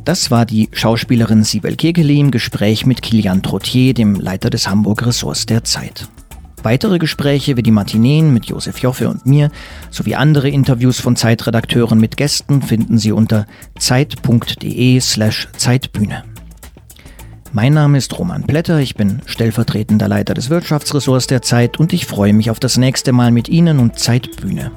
[0.07, 5.05] Das war die Schauspielerin Sibel Kekeli im Gespräch mit Kilian Trottier, dem Leiter des Hamburg
[5.05, 6.09] Ressorts der Zeit.
[6.67, 9.53] Weitere Gespräche wie die Matineen mit Josef Joffe und mir
[9.93, 13.47] sowie andere Interviews von Zeitredakteuren mit Gästen finden Sie unter
[13.79, 16.25] zeit.de slash Zeitbühne.
[17.53, 22.05] Mein Name ist Roman Plätter, ich bin stellvertretender Leiter des Wirtschaftsressorts der Zeit und ich
[22.05, 24.73] freue mich auf das nächste Mal mit Ihnen und Zeitbühne.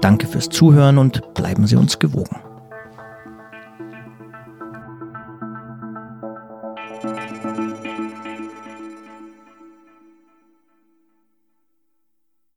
[0.00, 2.36] Danke fürs Zuhören und bleiben Sie uns gewogen.